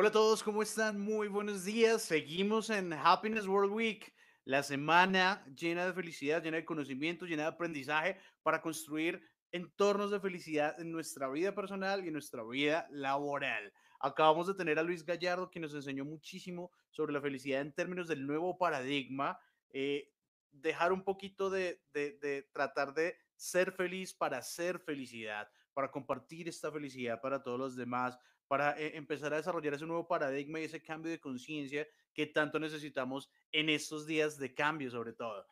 Hola 0.00 0.08
a 0.08 0.12
todos, 0.12 0.42
¿cómo 0.42 0.62
están? 0.62 0.98
Muy 0.98 1.28
buenos 1.28 1.62
días. 1.62 2.00
Seguimos 2.00 2.70
en 2.70 2.90
Happiness 2.90 3.46
World 3.46 3.70
Week, 3.70 4.14
la 4.46 4.62
semana 4.62 5.44
llena 5.54 5.84
de 5.84 5.92
felicidad, 5.92 6.42
llena 6.42 6.56
de 6.56 6.64
conocimiento, 6.64 7.26
llena 7.26 7.42
de 7.42 7.48
aprendizaje 7.50 8.16
para 8.42 8.62
construir 8.62 9.22
entornos 9.52 10.10
de 10.10 10.18
felicidad 10.18 10.80
en 10.80 10.90
nuestra 10.90 11.28
vida 11.28 11.54
personal 11.54 12.02
y 12.02 12.06
en 12.06 12.14
nuestra 12.14 12.42
vida 12.42 12.88
laboral. 12.90 13.74
Acabamos 14.00 14.46
de 14.46 14.54
tener 14.54 14.78
a 14.78 14.82
Luis 14.82 15.04
Gallardo, 15.04 15.50
que 15.50 15.60
nos 15.60 15.74
enseñó 15.74 16.06
muchísimo 16.06 16.72
sobre 16.90 17.12
la 17.12 17.20
felicidad 17.20 17.60
en 17.60 17.74
términos 17.74 18.08
del 18.08 18.26
nuevo 18.26 18.56
paradigma. 18.56 19.38
Eh, 19.68 20.10
dejar 20.50 20.94
un 20.94 21.04
poquito 21.04 21.50
de, 21.50 21.78
de 21.92 22.48
tratar 22.54 22.94
de 22.94 23.18
ser 23.36 23.70
feliz 23.70 24.14
para 24.14 24.40
ser 24.40 24.78
felicidad, 24.78 25.46
para 25.74 25.90
compartir 25.90 26.48
esta 26.48 26.72
felicidad 26.72 27.20
para 27.20 27.42
todos 27.42 27.58
los 27.58 27.76
demás, 27.76 28.18
para 28.50 28.76
eh, 28.76 28.96
empezar 28.96 29.32
a 29.32 29.36
desarrollar 29.36 29.74
ese 29.74 29.86
nuevo 29.86 30.08
paradigma 30.08 30.58
y 30.58 30.64
ese 30.64 30.82
cambio 30.82 31.08
de 31.08 31.20
conciencia 31.20 31.86
que 32.12 32.26
tanto 32.26 32.58
necesitamos 32.58 33.30
en 33.52 33.68
estos 33.68 34.08
días 34.08 34.38
de 34.38 34.52
cambio 34.52 34.90
sobre 34.90 35.12
todo. 35.12 35.46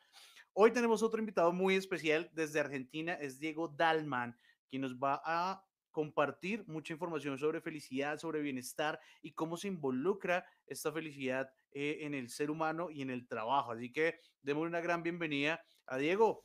Hoy 0.51 0.73
tenemos 0.73 1.01
otro 1.01 1.21
invitado 1.21 1.53
muy 1.53 1.75
especial 1.75 2.29
desde 2.33 2.59
Argentina, 2.59 3.13
es 3.13 3.39
Diego 3.39 3.69
Dalman, 3.69 4.37
quien 4.69 4.81
nos 4.81 4.97
va 4.97 5.21
a 5.23 5.63
compartir 5.91 6.65
mucha 6.67 6.91
información 6.91 7.39
sobre 7.39 7.61
felicidad, 7.61 8.19
sobre 8.19 8.41
bienestar 8.41 8.99
y 9.21 9.31
cómo 9.31 9.55
se 9.55 9.69
involucra 9.69 10.45
esta 10.67 10.91
felicidad 10.91 11.49
eh, 11.71 11.99
en 12.01 12.13
el 12.13 12.29
ser 12.29 12.51
humano 12.51 12.89
y 12.91 13.01
en 13.01 13.11
el 13.11 13.29
trabajo. 13.29 13.71
Así 13.71 13.93
que 13.93 14.19
demos 14.41 14.67
una 14.67 14.81
gran 14.81 15.03
bienvenida 15.03 15.63
a 15.85 15.95
Diego. 15.95 16.43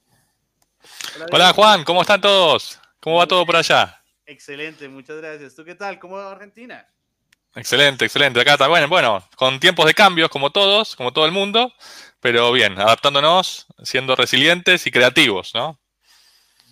Hola, 1.16 1.27
Hola 1.32 1.52
Juan, 1.52 1.82
¿cómo 1.82 2.02
están 2.02 2.21
todos? 2.21 2.79
¿Cómo 3.01 3.16
va 3.16 3.27
todo 3.27 3.45
por 3.45 3.57
allá? 3.57 4.04
Excelente, 4.27 4.88
muchas 4.88 5.19
gracias. 5.19 5.55
¿Tú 5.55 5.64
qué 5.64 5.74
tal? 5.74 5.98
¿Cómo 5.98 6.16
va 6.16 6.32
Argentina? 6.32 6.87
Excelente, 7.55 8.05
excelente. 8.05 8.41
Acá 8.41 8.55
está, 8.55 8.66
bueno, 8.66 8.88
bueno, 8.88 9.28
con 9.37 9.60
tiempos 9.60 9.87
de 9.87 9.95
cambios 9.95 10.28
como 10.28 10.51
todos, 10.51 10.96
como 10.96 11.12
todo 11.12 11.24
el 11.24 11.32
mundo, 11.32 11.73
pero 12.18 12.51
bien, 12.51 12.76
adaptándonos, 12.79 13.66
siendo 13.82 14.16
resilientes 14.16 14.87
y 14.87 14.90
creativos, 14.90 15.54
¿no? 15.54 15.79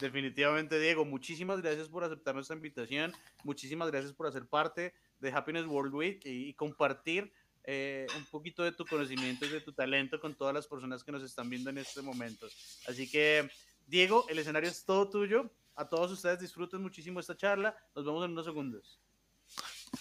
Definitivamente, 0.01 0.81
Diego, 0.81 1.05
muchísimas 1.05 1.63
gracias 1.63 1.89
por 1.89 2.03
aceptar 2.03 2.35
nuestra 2.35 2.57
invitación, 2.57 3.13
muchísimas 3.45 3.93
gracias 3.93 4.13
por 4.13 4.27
hacer 4.27 4.47
parte 4.47 4.93
de 5.21 5.31
Happiness 5.31 5.67
World 5.67 5.95
Week 5.95 6.21
y, 6.25 6.53
compartir 6.55 7.33
eh, 7.63 8.09
un 8.17 8.25
poquito 8.27 8.65
de 8.65 8.73
tu 8.73 8.85
conocimiento 8.85 9.47
y 9.47 9.51
de 9.51 9.61
tu 9.61 9.73
talento 9.73 10.19
con 10.19 10.35
todas 10.35 10.53
las 10.53 10.67
personas 10.67 11.05
que 11.05 11.13
nos 11.13 11.23
están 11.23 11.49
viendo 11.49 11.71
en 11.71 11.79
este 11.79 12.03
momento. 12.03 12.49
Así 12.89 13.09
que, 13.09 13.49
Diego, 13.87 14.27
el 14.29 14.41
escenario 14.41 14.69
es 14.69 14.85
todo 14.85 15.09
tuyo 15.09 15.49
a 15.77 15.89
todos 15.89 16.11
ustedes 16.11 16.41
disfruten 16.41 16.83
muchísimo 16.83 17.21
esta 17.21 17.37
charla. 17.37 17.77
Nos 17.95 18.05
vemos 18.05 18.25
en 18.25 18.33
unos 18.33 18.45
segundos. 18.45 19.01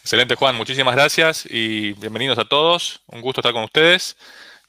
Excelente, 0.02 0.36
Juan. 0.36 0.56
Muchísimas 0.56 0.96
gracias 0.96 1.46
y 1.50 1.94
bienvenidos 1.94 2.38
a 2.38 2.46
todos. 2.46 3.02
Un 3.08 3.22
gusto 3.22 3.42
estar 3.42 3.54
con 3.54 3.64
ustedes. 3.64 4.18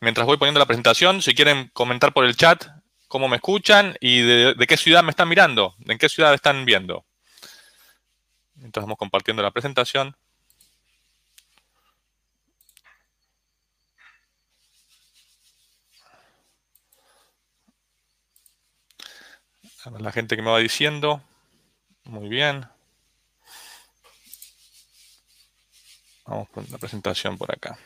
Mientras 0.00 0.26
voy 0.26 0.36
poniendo 0.36 0.58
la 0.58 0.66
presentación, 0.66 1.22
si 1.22 1.34
quieren 1.34 1.70
comentar 1.72 2.12
por 2.12 2.24
el 2.24 2.36
chat 2.36 2.66
cómo 3.08 3.28
me 3.28 3.36
escuchan 3.36 3.96
y 4.00 4.22
de, 4.22 4.54
de 4.54 4.66
qué 4.66 4.76
ciudad 4.76 5.04
me 5.04 5.10
están 5.10 5.28
mirando, 5.28 5.76
en 5.86 5.98
qué 5.98 6.08
ciudad 6.08 6.34
están 6.34 6.64
viendo. 6.64 7.04
Mientras 8.54 8.84
vamos 8.84 8.98
compartiendo 8.98 9.42
la 9.42 9.50
presentación. 9.50 10.16
La 19.90 20.12
gente 20.12 20.36
que 20.36 20.42
me 20.42 20.50
va 20.50 20.58
diciendo. 20.58 21.22
Muy 22.04 22.28
bien. 22.28 22.66
Vamos 26.26 26.48
con 26.50 26.66
la 26.70 26.78
presentación 26.78 27.36
por 27.36 27.52
acá. 27.52 27.78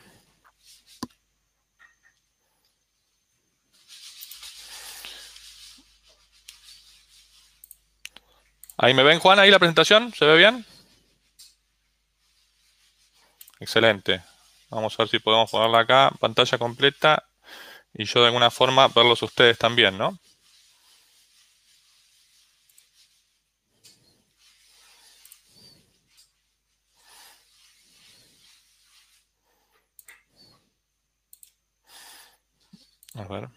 Ahí 8.77 8.93
me 8.93 9.01
ven, 9.01 9.19
Juan, 9.19 9.39
ahí 9.39 9.49
la 9.49 9.57
presentación, 9.57 10.13
¿se 10.13 10.23
ve 10.23 10.37
bien? 10.37 10.63
Excelente. 13.59 14.23
Vamos 14.69 14.93
a 14.93 15.03
ver 15.03 15.09
si 15.09 15.17
podemos 15.17 15.49
ponerla 15.49 15.79
acá, 15.79 16.11
pantalla 16.19 16.59
completa, 16.59 17.27
y 17.93 18.05
yo 18.05 18.19
de 18.19 18.27
alguna 18.27 18.51
forma 18.51 18.87
verlos 18.89 19.23
ustedes 19.23 19.57
también, 19.57 19.97
¿no? 19.97 20.19
A 33.17 33.23
ver. 33.23 33.49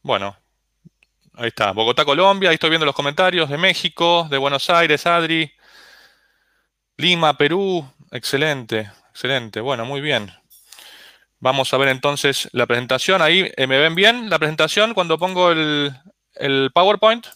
Bueno, 0.00 0.36
ahí 1.34 1.48
está. 1.48 1.72
Bogotá, 1.72 2.04
Colombia. 2.04 2.50
Ahí 2.50 2.54
estoy 2.54 2.70
viendo 2.70 2.86
los 2.86 2.94
comentarios 2.94 3.48
de 3.48 3.58
México, 3.58 4.28
de 4.30 4.38
Buenos 4.38 4.70
Aires, 4.70 5.04
Adri. 5.06 5.52
Lima, 6.96 7.36
Perú. 7.36 7.84
Excelente, 8.12 8.92
excelente. 9.10 9.60
Bueno, 9.60 9.84
muy 9.84 10.00
bien. 10.00 10.30
Vamos 11.40 11.74
a 11.74 11.78
ver 11.78 11.88
entonces 11.88 12.48
la 12.52 12.66
presentación. 12.66 13.20
Ahí, 13.20 13.52
eh, 13.56 13.66
¿me 13.66 13.78
ven 13.78 13.96
bien 13.96 14.30
la 14.30 14.38
presentación 14.38 14.94
cuando 14.94 15.18
pongo 15.18 15.50
el, 15.50 16.70
PowerPoint? 16.72 17.26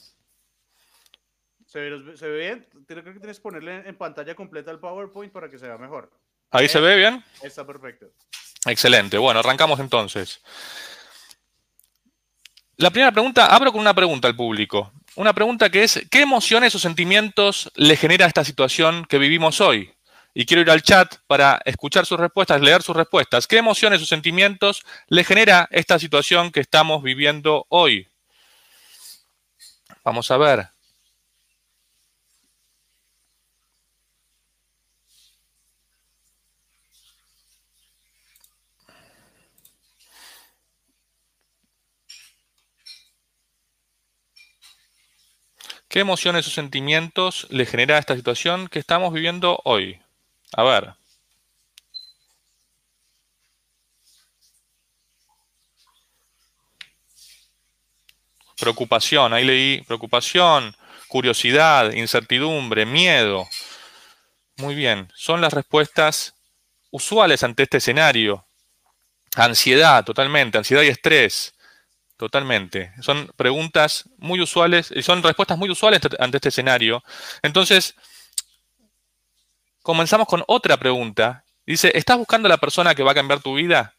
¿Se 1.66 1.80
ve, 1.80 2.38
bien? 2.38 2.66
Creo 2.86 3.02
que 3.02 3.12
tienes 3.14 3.38
que 3.38 3.42
ponerle 3.42 3.88
en 3.88 3.96
pantalla 3.96 4.36
completa 4.36 4.70
el 4.70 4.78
PowerPoint 4.78 5.32
para 5.32 5.50
que 5.50 5.58
se 5.58 5.66
vea 5.66 5.78
mejor. 5.78 6.10
¿Ahí 6.50 6.68
se 6.68 6.80
ve 6.80 6.96
bien? 6.96 7.24
Está 7.42 7.66
perfecto. 7.66 8.06
Excelente. 8.66 9.18
Bueno, 9.18 9.40
arrancamos 9.40 9.80
entonces. 9.80 10.40
La 12.76 12.90
primera 12.90 13.12
pregunta, 13.12 13.46
abro 13.46 13.72
con 13.72 13.80
una 13.80 13.94
pregunta 13.94 14.28
al 14.28 14.36
público. 14.36 14.92
Una 15.16 15.32
pregunta 15.32 15.70
que 15.70 15.82
es, 15.82 16.00
¿qué 16.10 16.22
emociones 16.22 16.74
o 16.74 16.78
sentimientos 16.78 17.70
le 17.74 17.96
genera 17.96 18.26
esta 18.26 18.44
situación 18.44 19.04
que 19.06 19.18
vivimos 19.18 19.60
hoy? 19.60 19.92
Y 20.32 20.46
quiero 20.46 20.62
ir 20.62 20.70
al 20.70 20.82
chat 20.82 21.16
para 21.26 21.60
escuchar 21.64 22.06
sus 22.06 22.20
respuestas, 22.20 22.60
leer 22.60 22.82
sus 22.82 22.96
respuestas. 22.96 23.46
¿Qué 23.46 23.58
emociones 23.58 24.00
o 24.00 24.06
sentimientos 24.06 24.84
le 25.08 25.24
genera 25.24 25.68
esta 25.72 25.98
situación 25.98 26.52
que 26.52 26.60
estamos 26.60 27.02
viviendo 27.02 27.66
hoy? 27.68 28.08
Vamos 30.04 30.30
a 30.30 30.36
ver. 30.36 30.68
¿Qué 45.90 45.98
emociones 45.98 46.46
o 46.46 46.50
sentimientos 46.50 47.48
le 47.50 47.66
genera 47.66 47.98
esta 47.98 48.14
situación 48.14 48.68
que 48.68 48.78
estamos 48.78 49.12
viviendo 49.12 49.60
hoy? 49.64 50.00
A 50.52 50.62
ver. 50.62 50.94
Preocupación, 58.60 59.32
ahí 59.32 59.44
leí 59.44 59.82
preocupación, 59.82 60.76
curiosidad, 61.08 61.90
incertidumbre, 61.90 62.86
miedo. 62.86 63.48
Muy 64.58 64.76
bien, 64.76 65.10
son 65.16 65.40
las 65.40 65.52
respuestas 65.52 66.36
usuales 66.92 67.42
ante 67.42 67.64
este 67.64 67.78
escenario. 67.78 68.46
Ansiedad, 69.34 70.04
totalmente, 70.04 70.56
ansiedad 70.56 70.82
y 70.82 70.88
estrés. 70.88 71.52
Totalmente. 72.20 72.92
Son 73.00 73.32
preguntas 73.34 74.04
muy 74.18 74.42
usuales 74.42 74.92
y 74.94 75.00
son 75.00 75.22
respuestas 75.22 75.56
muy 75.56 75.70
usuales 75.70 76.02
ante 76.18 76.36
este 76.36 76.50
escenario. 76.50 77.02
Entonces, 77.40 77.94
comenzamos 79.80 80.28
con 80.28 80.44
otra 80.46 80.76
pregunta. 80.76 81.46
Dice, 81.64 81.90
¿estás 81.94 82.18
buscando 82.18 82.44
a 82.44 82.50
la 82.50 82.58
persona 82.58 82.94
que 82.94 83.02
va 83.02 83.12
a 83.12 83.14
cambiar 83.14 83.40
tu 83.40 83.54
vida? 83.54 83.94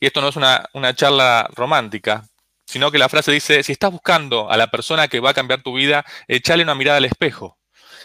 Y 0.00 0.06
esto 0.06 0.22
no 0.22 0.28
es 0.28 0.36
una, 0.36 0.70
una 0.72 0.94
charla 0.94 1.50
romántica, 1.54 2.24
sino 2.64 2.90
que 2.90 2.96
la 2.96 3.10
frase 3.10 3.30
dice, 3.30 3.62
si 3.62 3.72
estás 3.72 3.92
buscando 3.92 4.50
a 4.50 4.56
la 4.56 4.68
persona 4.70 5.06
que 5.06 5.20
va 5.20 5.32
a 5.32 5.34
cambiar 5.34 5.62
tu 5.62 5.74
vida, 5.74 6.06
échale 6.28 6.62
una 6.62 6.74
mirada 6.74 6.96
al 6.96 7.04
espejo. 7.04 7.58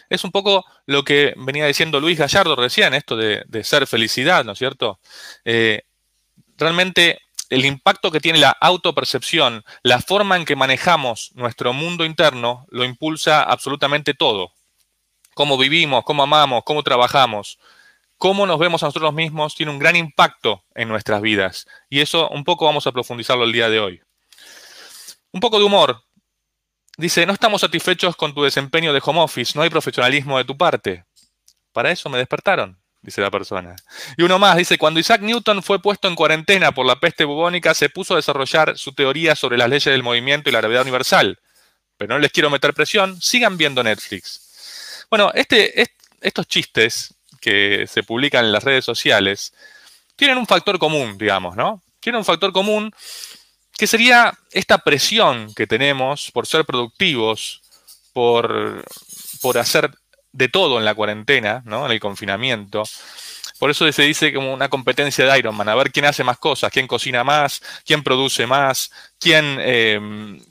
Es 0.09 0.25
un 0.25 0.33
poco 0.33 0.65
lo 0.85 1.05
que 1.05 1.33
venía 1.37 1.65
diciendo 1.65 2.01
Luis 2.01 2.19
Gallardo 2.19 2.57
recién, 2.57 2.93
esto 2.93 3.15
de, 3.15 3.45
ser 3.63 3.87
felicidad, 3.87 4.43
¿no 4.43 4.51
es 4.51 4.57
cierto? 4.57 4.99
Eh, 5.45 5.83
realmente 6.57 7.21
el 7.49 7.65
impacto 7.65 8.11
que 8.11 8.19
tiene 8.19 8.39
la 8.39 8.51
autopercepción, 8.51 9.63
la 9.83 9.99
forma 9.99 10.35
en 10.35 10.45
que 10.45 10.55
manejamos 10.55 11.31
nuestro 11.35 11.73
mundo 11.73 12.05
interno, 12.05 12.65
lo 12.69 12.83
impulsa 12.83 13.43
absolutamente 13.43 14.13
todo. 14.13 14.53
Cómo 15.33 15.57
vivimos, 15.57 16.03
cómo 16.03 16.23
amamos, 16.23 16.63
cómo 16.65 16.83
trabajamos, 16.83 17.59
cómo 18.17 18.45
nos 18.45 18.59
vemos 18.59 18.83
a 18.83 18.87
nosotros 18.87 19.13
mismos 19.13 19.55
tiene 19.55 19.71
un 19.71 19.79
gran 19.79 19.95
impacto 19.95 20.63
en 20.75 20.89
nuestras 20.89 21.21
vidas. 21.21 21.67
Y 21.89 22.01
eso 22.01 22.29
un 22.29 22.43
poco 22.43 22.65
vamos 22.65 22.87
a 22.87 22.91
profundizarlo 22.91 23.43
el 23.43 23.53
día 23.53 23.69
de 23.69 23.79
hoy. 23.79 24.01
Un 25.31 25.39
poco 25.39 25.59
de 25.59 25.65
humor. 25.65 26.03
Dice, 26.97 27.25
no 27.27 27.33
estamos 27.33 27.61
satisfechos 27.61 28.15
con 28.15 28.33
tu 28.33 28.43
desempeño 28.43 28.91
de 28.91 29.01
home 29.05 29.21
office, 29.21 29.53
no 29.55 29.61
hay 29.61 29.69
profesionalismo 29.69 30.37
de 30.37 30.45
tu 30.45 30.57
parte. 30.57 31.05
para 31.71 31.91
eso 31.91 32.09
me 32.09 32.17
despertaron, 32.17 32.81
dice 33.07 33.21
la 33.21 33.31
persona. 33.31 33.73
Y 34.17 34.23
uno 34.23 34.37
más 34.37 34.57
dice, 34.57 34.77
cuando 34.77 34.99
Isaac 34.99 35.21
Newton 35.21 35.63
fue 35.63 35.81
puesto 35.81 36.09
en 36.09 36.15
cuarentena 36.15 36.73
por 36.73 36.85
la 36.85 36.99
peste 36.99 37.23
bubónica, 37.23 37.73
se 37.73 37.89
puso 37.89 38.13
a 38.13 38.17
desarrollar 38.17 38.77
su 38.77 38.91
teoría 38.91 39.33
sobre 39.33 39.57
las 39.57 39.69
leyes 39.69 39.85
del 39.85 40.03
movimiento 40.03 40.49
y 40.49 40.51
la 40.51 40.59
gravedad 40.59 40.81
universal. 40.81 41.39
Pero 41.97 42.13
no 42.13 42.19
les 42.19 42.33
quiero 42.33 42.49
meter 42.49 42.73
presión, 42.73 43.19
sigan 43.21 43.57
viendo 43.57 43.81
Netflix. 43.81 45.05
Bueno, 45.09 45.31
este, 45.33 45.89
estos 46.19 46.47
chistes 46.47 47.13
que 47.39 47.87
se 47.87 48.03
publican 48.03 48.43
en 48.43 48.51
las 48.51 48.65
redes 48.65 48.83
sociales 48.83 49.53
tienen 50.17 50.37
un 50.37 50.45
factor 50.45 50.77
común, 50.77 51.17
digamos, 51.17 51.55
¿no? 51.55 51.81
Tienen 52.01 52.19
un 52.19 52.25
factor 52.25 52.51
común 52.51 52.91
que 53.77 53.87
sería 53.87 54.37
esta 54.51 54.79
presión 54.79 55.53
que 55.53 55.65
tenemos 55.65 56.29
por 56.31 56.45
ser 56.45 56.65
productivos, 56.65 57.61
por, 58.11 58.83
por 59.41 59.57
hacer 59.57 59.91
de 60.37 60.49
todo 60.49 60.77
en 60.77 60.85
la 60.85 60.93
cuarentena, 60.93 61.63
¿no? 61.65 61.87
en 61.87 61.91
el 61.91 61.99
confinamiento. 61.99 62.83
Por 63.57 63.71
eso 63.71 63.91
se 63.91 64.03
dice 64.03 64.31
como 64.31 64.53
una 64.53 64.69
competencia 64.69 65.25
de 65.25 65.39
Ironman, 65.39 65.67
a 65.67 65.73
ver 65.73 65.91
quién 65.91 66.05
hace 66.05 66.23
más 66.23 66.37
cosas, 66.37 66.71
quién 66.71 66.85
cocina 66.85 67.23
más, 67.23 67.59
quién 67.83 68.03
produce 68.03 68.45
más, 68.45 68.91
quién, 69.19 69.57
eh, 69.59 69.99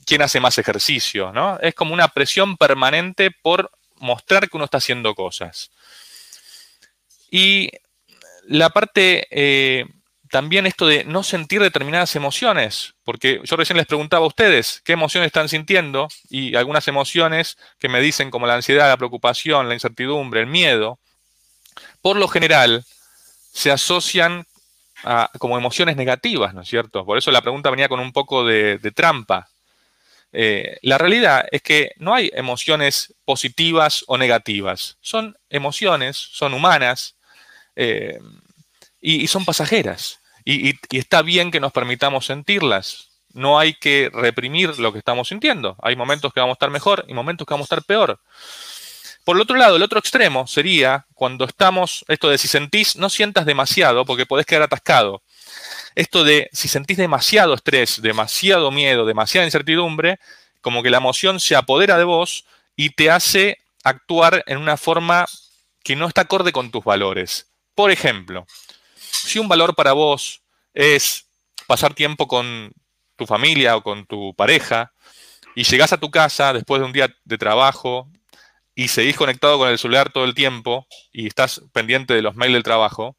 quién 0.04 0.22
hace 0.22 0.40
más 0.40 0.58
ejercicio. 0.58 1.32
¿no? 1.32 1.56
Es 1.60 1.72
como 1.74 1.94
una 1.94 2.08
presión 2.08 2.56
permanente 2.56 3.30
por 3.30 3.70
mostrar 3.98 4.50
que 4.50 4.56
uno 4.56 4.64
está 4.64 4.78
haciendo 4.78 5.14
cosas. 5.14 5.70
Y 7.30 7.70
la 8.48 8.70
parte 8.70 9.28
eh, 9.30 9.86
también 10.31 10.67
esto 10.67 10.87
de 10.87 11.05
no 11.05 11.23
sentir 11.23 11.61
determinadas 11.61 12.17
emociones, 12.17 12.94
porque 13.05 13.40
yo 13.44 13.56
recién 13.56 13.76
les 13.76 13.87
preguntaba 13.87 14.25
a 14.25 14.28
ustedes 14.28 14.82
qué 14.84 14.93
emociones 14.93 15.28
están 15.28 15.49
sintiendo 15.49 16.08
y 16.28 16.56
algunas 16.56 16.88
emociones 16.88 17.56
que 17.78 17.88
me 17.88 18.00
dicen 18.00 18.31
como 18.31 18.46
la 18.46 18.55
ansiedad, 18.55 18.88
la 18.88 18.96
preocupación, 18.96 19.69
la 19.69 19.75
incertidumbre, 19.75 20.40
el 20.40 20.46
miedo, 20.46 20.99
por 22.00 22.17
lo 22.17 22.28
general 22.28 22.84
se 23.52 23.70
asocian 23.70 24.46
como 25.38 25.56
emociones 25.56 25.96
negativas, 25.96 26.55
¿no 26.55 26.62
es 26.62 26.69
cierto? 26.69 27.05
Por 27.05 27.19
eso 27.19 27.31
la 27.31 27.43
pregunta 27.43 27.70
venía 27.70 27.88
con 27.88 28.00
un 28.00 28.12
poco 28.12 28.44
de, 28.44 28.78
trampa. 28.94 29.49
Eh, 30.32 30.78
la 30.82 30.99
realidad 30.99 31.46
es 31.50 31.62
que 31.62 31.93
no 31.96 32.14
hay 32.14 32.31
emociones 32.34 33.14
positivas 33.25 34.05
o 34.08 34.19
negativas, 34.19 34.99
son 35.00 35.37
emociones, 35.49 36.17
son 36.17 36.55
humanas. 36.55 37.17
Eh, 37.76 38.19
y, 39.00 39.26
son 39.26 39.44
pasajeras. 39.44 40.20
Y, 40.44 40.75
está 40.96 41.22
bien 41.22 41.50
que 41.50 41.60
nos 41.60 41.72
permitamos 41.72 42.26
sentirlas. 42.26 43.08
No 43.32 43.58
hay 43.58 43.75
que 43.75 44.10
reprimir 44.12 44.78
lo 44.78 44.93
que 44.93 44.98
estamos 44.98 45.28
sintiendo. 45.28 45.76
Hay 45.82 45.96
momentos 45.96 46.32
que 46.32 46.40
vamos 46.40 46.54
a 46.54 46.58
estar 46.58 46.70
mejor 46.70 47.04
y 47.08 47.14
momentos 47.14 47.46
que 47.46 47.54
vamos 47.54 47.64
a 47.64 47.75
estar 47.75 47.84
peor. 47.84 48.20
Por 49.25 49.37
el 49.37 49.43
otro 49.43 49.56
lado, 49.56 49.76
el 49.76 49.82
otro 49.82 49.98
extremo 49.98 50.46
sería 50.46 51.04
cuando 51.12 51.44
estamos, 51.44 52.04
esto 52.08 52.31
de 52.31 52.38
si 52.38 52.46
sentís, 52.46 52.96
no 52.96 53.10
sientas 53.10 53.44
demasiado 53.44 54.04
porque 54.06 54.25
podés 54.25 54.46
quedar 54.46 54.62
atascado. 54.62 55.22
Esto 55.96 56.22
de 56.25 56.49
si 56.52 56.69
sentís 56.69 56.96
demasiado 56.96 57.54
estrés, 57.54 58.00
demasiado 58.00 58.70
miedo, 58.70 59.04
demasiada 59.04 59.46
incertidumbre, 59.46 60.20
como 60.60 60.82
que 60.82 60.90
la 60.90 60.99
emoción 60.99 61.40
se 61.40 61.56
apodera 61.56 61.99
de 61.99 62.04
vos 62.04 62.44
y 62.76 62.90
te 62.90 63.10
hace 63.10 63.58
actuar 63.82 64.44
en 64.46 64.58
una 64.58 64.76
forma 64.76 65.26
que 65.82 65.96
no 65.96 66.06
está 66.06 66.22
acorde 66.22 66.52
con 66.52 66.70
tus 66.70 66.84
valores. 66.84 67.46
Por 67.75 67.90
ejemplo, 67.90 68.46
si 69.24 69.38
un 69.38 69.48
valor 69.48 69.74
para 69.74 69.92
vos 69.92 70.42
es 70.74 71.26
pasar 71.66 71.94
tiempo 71.94 72.28
con 72.28 72.72
tu 73.16 73.26
familia 73.26 73.76
o 73.76 73.82
con 73.82 74.06
tu 74.06 74.34
pareja 74.34 74.92
y 75.54 75.64
llegás 75.64 75.92
a 75.92 75.98
tu 75.98 76.10
casa 76.10 76.52
después 76.52 76.80
de 76.80 76.86
un 76.86 76.92
día 76.92 77.14
de 77.24 77.38
trabajo 77.38 78.08
y 78.74 78.88
seguís 78.88 79.16
conectado 79.16 79.58
con 79.58 79.68
el 79.68 79.78
celular 79.78 80.12
todo 80.12 80.24
el 80.24 80.34
tiempo 80.34 80.86
y 81.12 81.26
estás 81.26 81.62
pendiente 81.72 82.14
de 82.14 82.22
los 82.22 82.36
mails 82.36 82.52
del 82.52 82.62
trabajo, 82.62 83.16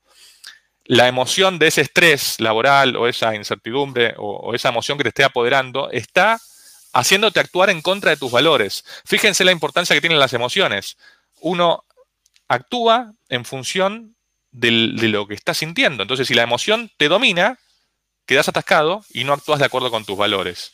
la 0.86 1.08
emoción 1.08 1.60
de 1.60 1.68
ese 1.68 1.82
estrés 1.82 2.40
laboral 2.40 2.96
o 2.96 3.08
esa 3.08 3.36
incertidumbre 3.36 4.14
o, 4.18 4.54
esa 4.54 4.70
emoción 4.70 4.98
que 4.98 5.04
te 5.04 5.10
esté 5.10 5.24
apoderando 5.24 5.90
está 5.92 6.40
haciéndote 6.94 7.40
actuar 7.40 7.70
en 7.70 7.82
contra 7.82 8.12
de 8.12 8.18
tus 8.18 8.32
valores. 8.32 8.86
Fíjense 9.04 9.44
la 9.44 9.52
importancia 9.52 9.96
que 9.96 10.02
tienen 10.02 10.20
las 10.20 10.34
emociones. 10.34 10.98
Uno 11.42 11.84
actúa 12.48 13.14
en 13.30 13.44
función 13.44 14.16
de 14.60 15.08
lo 15.10 15.28
que 15.28 15.36
estás 15.36 15.58
sintiendo. 15.58 16.04
Entonces, 16.04 16.28
si 16.28 16.34
la 16.34 16.44
emoción 16.44 16.92
te 16.98 17.08
domina, 17.08 17.60
quedas 18.26 18.50
atascado 18.50 19.04
y 19.10 19.24
no 19.24 19.34
actúas 19.34 19.60
de 19.60 19.66
acuerdo 19.66 19.92
con 19.92 20.06
tus 20.06 20.18
valores. 20.18 20.74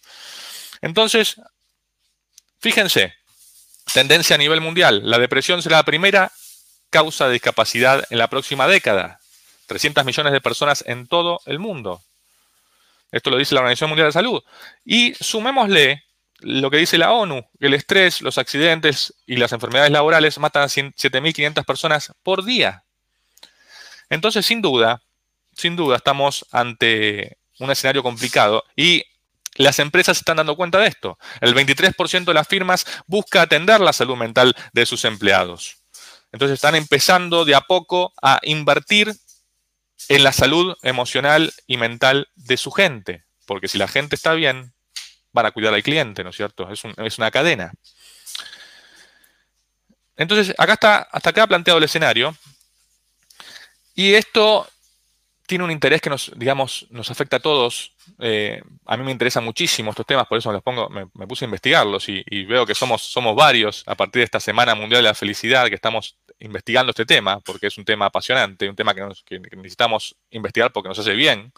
Entonces, 0.81 1.35
fíjense, 2.59 3.13
tendencia 3.93 4.35
a 4.35 4.39
nivel 4.39 4.61
mundial. 4.61 5.01
La 5.03 5.19
depresión 5.19 5.61
será 5.61 5.77
la 5.77 5.83
primera 5.83 6.31
causa 6.89 7.27
de 7.27 7.33
discapacidad 7.33 8.05
en 8.09 8.17
la 8.17 8.29
próxima 8.29 8.67
década. 8.67 9.19
300 9.67 10.05
millones 10.05 10.33
de 10.33 10.41
personas 10.41 10.83
en 10.87 11.07
todo 11.07 11.41
el 11.45 11.59
mundo. 11.59 12.01
Esto 13.11 13.29
lo 13.29 13.37
dice 13.37 13.53
la 13.53 13.61
Organización 13.61 13.89
Mundial 13.89 14.07
de 14.07 14.13
Salud. 14.13 14.43
Y 14.83 15.13
sumémosle 15.15 16.03
lo 16.39 16.69
que 16.69 16.77
dice 16.77 16.97
la 16.97 17.11
ONU, 17.13 17.47
el 17.59 17.73
estrés, 17.73 18.21
los 18.21 18.37
accidentes 18.37 19.13
y 19.25 19.37
las 19.37 19.53
enfermedades 19.53 19.91
laborales 19.91 20.37
matan 20.39 20.63
a 20.63 20.67
7.500 20.67 21.63
personas 21.63 22.11
por 22.23 22.43
día. 22.43 22.82
Entonces, 24.13 24.45
sin 24.45 24.61
duda, 24.61 25.01
sin 25.55 25.75
duda, 25.75 25.95
estamos 25.95 26.45
ante 26.51 27.39
un 27.57 27.71
escenario 27.71 28.03
complicado 28.03 28.63
y 28.75 29.03
las 29.55 29.79
empresas 29.79 30.17
están 30.17 30.37
dando 30.37 30.55
cuenta 30.55 30.77
de 30.77 30.87
esto. 30.87 31.17
El 31.41 31.55
23% 31.55 32.25
de 32.25 32.33
las 32.35 32.47
firmas 32.47 32.85
busca 33.07 33.41
atender 33.41 33.81
la 33.81 33.91
salud 33.91 34.15
mental 34.15 34.55
de 34.71 34.85
sus 34.85 35.03
empleados. 35.05 35.77
Entonces 36.31 36.53
están 36.55 36.75
empezando 36.75 37.43
de 37.43 37.55
a 37.55 37.61
poco 37.61 38.13
a 38.21 38.39
invertir 38.43 39.15
en 40.09 40.23
la 40.23 40.31
salud 40.31 40.75
emocional 40.83 41.51
y 41.65 41.77
mental 41.77 42.27
de 42.35 42.57
su 42.57 42.69
gente. 42.69 43.23
Porque 43.47 43.67
si 43.67 43.79
la 43.79 43.87
gente 43.87 44.15
está 44.15 44.33
bien, 44.33 44.73
van 45.31 45.47
a 45.47 45.51
cuidar 45.51 45.73
al 45.73 45.81
cliente, 45.81 46.23
¿no 46.23 46.29
es 46.29 46.35
cierto? 46.35 46.69
Es, 46.69 46.83
es 46.97 47.17
una 47.17 47.31
cadena. 47.31 47.73
Entonces, 50.15 50.53
acá 50.59 50.73
está, 50.73 50.97
hasta 51.11 51.31
acá 51.31 51.47
planteado 51.47 51.79
el 51.79 51.85
escenario. 51.85 52.37
Y 53.95 54.13
esto 54.13 54.67
tiene 55.45 55.63
un 55.63 55.71
interés 55.71 56.01
que 56.01 56.09
nos, 56.09 56.31
digamos, 56.35 56.87
nos 56.89 57.11
afecta 57.11 57.37
a 57.37 57.39
todos. 57.39 57.93
Eh, 58.19 58.61
a 58.85 58.97
mí 58.97 59.03
me 59.03 59.11
interesan 59.11 59.43
muchísimo 59.43 59.91
estos 59.91 60.05
temas, 60.05 60.27
por 60.27 60.37
eso 60.37 60.49
me 60.49 60.53
los 60.53 60.63
pongo, 60.63 60.89
me, 60.89 61.05
puse 61.27 61.45
a 61.45 61.47
investigarlos 61.47 62.07
y, 62.07 62.45
veo 62.45 62.65
que 62.65 62.75
somos, 62.75 63.01
somos 63.01 63.35
varios 63.35 63.83
a 63.85 63.95
partir 63.95 64.21
de 64.21 64.25
esta 64.25 64.39
Semana 64.39 64.73
Mundial 64.75 65.03
de 65.03 65.09
la 65.09 65.13
Felicidad 65.13 65.67
que 65.67 65.75
estamos 65.75 66.17
investigando 66.39 66.91
este 66.91 67.05
tema, 67.05 67.39
porque 67.41 67.67
es 67.67 67.77
un 67.77 67.85
tema 67.85 68.05
apasionante, 68.05 68.69
un 68.69 68.75
tema 68.75 68.93
que, 68.93 69.39
necesitamos 69.39 70.15
investigar 70.31 70.71
porque 70.71 70.89
nos 70.89 70.99
hace 70.99 71.13
bien. 71.13 71.51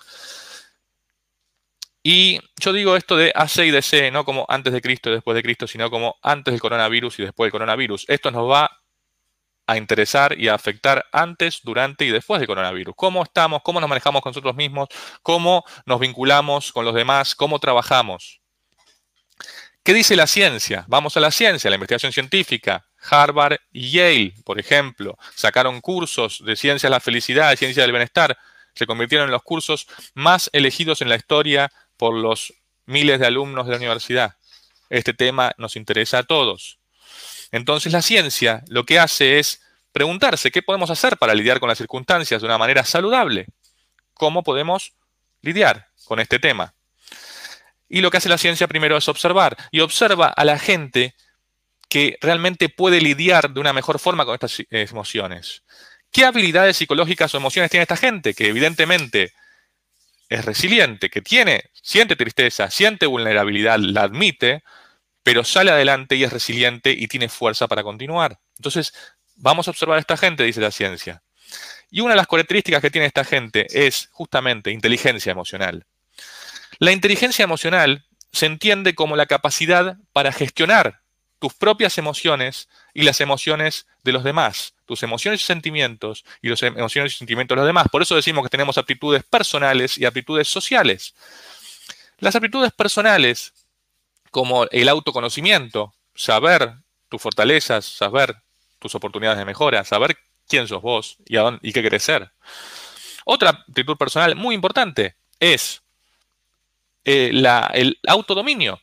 Y 2.03 2.39
yo 2.59 2.71
digo 2.71 2.95
esto 2.95 3.17
de 3.17 3.31
AC 3.33 3.65
y 3.65 3.71
DC, 3.71 4.11
no 4.11 4.25
como 4.25 4.45
antes 4.47 4.73
de 4.73 4.81
Cristo 4.81 5.09
y 5.09 5.13
después 5.13 5.35
de 5.35 5.41
Cristo, 5.41 5.67
sino 5.67 5.89
como 5.89 6.17
antes 6.21 6.53
del 6.53 6.61
coronavirus 6.61 7.19
y 7.19 7.23
después 7.23 7.47
del 7.47 7.51
coronavirus. 7.51 8.05
Esto 8.07 8.29
nos 8.29 8.49
va 8.49 8.69
a 9.67 9.77
interesar 9.77 10.37
y 10.39 10.47
a 10.47 10.55
afectar 10.55 11.05
antes, 11.11 11.61
durante 11.63 12.05
y 12.05 12.11
después 12.11 12.39
del 12.39 12.47
coronavirus. 12.47 12.93
¿Cómo 12.95 13.23
estamos? 13.23 13.61
¿Cómo 13.63 13.79
nos 13.79 13.89
manejamos 13.89 14.21
con 14.21 14.31
nosotros 14.31 14.55
mismos? 14.55 14.89
¿Cómo 15.21 15.63
nos 15.85 15.99
vinculamos 15.99 16.71
con 16.71 16.85
los 16.85 16.93
demás? 16.93 17.35
¿Cómo 17.35 17.59
trabajamos? 17.59 18.41
¿Qué 19.83 19.93
dice 19.93 20.15
la 20.15 20.27
ciencia? 20.27 20.85
Vamos 20.87 21.15
a 21.15 21.19
la 21.19 21.31
ciencia, 21.31 21.69
la 21.69 21.75
investigación 21.75 22.11
científica. 22.11 22.85
Harvard 23.07 23.57
y 23.71 23.91
Yale, 23.91 24.33
por 24.43 24.59
ejemplo, 24.59 25.15
sacaron 25.35 25.79
cursos 25.79 26.43
de 26.43 26.55
ciencia 26.55 26.89
de 26.89 26.91
la 26.91 26.99
felicidad, 26.99 27.51
de 27.51 27.57
ciencia 27.57 27.83
del 27.83 27.91
bienestar. 27.91 28.35
Se 28.73 28.87
convirtieron 28.87 29.27
en 29.27 29.31
los 29.31 29.43
cursos 29.43 29.87
más 30.15 30.49
elegidos 30.53 31.01
en 31.01 31.09
la 31.09 31.15
historia 31.15 31.71
por 31.97 32.15
los 32.15 32.53
miles 32.87 33.19
de 33.19 33.27
alumnos 33.27 33.65
de 33.65 33.71
la 33.73 33.77
universidad. 33.77 34.35
Este 34.89 35.13
tema 35.13 35.51
nos 35.57 35.75
interesa 35.75 36.19
a 36.19 36.23
todos. 36.23 36.79
Entonces 37.55 37.93
la 37.93 38.01
ciencia 38.01 38.65
lo 38.67 38.83
que 38.83 38.99
hace 38.99 39.39
es 39.39 39.61
preguntarse 39.93 40.51
qué 40.51 40.61
podemos 40.61 40.89
hacer 40.89 41.15
para 41.15 41.33
lidiar 41.33 41.61
con 41.61 41.69
las 41.69 41.77
circunstancias 41.77 42.41
de 42.41 42.47
una 42.47 42.57
manera 42.57 42.83
saludable. 42.83 43.47
¿Cómo 44.13 44.43
podemos 44.43 44.91
lidiar 45.41 45.87
con 46.03 46.19
este 46.19 46.37
tema? 46.37 46.73
Y 47.87 48.01
lo 48.01 48.11
que 48.11 48.17
hace 48.17 48.27
la 48.27 48.37
ciencia 48.37 48.67
primero 48.67 48.97
es 48.97 49.07
observar 49.07 49.55
y 49.71 49.79
observa 49.79 50.27
a 50.27 50.43
la 50.43 50.59
gente 50.59 51.15
que 51.87 52.17
realmente 52.19 52.67
puede 52.67 52.99
lidiar 52.99 53.49
de 53.49 53.61
una 53.61 53.71
mejor 53.71 53.99
forma 53.99 54.25
con 54.25 54.33
estas 54.33 54.59
eh, 54.59 54.65
emociones. 54.69 55.63
¿Qué 56.11 56.25
habilidades 56.25 56.75
psicológicas 56.75 57.33
o 57.33 57.37
emociones 57.37 57.71
tiene 57.71 57.83
esta 57.83 57.95
gente? 57.95 58.33
Que 58.33 58.49
evidentemente 58.49 59.31
es 60.27 60.43
resiliente, 60.43 61.09
que 61.09 61.21
tiene, 61.21 61.69
siente 61.71 62.17
tristeza, 62.17 62.69
siente 62.69 63.05
vulnerabilidad, 63.05 63.79
la 63.79 64.01
admite, 64.01 64.61
pero 65.25 65.43
sale 65.43 65.71
adelante 65.71 66.15
y 66.15 66.23
es 66.23 66.31
resiliente 66.31 66.91
y 66.91 67.07
tiene 67.07 67.29
fuerza 67.29 67.67
para 67.67 67.81
continuar. 67.81 68.37
Entonces, 68.57 68.93
vamos 69.37 69.67
a 69.67 69.71
observar 69.71 69.97
a 69.97 69.99
esta 69.99 70.17
gente, 70.17 70.43
dice 70.43 70.61
la 70.61 70.69
ciencia. 70.69 71.23
Y 71.89 72.01
una 72.01 72.11
de 72.11 72.17
las 72.17 72.27
características 72.27 72.79
que 72.79 72.91
tiene 72.91 73.07
esta 73.07 73.23
gente 73.23 73.65
es 73.71 74.07
justamente 74.11 74.69
inteligencia 74.69 75.31
emocional. 75.31 75.87
La 76.77 76.91
inteligencia 76.91 77.41
emocional 77.41 78.05
se 78.31 78.45
entiende 78.45 78.93
como 78.93 79.15
la 79.15 79.25
capacidad 79.25 79.97
para 80.13 80.31
gestionar 80.31 81.01
tus 81.39 81.55
propias 81.55 81.97
emociones 81.97 82.69
y 82.93 83.01
las 83.01 83.19
emociones 83.19 83.87
de 84.03 84.11
los 84.11 84.23
demás, 84.23 84.75
tus 84.85 85.01
emociones 85.01 85.41
y 85.41 85.45
sentimientos 85.45 86.23
y 86.39 86.49
las 86.49 86.61
emociones 86.61 87.13
y 87.13 87.17
sentimientos 87.17 87.55
de 87.55 87.61
los 87.61 87.67
demás. 87.67 87.87
Por 87.91 88.03
eso 88.03 88.15
decimos 88.15 88.43
que 88.43 88.49
tenemos 88.49 88.77
aptitudes 88.77 89.23
personales 89.23 89.97
y 89.97 90.05
aptitudes 90.05 90.47
sociales. 90.47 91.15
Las 92.19 92.35
aptitudes 92.35 92.71
personales, 92.73 93.53
como 94.35 94.65
el 94.69 94.89
autoconocimiento, 94.89 95.93
saber 96.13 96.73
tus 97.07 97.21
fortalezas, 97.21 97.85
saber 97.85 98.35
tus 98.79 98.93
oportunidades 98.93 99.39
de 99.39 99.45
mejora, 99.45 99.85
saber 99.85 100.17
quién 100.45 100.67
sos 100.67 100.81
vos 100.81 101.15
y, 101.25 101.71
qué 101.71 101.81
querés 101.81 102.03
ser. 102.03 102.29
Otra 103.23 103.51
aptitud 103.51 103.95
personal 103.95 104.35
muy 104.35 104.53
importante 104.53 105.15
es 105.39 105.83
eh, 107.05 107.31
el 107.31 107.97
autodominio. 108.05 108.81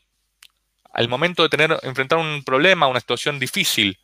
Al 0.90 1.10
momento 1.10 1.42
de 1.42 1.50
tener, 1.50 1.78
enfrentar 1.82 2.18
un 2.18 2.42
problema, 2.44 2.86
una 2.86 3.00
situación 3.00 3.38
difícil, 3.38 3.98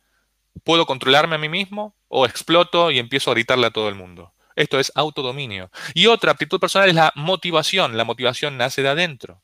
¿puedo 0.63 0.85
controlarme 0.85 1.33
a 1.33 1.39
mí 1.39 1.49
mismo 1.49 1.95
o 2.09 2.27
exploto 2.27 2.91
y 2.91 2.99
empiezo 2.99 3.31
a 3.31 3.33
gritarle 3.33 3.65
a 3.65 3.71
todo 3.71 3.89
el 3.89 3.95
mundo? 3.95 4.33
Esto 4.55 4.79
es 4.79 4.91
autodominio. 4.93 5.71
Y 5.95 6.05
otra 6.05 6.31
aptitud 6.31 6.59
personal 6.59 6.89
es 6.89 6.93
la 6.93 7.11
motivación. 7.15 7.97
La 7.97 8.03
motivación 8.03 8.55
nace 8.55 8.83
de 8.83 8.89
adentro. 8.89 9.41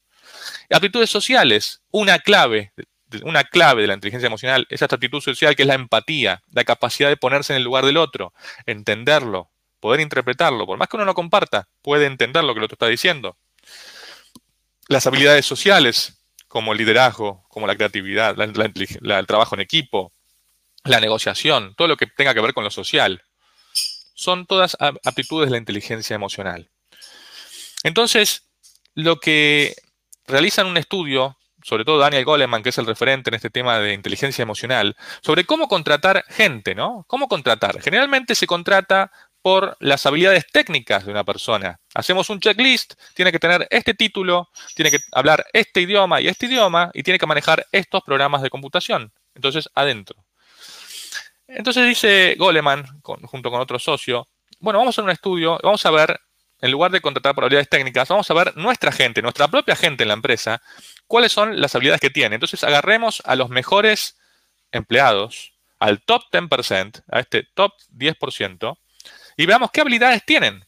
Aptitudes 0.69 1.09
sociales, 1.09 1.81
una 1.91 2.19
clave, 2.19 2.73
una 3.23 3.43
clave 3.43 3.81
de 3.83 3.87
la 3.87 3.93
inteligencia 3.93 4.27
emocional 4.27 4.65
es 4.69 4.81
esta 4.81 4.95
actitud 4.95 5.21
social 5.21 5.55
que 5.55 5.63
es 5.63 5.67
la 5.67 5.75
empatía, 5.75 6.41
la 6.51 6.63
capacidad 6.63 7.09
de 7.09 7.17
ponerse 7.17 7.53
en 7.53 7.57
el 7.57 7.63
lugar 7.63 7.85
del 7.85 7.97
otro, 7.97 8.33
entenderlo, 8.65 9.51
poder 9.79 9.99
interpretarlo. 9.99 10.65
Por 10.65 10.77
más 10.77 10.87
que 10.87 10.97
uno 10.97 11.05
no 11.05 11.13
comparta, 11.13 11.67
puede 11.81 12.07
entender 12.07 12.43
lo 12.43 12.53
que 12.53 12.59
el 12.59 12.65
otro 12.65 12.75
está 12.75 12.87
diciendo. 12.87 13.37
Las 14.87 15.07
habilidades 15.07 15.45
sociales, 15.45 16.17
como 16.47 16.71
el 16.71 16.77
liderazgo, 16.77 17.45
como 17.49 17.67
la 17.67 17.75
creatividad, 17.75 18.35
el 18.39 19.27
trabajo 19.27 19.55
en 19.55 19.61
equipo, 19.61 20.13
la 20.83 20.99
negociación, 20.99 21.73
todo 21.75 21.87
lo 21.87 21.97
que 21.97 22.07
tenga 22.07 22.33
que 22.33 22.41
ver 22.41 22.53
con 22.53 22.63
lo 22.63 22.71
social, 22.71 23.23
son 24.13 24.45
todas 24.45 24.77
aptitudes 24.79 25.47
de 25.47 25.51
la 25.51 25.57
inteligencia 25.57 26.15
emocional. 26.15 26.69
Entonces, 27.83 28.43
lo 28.93 29.19
que 29.19 29.75
realizan 30.27 30.67
un 30.67 30.77
estudio, 30.77 31.37
sobre 31.63 31.85
todo 31.85 31.97
Daniel 31.97 32.25
Goleman, 32.25 32.63
que 32.63 32.69
es 32.69 32.77
el 32.77 32.85
referente 32.85 33.29
en 33.29 33.35
este 33.35 33.49
tema 33.49 33.79
de 33.79 33.93
inteligencia 33.93 34.43
emocional, 34.43 34.95
sobre 35.21 35.45
cómo 35.45 35.67
contratar 35.67 36.23
gente, 36.29 36.75
¿no? 36.75 37.05
¿Cómo 37.07 37.27
contratar? 37.27 37.81
Generalmente 37.81 38.35
se 38.35 38.47
contrata 38.47 39.11
por 39.41 39.77
las 39.79 40.05
habilidades 40.05 40.47
técnicas 40.51 41.05
de 41.05 41.11
una 41.11 41.23
persona. 41.23 41.79
Hacemos 41.93 42.29
un 42.31 42.39
checklist, 42.39 42.95
tiene 43.13 43.31
que 43.31 43.37
tener 43.37 43.67
este 43.69 43.93
título, 43.93 44.49
tiene 44.75 44.89
que 44.89 44.97
hablar 45.11 45.45
este 45.53 45.81
idioma 45.81 46.19
y 46.19 46.27
este 46.27 46.47
idioma, 46.47 46.89
y 46.93 47.03
tiene 47.03 47.19
que 47.19 47.27
manejar 47.27 47.65
estos 47.71 48.01
programas 48.03 48.41
de 48.41 48.49
computación. 48.49 49.13
Entonces, 49.35 49.69
adentro. 49.75 50.25
Entonces 51.47 51.87
dice 51.87 52.35
Goleman, 52.39 52.85
junto 53.03 53.51
con 53.51 53.61
otro 53.61 53.77
socio, 53.77 54.27
bueno, 54.59 54.79
vamos 54.79 54.93
a 54.93 54.95
hacer 54.95 55.03
un 55.03 55.11
estudio, 55.11 55.59
vamos 55.61 55.85
a 55.85 55.91
ver 55.91 56.19
en 56.61 56.71
lugar 56.71 56.91
de 56.91 57.01
contratar 57.01 57.35
por 57.35 57.43
habilidades 57.43 57.69
técnicas, 57.69 58.07
vamos 58.07 58.29
a 58.29 58.33
ver 58.33 58.55
nuestra 58.55 58.91
gente, 58.91 59.21
nuestra 59.21 59.47
propia 59.47 59.75
gente 59.75 60.03
en 60.03 60.07
la 60.09 60.13
empresa, 60.13 60.61
cuáles 61.07 61.31
son 61.31 61.59
las 61.59 61.75
habilidades 61.75 62.01
que 62.01 62.09
tiene. 62.09 62.35
Entonces 62.35 62.63
agarremos 62.63 63.21
a 63.25 63.35
los 63.35 63.49
mejores 63.49 64.17
empleados, 64.71 65.53
al 65.79 66.01
top 66.01 66.23
10%, 66.31 67.03
a 67.11 67.19
este 67.19 67.43
top 67.53 67.73
10%, 67.95 68.77
y 69.37 69.45
veamos 69.45 69.71
qué 69.71 69.81
habilidades 69.81 70.25
tienen. 70.25 70.65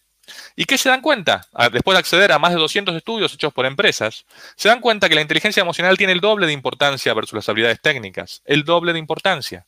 ¿Y 0.58 0.65
qué 0.65 0.77
se 0.77 0.89
dan 0.89 1.00
cuenta? 1.00 1.48
Después 1.72 1.96
de 1.96 2.00
acceder 2.00 2.34
a 2.34 2.39
más 2.39 2.51
de 2.51 2.60
200 2.60 2.94
estudios 2.96 3.34
hechos 3.34 3.53
por 3.53 3.65
empresas, 3.65 4.25
se 4.58 4.67
dan 4.67 4.82
cuenta 4.82 5.08
que 5.08 5.15
la 5.15 5.22
inteligencia 5.22 5.62
emocional 5.62 5.98
tiene 5.98 6.12
el 6.12 6.20
doble 6.20 6.48
de 6.48 6.51
importancia 6.51 7.13
versus 7.13 7.34
las 7.34 7.48
habilidades 7.48 7.79
técnicas. 7.82 8.41
El 8.44 8.65
doble 8.65 8.91
de 8.91 9.00
importancia. 9.00 9.65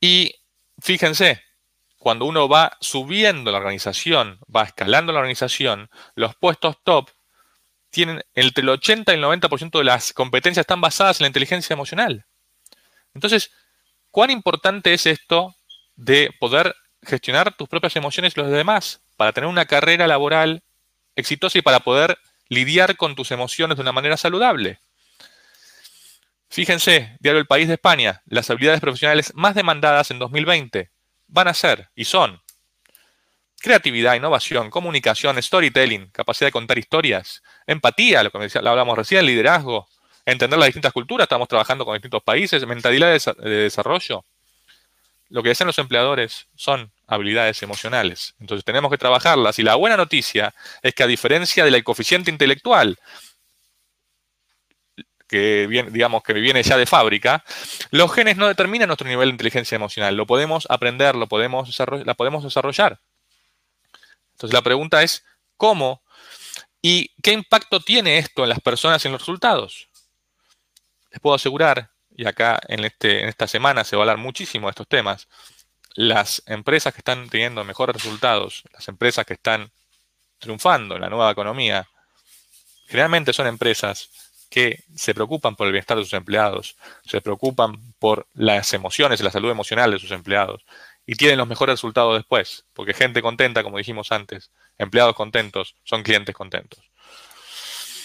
Y 0.00 0.34
fíjense, 0.80 1.45
cuando 2.06 2.24
uno 2.26 2.48
va 2.48 2.76
subiendo 2.80 3.50
la 3.50 3.58
organización, 3.58 4.38
va 4.54 4.62
escalando 4.62 5.12
la 5.12 5.18
organización, 5.18 5.90
los 6.14 6.36
puestos 6.36 6.76
top 6.84 7.10
tienen 7.90 8.22
entre 8.32 8.62
el 8.62 8.68
80 8.68 9.10
y 9.10 9.16
el 9.16 9.24
90% 9.24 9.76
de 9.76 9.82
las 9.82 10.12
competencias 10.12 10.62
están 10.62 10.80
basadas 10.80 11.18
en 11.18 11.24
la 11.24 11.26
inteligencia 11.30 11.74
emocional. 11.74 12.24
Entonces, 13.12 13.50
¿cuán 14.12 14.30
importante 14.30 14.94
es 14.94 15.04
esto 15.06 15.56
de 15.96 16.30
poder 16.38 16.76
gestionar 17.02 17.56
tus 17.56 17.68
propias 17.68 17.96
emociones 17.96 18.34
y 18.36 18.40
los 18.40 18.52
demás 18.52 19.00
para 19.16 19.32
tener 19.32 19.50
una 19.50 19.66
carrera 19.66 20.06
laboral 20.06 20.62
exitosa 21.16 21.58
y 21.58 21.62
para 21.62 21.80
poder 21.80 22.18
lidiar 22.48 22.96
con 22.96 23.16
tus 23.16 23.32
emociones 23.32 23.78
de 23.78 23.82
una 23.82 23.90
manera 23.90 24.16
saludable? 24.16 24.78
Fíjense, 26.50 27.16
Diario 27.18 27.40
El 27.40 27.48
País 27.48 27.66
de 27.66 27.74
España, 27.74 28.22
las 28.26 28.48
habilidades 28.48 28.80
profesionales 28.80 29.32
más 29.34 29.56
demandadas 29.56 30.12
en 30.12 30.20
2020 30.20 30.94
van 31.28 31.48
a 31.48 31.54
ser 31.54 31.88
y 31.94 32.04
son 32.04 32.40
creatividad, 33.60 34.14
innovación, 34.14 34.70
comunicación, 34.70 35.42
storytelling, 35.42 36.08
capacidad 36.10 36.48
de 36.48 36.52
contar 36.52 36.78
historias, 36.78 37.42
empatía, 37.66 38.22
lo 38.22 38.30
que 38.30 38.50
hablamos 38.58 38.96
recién, 38.96 39.26
liderazgo, 39.26 39.88
entender 40.24 40.58
las 40.58 40.66
distintas 40.66 40.92
culturas, 40.92 41.24
estamos 41.24 41.48
trabajando 41.48 41.84
con 41.84 41.94
distintos 41.94 42.22
países, 42.22 42.66
mentalidad 42.66 43.10
de, 43.10 43.48
desarrollo. 43.48 44.24
Lo 45.28 45.42
que 45.42 45.48
desean 45.48 45.66
los 45.66 45.78
empleadores 45.78 46.46
son 46.54 46.92
habilidades 47.06 47.62
emocionales. 47.62 48.34
Entonces 48.38 48.64
tenemos 48.64 48.90
que 48.90 48.98
trabajarlas. 48.98 49.58
Y 49.58 49.62
la 49.62 49.74
buena 49.74 49.96
noticia 49.96 50.54
es 50.82 50.94
que 50.94 51.02
a 51.02 51.06
diferencia 51.08 51.64
del 51.64 51.82
coeficiente 51.82 52.30
intelectual, 52.30 52.98
que 55.26 55.66
viene, 55.66 55.90
digamos 55.90 56.22
que 56.22 56.32
viene 56.34 56.62
ya 56.62 56.76
de 56.76 56.86
fábrica, 56.86 57.44
los 57.90 58.12
genes 58.12 58.36
no 58.36 58.46
determinan 58.48 58.88
nuestro 58.88 59.08
nivel 59.08 59.28
de 59.28 59.32
inteligencia 59.32 59.76
emocional. 59.76 60.16
Lo 60.16 60.26
podemos 60.26 60.66
aprender, 60.70 61.14
lo 61.16 61.26
podemos 61.26 61.76
la 62.04 62.14
podemos 62.14 62.44
desarrollar. 62.44 63.00
Entonces 64.32 64.54
la 64.54 64.62
pregunta 64.62 65.02
es, 65.02 65.24
¿cómo? 65.56 66.02
¿Y 66.82 67.10
qué 67.22 67.32
impacto 67.32 67.80
tiene 67.80 68.18
esto 68.18 68.42
en 68.44 68.50
las 68.50 68.60
personas 68.60 69.04
y 69.04 69.08
en 69.08 69.12
los 69.12 69.22
resultados? 69.22 69.88
Les 71.10 71.20
puedo 71.20 71.34
asegurar, 71.34 71.90
y 72.14 72.26
acá 72.26 72.60
en, 72.68 72.84
este, 72.84 73.22
en 73.22 73.28
esta 73.28 73.46
semana 73.46 73.84
se 73.84 73.96
va 73.96 74.02
a 74.02 74.04
hablar 74.04 74.18
muchísimo 74.18 74.66
de 74.66 74.70
estos 74.70 74.86
temas, 74.86 75.28
las 75.94 76.42
empresas 76.46 76.92
que 76.92 77.00
están 77.00 77.28
teniendo 77.28 77.64
mejores 77.64 77.96
resultados, 77.96 78.62
las 78.72 78.86
empresas 78.88 79.24
que 79.24 79.32
están 79.32 79.72
triunfando 80.38 80.96
en 80.96 81.00
la 81.00 81.08
nueva 81.08 81.30
economía, 81.30 81.88
generalmente 82.86 83.32
son 83.32 83.46
empresas 83.46 84.10
que 84.50 84.84
se 84.94 85.14
preocupan 85.14 85.56
por 85.56 85.66
el 85.66 85.72
bienestar 85.72 85.96
de 85.96 86.04
sus 86.04 86.12
empleados, 86.12 86.76
se 87.04 87.20
preocupan 87.20 87.76
por 87.98 88.26
las 88.34 88.72
emociones 88.74 89.20
la 89.20 89.30
salud 89.30 89.50
emocional 89.50 89.90
de 89.90 89.98
sus 89.98 90.10
empleados 90.10 90.64
y 91.06 91.14
tienen 91.14 91.38
los 91.38 91.48
mejores 91.48 91.74
resultados 91.74 92.16
después, 92.16 92.64
porque 92.72 92.94
gente 92.94 93.22
contenta, 93.22 93.62
como 93.62 93.78
dijimos 93.78 94.12
antes, 94.12 94.50
empleados 94.78 95.14
contentos, 95.14 95.76
son 95.84 96.02
clientes 96.02 96.34
contentos. 96.34 96.80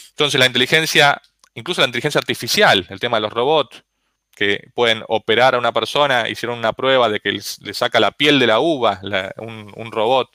Entonces 0.09 0.39
la 0.39 0.45
inteligencia, 0.45 1.21
incluso 1.53 1.81
la 1.81 1.87
inteligencia 1.87 2.19
artificial, 2.19 2.85
el 2.89 2.99
tema 2.99 3.17
de 3.17 3.21
los 3.21 3.33
robots, 3.33 3.83
que 4.35 4.69
pueden 4.73 5.03
operar 5.07 5.55
a 5.55 5.59
una 5.59 5.71
persona, 5.71 6.29
hicieron 6.29 6.57
una 6.57 6.73
prueba 6.73 7.09
de 7.09 7.19
que 7.19 7.31
le 7.31 7.73
saca 7.73 7.99
la 7.99 8.11
piel 8.11 8.39
de 8.39 8.47
la 8.47 8.59
uva 8.59 8.99
un 9.37 9.91
robot 9.91 10.29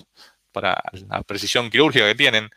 para 0.52 0.82
la 1.08 1.22
precisión 1.22 1.70
quirúrgica 1.70 2.06
que 2.06 2.14
tienen, 2.14 2.50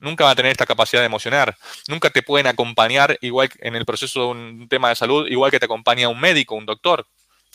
nunca 0.00 0.24
van 0.24 0.32
a 0.32 0.36
tener 0.36 0.52
esta 0.52 0.66
capacidad 0.66 1.02
de 1.02 1.06
emocionar. 1.06 1.56
Nunca 1.88 2.10
te 2.10 2.22
pueden 2.22 2.46
acompañar 2.46 3.18
igual 3.20 3.50
en 3.58 3.76
el 3.76 3.84
proceso 3.84 4.20
de 4.20 4.26
un 4.26 4.68
tema 4.68 4.88
de 4.88 4.96
salud, 4.96 5.26
igual 5.28 5.50
que 5.50 5.58
te 5.58 5.66
acompaña 5.66 6.08
un 6.08 6.20
médico, 6.20 6.54
un 6.54 6.66
doctor, 6.66 7.06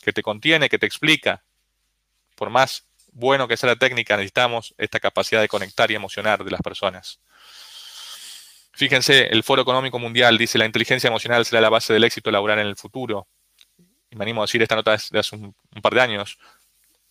que 0.02 0.12
te 0.12 0.22
contiene, 0.22 0.68
que 0.68 0.78
te 0.78 0.86
explica. 0.86 1.42
Por 2.34 2.50
más 2.50 2.84
bueno 3.12 3.46
que 3.46 3.56
sea 3.56 3.68
la 3.68 3.76
técnica, 3.76 4.16
necesitamos 4.16 4.74
esta 4.78 5.00
capacidad 5.00 5.40
de 5.40 5.48
conectar 5.48 5.90
y 5.90 5.94
emocionar 5.94 6.44
de 6.44 6.50
las 6.50 6.60
personas. 6.60 7.20
Fíjense, 8.74 9.26
el 9.26 9.42
Foro 9.42 9.62
Económico 9.62 9.98
Mundial 9.98 10.38
dice 10.38 10.58
la 10.58 10.64
inteligencia 10.64 11.08
emocional 11.08 11.44
será 11.44 11.60
la 11.60 11.68
base 11.68 11.92
del 11.92 12.04
éxito 12.04 12.30
laboral 12.30 12.58
en 12.58 12.66
el 12.66 12.76
futuro. 12.76 13.28
Y 14.10 14.16
me 14.16 14.24
animo 14.24 14.42
a 14.42 14.44
decir 14.44 14.62
esta 14.62 14.74
nota 14.74 14.96
de 15.10 15.18
hace 15.18 15.36
un 15.36 15.54
par 15.82 15.94
de 15.94 16.00
años. 16.00 16.38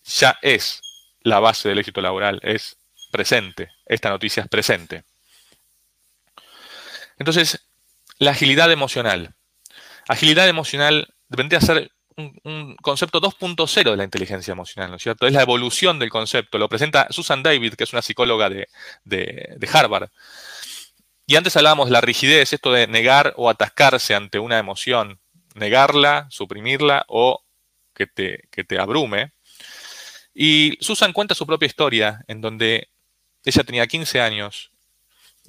Ya 0.04 0.38
es 0.42 0.82
la 1.22 1.40
base 1.40 1.70
del 1.70 1.80
éxito 1.80 2.02
laboral, 2.02 2.40
es 2.44 2.78
presente. 3.12 3.70
Esta 3.86 4.10
noticia 4.10 4.44
es 4.44 4.50
presente. 4.50 5.04
Entonces, 7.22 7.68
la 8.18 8.32
agilidad 8.32 8.72
emocional. 8.72 9.36
Agilidad 10.08 10.50
emocional 10.50 11.14
vendría 11.30 11.60
a 11.60 11.62
ser 11.62 11.92
un, 12.18 12.76
concepto 12.82 13.22
2.0 13.22 13.92
de 13.92 13.96
la 13.96 14.04
inteligencia 14.04 14.52
emocional, 14.52 14.90
¿no 14.90 14.96
es 14.96 15.04
cierto? 15.04 15.28
Es 15.28 15.34
la 15.34 15.44
evolución 15.44 16.00
del 16.00 16.10
concepto. 16.10 16.58
Lo 16.58 16.68
presenta 16.68 17.06
Susan 17.12 17.44
David, 17.44 17.76
que 17.76 17.84
es 17.84 17.94
una 17.94 18.02
psicóloga 18.02 18.50
de, 18.50 18.68
Harvard. 19.72 20.10
Y 21.28 21.36
antes 21.36 21.56
hablábamos 21.56 21.90
de 21.90 21.92
la 21.92 22.02
rigidez, 22.02 22.54
esto 22.54 22.72
de 22.72 22.88
negar 22.88 23.36
o 23.38 23.52
atascarse 23.52 24.16
ante 24.16 24.40
una 24.40 24.58
emoción, 24.58 25.20
negarla, 25.54 26.26
suprimirla 26.32 27.06
o 27.08 27.44
que 27.94 28.08
te, 28.08 28.50
que 28.50 28.64
te 28.64 28.80
abrume. 28.80 29.32
Y 30.34 30.76
Susan 30.82 31.14
cuenta 31.14 31.36
su 31.36 31.46
propia 31.46 31.68
historia 31.68 32.26
en 32.28 32.42
donde 32.42 32.90
ella 33.46 33.64
tenía 33.64 33.86
15 33.86 34.22
años 34.22 34.72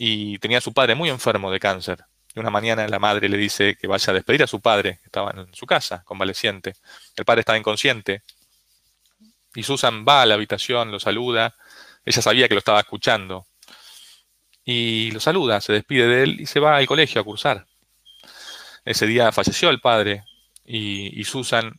y 0.05 0.37
tenía 0.39 0.59
a 0.59 0.61
su 0.61 0.73
padre 0.73 0.97
muy 0.97 1.11
enfermo 1.11 1.53
de 1.53 1.61
cáncer. 1.61 2.05
de 2.35 2.41
una 2.41 2.51
mañana 2.51 2.89
la 2.89 2.99
madre 2.99 3.29
le 3.29 3.37
dice 3.37 3.77
que 3.81 3.87
vaya 3.87 4.11
a 4.11 4.15
despedir 4.15 4.43
a 4.43 4.49
su 4.49 4.61
padre, 4.61 4.99
que 5.01 5.07
estaba 5.07 5.31
en 5.31 5.55
su 5.55 5.65
casa, 5.65 6.03
convaleciente. 6.05 6.75
El 7.15 7.25
padre 7.25 7.43
estaba 7.43 7.57
inconsciente. 7.57 8.25
Y 9.55 9.63
Susan 9.63 10.05
va 10.05 10.23
a 10.23 10.27
la 10.27 10.35
habitación, 10.35 10.91
lo 10.91 10.99
saluda. 10.99 11.55
Ella 12.05 12.21
sabía 12.21 12.49
que 12.49 12.55
lo 12.55 12.59
estaba 12.59 12.81
escuchando. 12.81 13.47
Y 14.65 15.13
lo 15.13 15.21
saluda, 15.21 15.61
se 15.61 15.73
despide 15.73 16.09
de 16.09 16.23
él 16.25 16.41
y 16.41 16.47
se 16.47 16.59
va 16.59 16.79
al 16.79 16.87
colegio 16.89 17.21
a 17.21 17.25
cursar. 17.25 17.67
Ese 18.85 19.07
día 19.07 19.31
falleció 19.31 19.71
el 19.71 19.81
padre 19.81 20.25
y, 20.65 21.23
Susan 21.23 21.79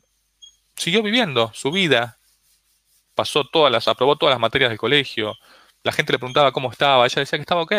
siguió 0.78 1.04
viviendo 1.04 1.52
su 1.54 1.72
vida. 1.72 2.20
Pasó 3.16 3.44
todas 3.44 3.70
las, 3.70 3.90
aprobó 3.90 4.16
todas 4.16 4.32
las 4.32 4.40
materias 4.40 4.70
del 4.70 4.80
colegio. 4.80 5.36
La 5.84 5.92
gente 5.92 6.14
le 6.14 6.20
preguntaba 6.20 6.54
cómo 6.54 6.72
estaba. 6.72 7.06
Ella 7.06 7.20
decía 7.20 7.38
que 7.38 7.42
estaba 7.42 7.64
ok 7.64 7.74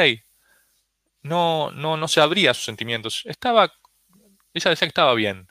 no, 1.24 1.72
no, 1.72 1.96
no 1.96 2.06
se 2.06 2.20
abría 2.20 2.54
sus 2.54 2.64
sentimientos. 2.64 3.22
Estaba, 3.24 3.72
ella 4.52 4.70
decía 4.70 4.86
que 4.86 4.90
estaba 4.90 5.14
bien. 5.14 5.48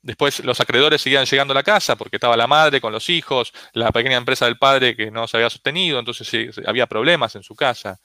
Después 0.00 0.44
los 0.44 0.60
acreedores 0.60 1.00
seguían 1.02 1.24
llegando 1.24 1.52
a 1.52 1.54
la 1.56 1.62
casa 1.62 1.96
porque 1.96 2.16
estaba 2.16 2.36
la 2.36 2.46
madre 2.46 2.80
con 2.80 2.92
los 2.92 3.08
hijos, 3.08 3.52
la 3.72 3.90
pequeña 3.90 4.16
empresa 4.16 4.44
del 4.44 4.58
padre 4.58 4.96
que 4.96 5.10
no 5.10 5.26
se 5.26 5.38
había 5.38 5.50
sostenido, 5.50 5.98
entonces 5.98 6.56
había 6.66 6.86
problemas 6.86 7.34
en 7.36 7.42
su 7.42 7.54
casa. 7.56 7.98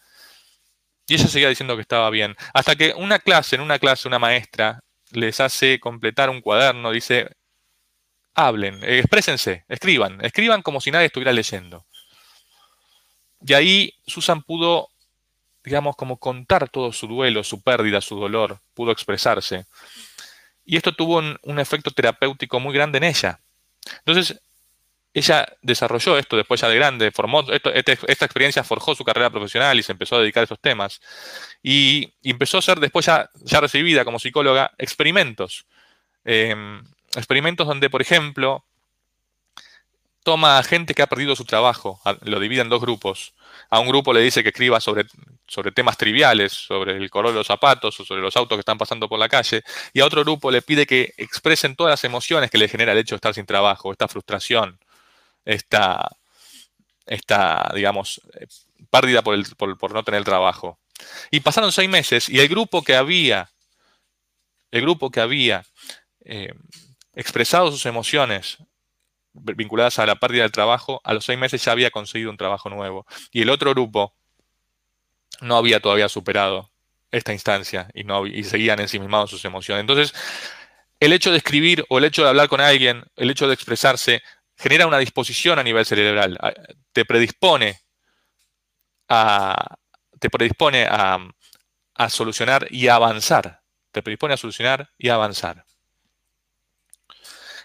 Y 1.08 1.16
ella 1.16 1.28
seguía 1.28 1.50
diciendo 1.50 1.76
que 1.76 1.82
estaba 1.82 2.10
bien. 2.10 2.36
Hasta 2.54 2.76
que 2.76 2.94
una 2.96 3.20
clase, 3.20 3.56
en 3.58 3.62
una 3.62 3.80
clase, 3.80 4.08
una 4.08 4.20
maestra 4.20 4.80
les 5.12 5.40
hace 5.40 5.80
completar 5.80 6.30
un 6.30 6.42
cuaderno, 6.42 6.92
dice, 6.92 7.30
hablen, 8.34 8.80
exprésense, 8.84 9.66
escriban, 9.68 10.24
escriban 10.24 10.62
como 10.62 10.82
si 10.82 10.92
nadie 10.92 11.08
estuviera 11.08 11.34
leyendo. 11.34 11.86
Y 13.42 13.54
ahí 13.54 13.94
Susan 14.08 14.42
pudo 14.44 14.90
digamos, 15.70 15.96
como 15.96 16.18
contar 16.18 16.68
todo 16.68 16.92
su 16.92 17.06
duelo, 17.06 17.44
su 17.44 17.62
pérdida, 17.62 18.02
su 18.02 18.20
dolor, 18.20 18.60
pudo 18.74 18.92
expresarse. 18.92 19.68
Y 20.66 20.78
esto 20.78 20.94
tuvo 20.94 21.20
un, 21.20 21.60
efecto 21.60 21.92
terapéutico 21.92 22.60
muy 22.60 22.74
grande 22.74 22.98
en 22.98 23.04
ella. 23.04 23.40
Entonces, 24.00 24.42
ella 25.14 25.48
desarrolló 25.62 26.18
esto 26.18 26.38
después 26.38 26.60
ya 26.62 26.70
de 26.70 26.76
grande, 26.76 27.12
formó, 27.12 27.42
este, 27.52 27.98
esta 28.08 28.26
experiencia 28.26 28.64
forjó 28.64 28.96
su 28.96 29.04
carrera 29.04 29.30
profesional 29.30 29.78
y 29.78 29.84
se 29.84 29.92
empezó 29.92 30.16
a 30.16 30.22
dedicar 30.22 30.42
a 30.42 30.46
esos 30.46 30.60
temas. 30.60 31.02
Y, 31.62 32.14
empezó 32.24 32.58
a 32.58 32.60
hacer, 32.60 32.80
después 32.80 33.06
ya, 33.06 33.30
ya 33.44 33.62
recibida 33.62 34.04
como 34.04 34.18
psicóloga, 34.18 34.72
experimentos. 34.80 35.68
Em, 36.26 36.84
experimentos 37.16 37.68
donde, 37.68 37.92
por 37.92 38.02
ejemplo, 38.02 38.66
toma 40.24 40.58
a 40.58 40.64
gente 40.64 40.94
que 40.94 41.02
ha 41.02 41.08
perdido 41.08 41.36
su 41.36 41.46
trabajo, 41.46 42.02
lo 42.22 42.40
divide 42.40 42.62
en 42.62 42.70
dos 42.70 42.82
grupos. 42.82 43.34
A 43.70 43.80
un 43.80 43.88
grupo 43.88 44.14
le 44.14 44.22
dice 44.22 44.44
que 44.44 44.50
escriba 44.50 44.80
sobre, 44.80 45.06
sobre 45.48 45.72
temas 45.72 45.98
triviales, 45.98 46.52
sobre 46.54 46.98
el 46.98 47.10
color 47.10 47.32
de 47.32 47.38
los 47.38 47.48
zapatos 47.48 48.00
o 48.00 48.06
sobre 48.06 48.22
los 48.22 48.36
autos 48.36 48.56
que 48.56 48.62
están 48.62 48.78
pasando 48.78 49.08
por 49.08 49.20
la 49.20 49.30
calle, 49.30 49.64
y 49.94 50.02
a 50.02 50.06
otro 50.06 50.24
grupo 50.24 50.52
le 50.52 50.62
pide 50.62 50.86
que 50.86 51.14
expresen 51.18 51.76
todas 51.76 51.92
las 51.92 52.04
emociones 52.04 52.52
que 52.52 52.58
le 52.58 52.68
genera 52.68 52.92
el 52.92 52.98
hecho 52.98 53.16
de 53.16 53.18
estar 53.18 53.34
sin 53.34 53.46
trabajo, 53.46 53.92
esta 53.92 54.08
frustración, 54.08 54.80
esta, 55.46 56.10
esta 57.06 57.72
digamos, 57.74 58.22
eh, 58.40 58.48
pérdida 58.90 59.22
por, 59.22 59.36
el, 59.36 59.46
por, 59.56 59.94
no 59.94 60.04
tener 60.04 60.24
trabajo. 60.24 60.80
Y 61.32 61.40
pasaron 61.40 61.72
seis 61.72 61.90
meses 61.90 62.30
y 62.30 62.40
el 62.40 62.50
grupo 62.50 62.84
que 62.84 62.96
había, 62.96 63.50
el 64.72 64.82
grupo 64.82 65.10
que 65.10 65.22
había 65.22 65.66
eh, 66.26 66.54
expresado 67.14 67.72
sus 67.72 67.86
emociones 67.86 68.58
vinculadas 69.42 70.00
a 70.00 70.06
la 70.06 70.16
pérdida 70.16 70.44
del 70.44 70.52
trabajo, 70.52 71.02
a 71.04 71.14
los 71.14 71.26
seis 71.26 71.40
meses 71.40 71.64
ya 71.64 71.72
había 71.72 71.92
conseguido 71.92 72.30
un 72.30 72.38
trabajo 72.38 72.70
nuevo. 72.70 73.06
Y 73.32 73.42
el 73.42 73.50
otro 73.50 73.72
grupo 73.72 74.14
no 75.42 75.58
había 75.58 75.80
todavía 75.80 76.10
superado 76.10 76.72
esta 77.12 77.34
instancia 77.34 77.90
y, 77.94 78.04
no, 78.04 78.28
y 78.28 78.44
seguían 78.44 78.80
ensimismados 78.80 79.30
sus 79.30 79.44
emociones. 79.46 79.82
Entonces, 79.82 80.14
el 81.00 81.14
hecho 81.14 81.32
de 81.32 81.38
escribir 81.38 81.86
o 81.90 81.98
el 81.98 82.06
hecho 82.06 82.24
de 82.24 82.30
hablar 82.30 82.50
con 82.50 82.62
alguien, 82.62 83.04
el 83.16 83.30
hecho 83.30 83.48
de 83.48 83.54
expresarse, 83.54 84.22
genera 84.58 84.88
una 84.88 84.98
disposición 84.98 85.58
a 85.58 85.64
nivel 85.64 85.86
cerebral, 85.86 86.38
te 86.92 87.06
predispone 87.06 87.80
a, 89.08 89.78
te 90.20 90.30
predispone 90.30 90.86
a, 90.86 91.18
a 91.96 92.10
solucionar 92.10 92.68
y 92.70 92.88
a 92.88 92.96
avanzar. 92.96 93.62
Te 93.92 94.04
predispone 94.04 94.34
a 94.34 94.38
solucionar 94.38 94.90
y 94.98 95.10
a 95.10 95.16
avanzar. 95.16 95.66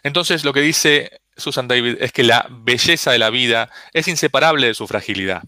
Entonces, 0.03 0.45
lo 0.45 0.53
que 0.53 0.61
dice 0.61 1.21
Susan 1.37 1.69
David 1.69 1.97
es 2.01 2.13
que 2.13 2.23
la 2.23 2.47
belleza 2.51 3.13
de 3.13 3.19
la 3.19 3.31
vida 3.31 3.71
es 3.93 4.09
inseparable 4.09 4.69
de 4.69 4.75
su 4.75 4.87
fragilidad. 4.87 5.43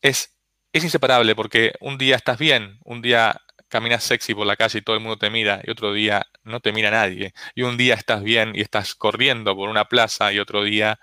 Es, 0.00 0.34
es 0.72 0.84
inseparable 0.84 1.34
porque 1.34 1.72
un 1.80 1.98
día 1.98 2.16
estás 2.16 2.38
bien, 2.38 2.78
un 2.84 3.02
día 3.02 3.40
caminas 3.68 4.04
sexy 4.04 4.34
por 4.34 4.46
la 4.46 4.56
calle 4.56 4.80
y 4.80 4.82
todo 4.82 4.96
el 4.96 5.02
mundo 5.02 5.16
te 5.16 5.30
mira 5.30 5.60
y 5.64 5.70
otro 5.70 5.92
día 5.94 6.26
no 6.42 6.60
te 6.60 6.72
mira 6.72 6.90
nadie. 6.90 7.32
Y 7.54 7.62
un 7.62 7.76
día 7.76 7.94
estás 7.94 8.22
bien 8.22 8.52
y 8.54 8.60
estás 8.60 8.94
corriendo 8.94 9.56
por 9.56 9.68
una 9.68 9.86
plaza 9.86 10.32
y 10.32 10.38
otro 10.38 10.62
día 10.64 11.00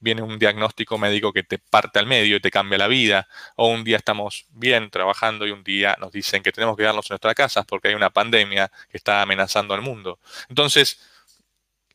viene 0.00 0.22
un 0.22 0.38
diagnóstico 0.38 0.98
médico 0.98 1.32
que 1.32 1.42
te 1.42 1.58
parte 1.58 1.98
al 1.98 2.06
medio 2.06 2.36
y 2.36 2.40
te 2.40 2.50
cambia 2.50 2.78
la 2.78 2.88
vida. 2.88 3.28
O 3.56 3.68
un 3.68 3.84
día 3.84 3.96
estamos 3.96 4.46
bien 4.50 4.90
trabajando 4.90 5.46
y 5.46 5.50
un 5.50 5.64
día 5.64 5.96
nos 6.00 6.12
dicen 6.12 6.42
que 6.42 6.52
tenemos 6.52 6.76
que 6.76 6.82
quedarnos 6.82 7.06
en 7.10 7.14
nuestras 7.14 7.34
casas 7.34 7.64
porque 7.66 7.88
hay 7.88 7.94
una 7.94 8.10
pandemia 8.10 8.70
que 8.90 8.96
está 8.96 9.22
amenazando 9.22 9.74
al 9.74 9.82
mundo. 9.82 10.18
Entonces, 10.48 11.00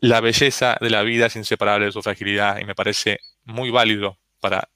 la 0.04 0.20
belleza 0.20 0.76
de 0.82 0.89
la 0.89 1.02
vida 1.02 1.28
es 1.28 1.38
inseparable 1.38 1.86
de 1.86 1.94
su 1.94 2.02
fragilidad 2.02 2.60
y 2.60 2.66
me 2.66 2.76
parece 2.76 3.22
muy 3.46 3.70
válido 3.70 4.20
para, 4.42 4.68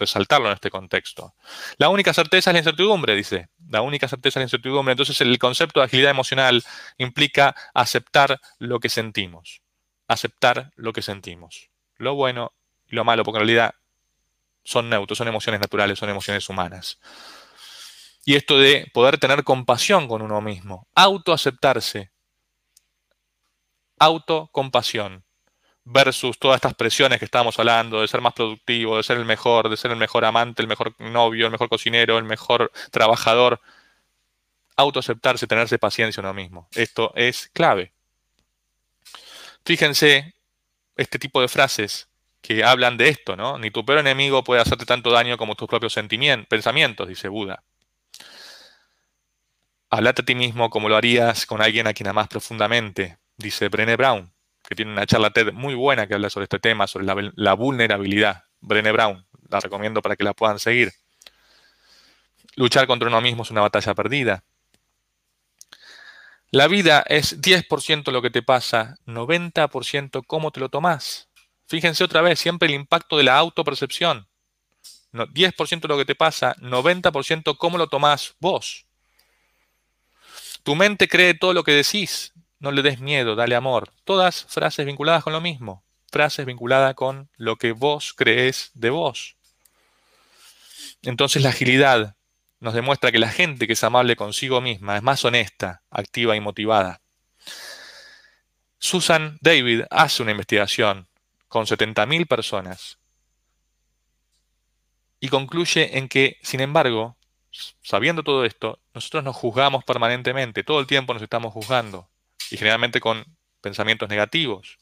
resaltarlo 0.00 0.48
en 0.48 0.54
este 0.54 0.68
contexto. 0.68 1.36
La 1.78 1.90
única 1.90 2.12
certeza 2.12 2.50
es 2.50 2.54
la 2.54 2.58
incertidumbre, 2.58 3.14
dice. 3.14 3.50
La 3.68 3.82
única 3.82 4.08
certeza 4.08 4.40
es 4.40 4.40
la 4.40 4.46
incertidumbre. 4.46 4.90
Entonces 4.90 5.20
el 5.20 5.38
concepto 5.38 5.78
de 5.78 5.86
agilidad 5.86 6.10
emocional 6.10 6.64
implica 6.98 7.54
aceptar 7.72 8.40
lo 8.58 8.80
que 8.80 8.88
sentimos. 8.88 9.62
Aceptar 10.08 10.72
lo 10.74 10.92
que 10.92 11.02
sentimos. 11.02 11.70
Lo 11.96 12.16
bueno 12.16 12.50
y 12.88 12.96
lo 12.96 13.04
malo, 13.04 13.22
porque 13.22 13.36
en 13.36 13.46
realidad 13.46 13.76
son 14.64 14.90
neutros, 14.90 15.16
son 15.16 15.28
emociones 15.28 15.60
naturales, 15.60 16.00
son 16.00 16.10
emociones 16.10 16.48
humanas. 16.48 16.98
Y 18.24 18.34
esto 18.34 18.58
de 18.58 18.90
poder 18.92 19.18
tener 19.18 19.44
compasión 19.44 20.08
con 20.08 20.20
uno 20.20 20.40
mismo, 20.40 20.88
autoaceptarse, 20.96 22.10
autocompasión 23.98 25.24
versus 25.84 26.38
todas 26.38 26.56
estas 26.56 26.74
presiones 26.74 27.18
que 27.18 27.26
estábamos 27.26 27.58
hablando, 27.58 28.00
de 28.00 28.08
ser 28.08 28.20
más 28.20 28.32
productivo, 28.32 28.96
de 28.96 29.02
ser 29.02 29.18
el 29.18 29.24
mejor, 29.24 29.68
de 29.68 29.76
ser 29.76 29.90
el 29.90 29.98
mejor 29.98 30.24
amante, 30.24 30.62
el 30.62 30.68
mejor 30.68 30.94
novio, 30.98 31.46
el 31.46 31.52
mejor 31.52 31.68
cocinero, 31.68 32.18
el 32.18 32.24
mejor 32.24 32.72
trabajador. 32.90 33.60
Autoaceptarse, 34.76 35.46
tenerse 35.46 35.78
paciencia 35.78 36.20
uno 36.20 36.34
mismo. 36.34 36.68
Esto 36.74 37.12
es 37.14 37.48
clave. 37.52 37.92
Fíjense 39.64 40.34
este 40.96 41.18
tipo 41.18 41.40
de 41.40 41.48
frases 41.48 42.08
que 42.40 42.64
hablan 42.64 42.96
de 42.96 43.08
esto, 43.08 43.36
¿no? 43.36 43.58
Ni 43.58 43.70
tu 43.70 43.84
peor 43.84 44.00
enemigo 44.00 44.44
puede 44.44 44.60
hacerte 44.60 44.84
tanto 44.84 45.10
daño 45.10 45.38
como 45.38 45.54
tus 45.54 45.68
propios 45.68 45.92
sentimientos, 45.92 46.48
pensamientos, 46.48 47.08
dice 47.08 47.28
Buda. 47.28 47.62
Hablate 49.90 50.22
a 50.22 50.24
ti 50.24 50.34
mismo 50.34 50.70
como 50.70 50.88
lo 50.88 50.96
harías 50.96 51.46
con 51.46 51.62
alguien 51.62 51.86
a 51.86 51.94
quien 51.94 52.08
amas 52.08 52.28
profundamente 52.28 53.18
dice 53.36 53.68
Brené 53.68 53.96
Brown, 53.96 54.32
que 54.68 54.74
tiene 54.74 54.92
una 54.92 55.06
charla 55.06 55.30
TED 55.30 55.52
muy 55.52 55.74
buena 55.74 56.06
que 56.06 56.14
habla 56.14 56.30
sobre 56.30 56.44
este 56.44 56.58
tema, 56.58 56.86
sobre 56.86 57.06
la, 57.34 57.54
vulnerabilidad. 57.54 58.44
Brené 58.60 58.92
Brown, 58.92 59.26
la 59.50 59.60
recomiendo 59.60 60.00
para 60.00 60.16
que 60.16 60.24
la 60.24 60.32
puedan 60.32 60.58
seguir. 60.58 60.92
Luchar 62.56 62.86
contra 62.86 63.08
uno 63.08 63.20
mismo 63.20 63.42
es 63.42 63.50
una 63.50 63.60
batalla 63.60 63.94
perdida. 63.94 64.44
La 66.50 66.68
vida 66.68 67.04
es 67.08 67.42
10% 67.42 68.12
lo 68.12 68.22
que 68.22 68.30
te 68.30 68.42
pasa, 68.42 68.96
90% 69.06 70.22
cómo 70.26 70.50
te 70.50 70.60
lo 70.60 70.68
tomás. 70.68 71.28
Fíjense 71.66 72.04
otra 72.04 72.20
vez, 72.22 72.38
siempre 72.38 72.68
el 72.68 72.74
impacto 72.74 73.18
de 73.18 73.24
la 73.24 73.36
autopercepción. 73.36 74.28
10% 75.12 75.88
lo 75.88 75.96
que 75.96 76.04
te 76.04 76.14
pasa, 76.14 76.54
90% 76.56 77.56
cómo 77.56 77.78
lo 77.78 77.88
tomás 77.88 78.34
vos. 78.40 78.86
Tu 80.62 80.74
mente 80.74 81.08
cree 81.08 81.34
todo 81.34 81.52
lo 81.52 81.62
que 81.62 81.72
decís, 81.72 82.32
no 82.64 82.72
le 82.72 82.82
des 82.82 82.98
miedo, 82.98 83.36
dale 83.36 83.54
amor. 83.54 83.90
Todas 84.04 84.46
frases 84.46 84.86
vinculadas 84.86 85.22
con 85.22 85.34
lo 85.34 85.40
mismo. 85.40 85.84
Frases 86.10 86.46
vinculadas 86.46 86.94
con 86.94 87.28
lo 87.36 87.56
que 87.56 87.72
vos 87.72 88.14
crees 88.14 88.70
de 88.72 88.88
vos. 88.90 89.36
Entonces 91.02 91.42
la 91.42 91.50
agilidad 91.50 92.16
nos 92.60 92.72
demuestra 92.72 93.12
que 93.12 93.18
la 93.18 93.28
gente 93.28 93.66
que 93.66 93.74
es 93.74 93.84
amable 93.84 94.16
consigo 94.16 94.62
misma 94.62 94.96
es 94.96 95.02
más 95.02 95.24
honesta, 95.26 95.82
activa 95.90 96.34
y 96.34 96.40
motivada. 96.40 97.02
Susan 98.78 99.36
David 99.42 99.82
hace 99.90 100.22
una 100.22 100.32
investigación 100.32 101.06
con 101.48 101.66
70.000 101.66 102.26
personas 102.26 102.98
y 105.20 105.28
concluye 105.28 105.98
en 105.98 106.08
que, 106.08 106.38
sin 106.42 106.60
embargo, 106.60 107.16
sabiendo 107.82 108.22
todo 108.22 108.46
esto, 108.46 108.78
nosotros 108.94 109.22
nos 109.22 109.36
juzgamos 109.36 109.84
permanentemente, 109.84 110.64
todo 110.64 110.80
el 110.80 110.86
tiempo 110.86 111.12
nos 111.12 111.22
estamos 111.22 111.52
juzgando 111.52 112.08
y 112.54 112.56
generalmente 112.56 113.00
con 113.00 113.24
pensamientos 113.60 114.08
negativos 114.08 114.78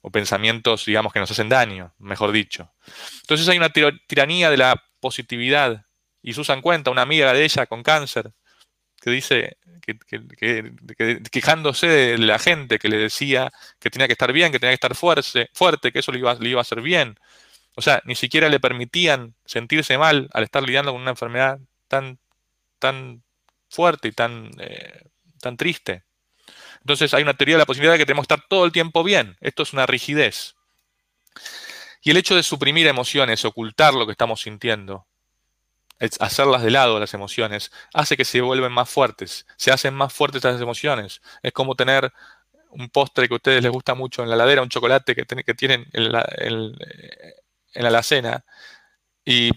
o 0.00 0.10
pensamientos, 0.10 0.84
digamos, 0.84 1.12
que 1.12 1.20
nos 1.20 1.30
hacen 1.30 1.48
daño, 1.48 1.94
mejor 1.98 2.32
dicho. 2.32 2.72
Entonces 3.20 3.48
hay 3.48 3.58
una 3.58 3.70
tiranía 3.70 4.50
de 4.50 4.56
la 4.56 4.82
positividad 4.98 5.86
y 6.20 6.32
Susan 6.32 6.60
cuenta, 6.60 6.90
una 6.90 7.02
amiga 7.02 7.32
de 7.32 7.44
ella 7.44 7.66
con 7.66 7.84
cáncer, 7.84 8.32
que 9.00 9.10
dice, 9.10 9.56
quejándose 11.30 11.86
de 11.86 12.18
la 12.18 12.40
gente 12.40 12.80
que 12.80 12.88
le 12.88 12.96
decía 12.96 13.52
que 13.78 13.90
tenía 13.90 14.08
que 14.08 14.14
estar 14.14 14.32
bien, 14.32 14.50
que 14.50 14.58
tenía 14.58 14.72
que 14.72 14.86
estar 14.86 14.96
fuerte, 14.96 15.48
fuerte 15.52 15.92
que 15.92 16.00
eso 16.00 16.10
le 16.10 16.18
iba, 16.18 16.34
le 16.34 16.48
iba 16.48 16.60
a 16.60 16.62
hacer 16.62 16.80
bien. 16.80 17.16
O 17.76 17.82
sea, 17.82 18.02
ni 18.04 18.16
siquiera 18.16 18.48
le 18.48 18.58
permitían 18.58 19.36
sentirse 19.44 19.96
mal 19.96 20.28
al 20.32 20.42
estar 20.42 20.64
lidiando 20.64 20.90
con 20.90 21.02
una 21.02 21.12
enfermedad 21.12 21.60
tan, 21.86 22.18
tan 22.80 23.22
fuerte 23.68 24.08
y 24.08 24.12
tan, 24.12 24.50
eh, 24.58 25.02
tan 25.40 25.56
triste. 25.56 26.02
Entonces 26.84 27.14
hay 27.14 27.22
una 27.22 27.34
teoría 27.34 27.54
de 27.54 27.60
la 27.60 27.66
posibilidad 27.66 27.94
de 27.94 27.98
que 27.98 28.06
tenemos 28.06 28.26
que 28.26 28.34
estar 28.34 28.46
todo 28.48 28.66
el 28.66 28.72
tiempo 28.72 29.02
bien. 29.02 29.36
Esto 29.40 29.62
es 29.62 29.72
una 29.72 29.86
rigidez. 29.86 30.54
Y 32.02 32.10
el 32.10 32.18
hecho 32.18 32.36
de 32.36 32.42
suprimir 32.42 32.86
emociones, 32.86 33.44
ocultar 33.46 33.94
lo 33.94 34.04
que 34.04 34.12
estamos 34.12 34.42
sintiendo, 34.42 35.06
hacerlas 36.20 36.62
de 36.62 36.70
lado 36.70 37.00
las 37.00 37.14
emociones, 37.14 37.72
hace 37.94 38.18
que 38.18 38.26
se 38.26 38.42
vuelven 38.42 38.72
más 38.72 38.90
fuertes, 38.90 39.46
se 39.56 39.72
hacen 39.72 39.94
más 39.94 40.12
fuertes 40.12 40.44
las 40.44 40.60
emociones. 40.60 41.22
Es 41.42 41.52
como 41.52 41.74
tener 41.74 42.12
un 42.68 42.90
postre 42.90 43.28
que 43.28 43.34
a 43.34 43.36
ustedes 43.36 43.62
les 43.62 43.72
gusta 43.72 43.94
mucho 43.94 44.22
en 44.22 44.28
la 44.28 44.36
ladera, 44.36 44.60
un 44.60 44.68
chocolate 44.68 45.14
que, 45.14 45.24
que 45.24 45.54
tienen 45.54 45.86
en 45.94 46.12
la, 46.12 46.28
en 46.38 46.76
la 47.74 47.88
alacena, 47.88 48.44
y 49.24 49.52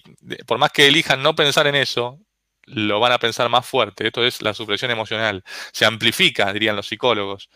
por 0.45 0.57
más 0.57 0.71
que 0.71 0.87
elijan 0.87 1.21
no 1.21 1.35
pensar 1.35 1.67
en 1.67 1.75
eso, 1.75 2.19
lo 2.67 2.99
van 2.99 3.13
a 3.13 3.19
pensar 3.19 3.49
más 3.49 3.65
fuerte. 3.65 4.07
Esto 4.07 4.25
es 4.25 4.41
la 4.41 4.53
supresión 4.53 4.91
emocional. 4.91 5.43
Se 5.71 5.85
amplifica, 5.85 6.53
dirían 6.53 6.75
los 6.75 6.87
psicólogos. 6.87 7.49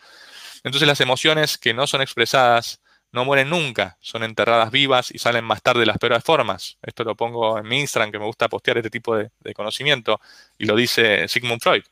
Entonces 0.63 0.88
las 0.88 1.02
emociones 1.02 1.58
que 1.58 1.74
no 1.74 1.88
son 1.88 2.02
expresadas 2.02 2.82
no 3.12 3.26
mueren 3.26 3.50
nunca, 3.50 3.97
son 4.00 4.24
enterradas 4.24 4.71
vivas 4.71 5.12
y 5.12 5.19
salen 5.19 5.43
más 5.43 5.62
tarde 5.62 5.82
de 5.82 5.86
las 5.86 5.97
peores 5.97 6.24
formas. 6.24 6.78
Esto 6.82 7.04
lo 7.04 7.15
pongo 7.15 7.58
en 7.58 7.67
mi 7.67 7.80
Instagram, 7.80 8.12
que 8.12 8.19
me 8.19 8.26
gusta 8.26 8.47
postear 8.47 8.78
este 8.78 8.89
tipo 8.89 9.17
de, 9.17 9.32
conocimiento, 9.54 10.21
y 10.58 10.65
lo 10.65 10.76
dice 10.76 11.28
Sigmund 11.28 11.62
Freud. 11.62 11.84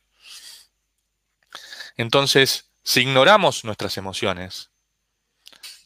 Entonces, 1.97 2.71
si 2.83 3.01
ignoramos 3.01 3.65
nuestras 3.65 3.97
emociones, 3.97 4.71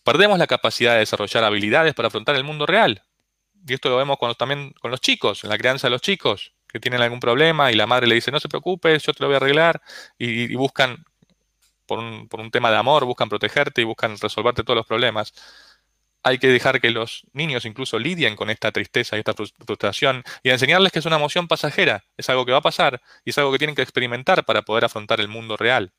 perdemos 0.03 0.37
la 0.37 0.45
capacidad 0.45 0.93
de 0.93 0.99
desarrollar 0.99 1.43
habilidades 1.43 1.95
para 1.95 2.09
afrontar 2.09 2.35
el 2.35 2.43
mundo 2.43 2.67
real. 2.67 3.03
Y 3.65 3.73
esto 3.73 3.89
lo 3.89 3.97
vemos 3.97 4.19
también 4.37 4.71
con 4.73 4.91
los 4.91 5.01
chicos, 5.01 5.43
en 5.43 5.49
la 5.49 5.57
crianza 5.57 5.87
de 5.87 5.91
los 5.91 6.01
chicos, 6.01 6.52
que 6.73 6.79
tienen 6.79 7.01
algún 7.01 7.19
problema 7.21 7.71
y 7.71 7.75
la 7.75 7.87
madre 7.87 8.07
le 8.07 8.15
dice, 8.15 8.31
no 8.31 8.39
se 8.41 8.49
preocupe, 8.49 8.99
yo 8.99 9.13
te 9.13 9.23
lo 9.23 9.27
voy 9.27 9.35
a 9.35 9.37
arreglar, 9.37 9.81
y 10.17 10.53
buscan 10.55 11.05
por 11.85 11.99
un, 12.39 12.51
tema 12.51 12.71
de 12.71 12.77
amor, 12.77 13.05
buscan 13.05 13.29
protegerte 13.29 13.81
y 13.81 13.83
buscan 13.83 14.17
resolverte 14.17 14.63
todos 14.63 14.77
los 14.77 14.87
problemas. 14.87 15.33
Hay 16.23 16.37
que 16.37 16.47
dejar 16.47 16.79
que 16.79 16.89
los 16.89 17.25
niños 17.33 17.65
incluso 17.65 17.99
lidien 17.99 18.35
con 18.35 18.49
esta 18.49 18.71
tristeza 18.71 19.17
y 19.17 19.19
esta 19.19 19.33
frustración 19.33 20.23
y 20.41 20.49
enseñarles 20.51 20.91
que 20.91 20.99
es 20.99 21.05
una 21.05 21.17
emoción 21.17 21.47
pasajera, 21.47 22.05
es 22.17 22.29
algo 22.29 22.45
que 22.45 22.53
va 22.53 22.59
a 22.59 22.61
pasar 22.61 23.01
y 23.25 23.31
es 23.31 23.37
algo 23.37 23.51
que 23.51 23.57
tienen 23.57 23.75
que 23.75 23.81
experimentar 23.81 24.45
para 24.45 24.61
poder 24.61 24.85
afrontar 24.85 25.19
el 25.19 25.27
mundo 25.27 25.57
real. 25.57 25.91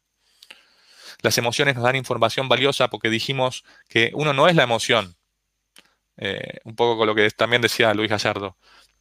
Las 1.22 1.38
emociones 1.38 1.74
nos 1.74 1.84
dan 1.84 1.96
información 1.96 2.48
valiosa 2.48 2.88
porque 2.88 3.10
dijimos 3.10 3.64
que 3.88 4.10
uno 4.14 4.32
no 4.32 4.48
es 4.48 4.56
la 4.56 4.62
emoción. 4.64 5.16
Eh, 6.16 6.60
un 6.64 6.76
poco 6.76 6.96
con 6.96 7.06
lo 7.06 7.14
que 7.14 7.28
también 7.30 7.62
decía 7.62 7.92
Luis 7.92 8.08
Gallardo. 8.08 8.56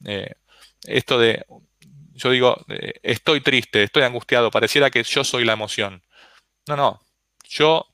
Eh, 0.05 0.33
esto 0.85 1.17
de, 1.17 1.45
yo 2.13 2.31
digo, 2.31 2.65
estoy 3.03 3.41
triste, 3.41 3.83
estoy 3.83 4.03
angustiado, 4.03 4.51
pareciera 4.51 4.89
que 4.89 5.03
yo 5.03 5.23
soy 5.23 5.45
la 5.45 5.53
emoción. 5.53 6.03
No, 6.67 6.75
no. 6.75 7.01
Yo 7.47 7.87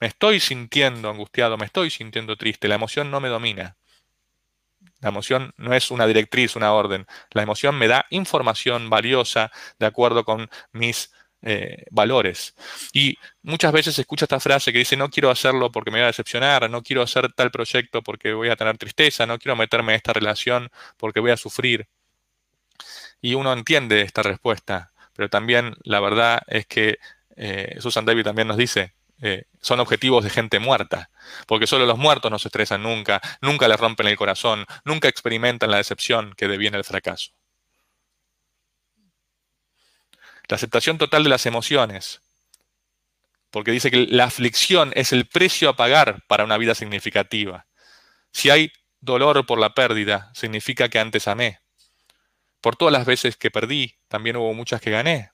me 0.00 0.08
estoy 0.08 0.40
sintiendo 0.40 1.08
angustiado, 1.08 1.56
me 1.56 1.66
estoy 1.66 1.90
sintiendo 1.90 2.36
triste. 2.36 2.68
La 2.68 2.74
emoción 2.74 3.10
no 3.10 3.20
me 3.20 3.28
domina. 3.28 3.76
La 5.00 5.10
emoción 5.10 5.52
no 5.56 5.74
es 5.74 5.90
una 5.90 6.06
directriz, 6.06 6.56
una 6.56 6.72
orden. 6.72 7.06
La 7.30 7.42
emoción 7.42 7.76
me 7.76 7.88
da 7.88 8.06
información 8.10 8.90
valiosa 8.90 9.50
de 9.78 9.86
acuerdo 9.86 10.24
con 10.24 10.50
mis 10.72 11.12
eh, 11.48 11.84
valores. 11.92 12.56
Y 12.92 13.16
muchas 13.42 13.72
veces 13.72 13.94
se 13.94 14.00
escucha 14.00 14.24
esta 14.24 14.40
frase 14.40 14.72
que 14.72 14.80
dice, 14.80 14.96
no 14.96 15.10
quiero 15.10 15.30
hacerlo 15.30 15.70
porque 15.70 15.92
me 15.92 15.98
voy 15.98 16.04
a 16.04 16.06
decepcionar, 16.08 16.68
no 16.68 16.82
quiero 16.82 17.02
hacer 17.02 17.32
tal 17.34 17.52
proyecto 17.52 18.02
porque 18.02 18.32
voy 18.32 18.48
a 18.48 18.56
tener 18.56 18.76
tristeza, 18.78 19.26
no 19.26 19.38
quiero 19.38 19.54
meterme 19.54 19.92
en 19.92 19.96
esta 19.98 20.12
relación 20.12 20.70
porque 20.96 21.20
voy 21.20 21.30
a 21.30 21.36
sufrir. 21.36 21.86
Y 23.20 23.34
uno 23.34 23.52
entiende 23.52 24.02
esta 24.02 24.22
respuesta, 24.22 24.92
pero 25.14 25.30
también 25.30 25.76
la 25.84 26.00
verdad 26.00 26.42
es 26.48 26.66
que 26.66 26.98
eh, 27.36 27.76
Susan 27.78 28.04
David 28.04 28.24
también 28.24 28.48
nos 28.48 28.56
dice, 28.56 28.94
eh, 29.22 29.44
son 29.60 29.78
objetivos 29.78 30.24
de 30.24 30.30
gente 30.30 30.58
muerta, 30.58 31.10
porque 31.46 31.68
solo 31.68 31.86
los 31.86 31.96
muertos 31.96 32.28
no 32.28 32.40
se 32.40 32.48
estresan 32.48 32.82
nunca, 32.82 33.20
nunca 33.40 33.68
les 33.68 33.78
rompen 33.78 34.08
el 34.08 34.16
corazón, 34.16 34.66
nunca 34.84 35.06
experimentan 35.06 35.70
la 35.70 35.76
decepción 35.76 36.34
que 36.36 36.48
deviene 36.48 36.76
el 36.76 36.84
fracaso. 36.84 37.30
La 40.48 40.56
aceptación 40.56 40.98
total 40.98 41.24
de 41.24 41.30
las 41.30 41.46
emociones, 41.46 42.20
porque 43.50 43.70
dice 43.70 43.90
que 43.90 44.06
la 44.06 44.24
aflicción 44.24 44.92
es 44.94 45.12
el 45.12 45.26
precio 45.26 45.68
a 45.68 45.76
pagar 45.76 46.22
para 46.26 46.44
una 46.44 46.58
vida 46.58 46.74
significativa. 46.74 47.66
Si 48.32 48.50
hay 48.50 48.72
dolor 49.00 49.46
por 49.46 49.58
la 49.58 49.74
pérdida, 49.74 50.30
significa 50.34 50.88
que 50.88 50.98
antes 50.98 51.28
amé. 51.28 51.60
Por 52.60 52.76
todas 52.76 52.92
las 52.92 53.06
veces 53.06 53.36
que 53.36 53.50
perdí, 53.50 53.96
también 54.08 54.36
hubo 54.36 54.52
muchas 54.52 54.80
que 54.80 54.90
gané. 54.90 55.30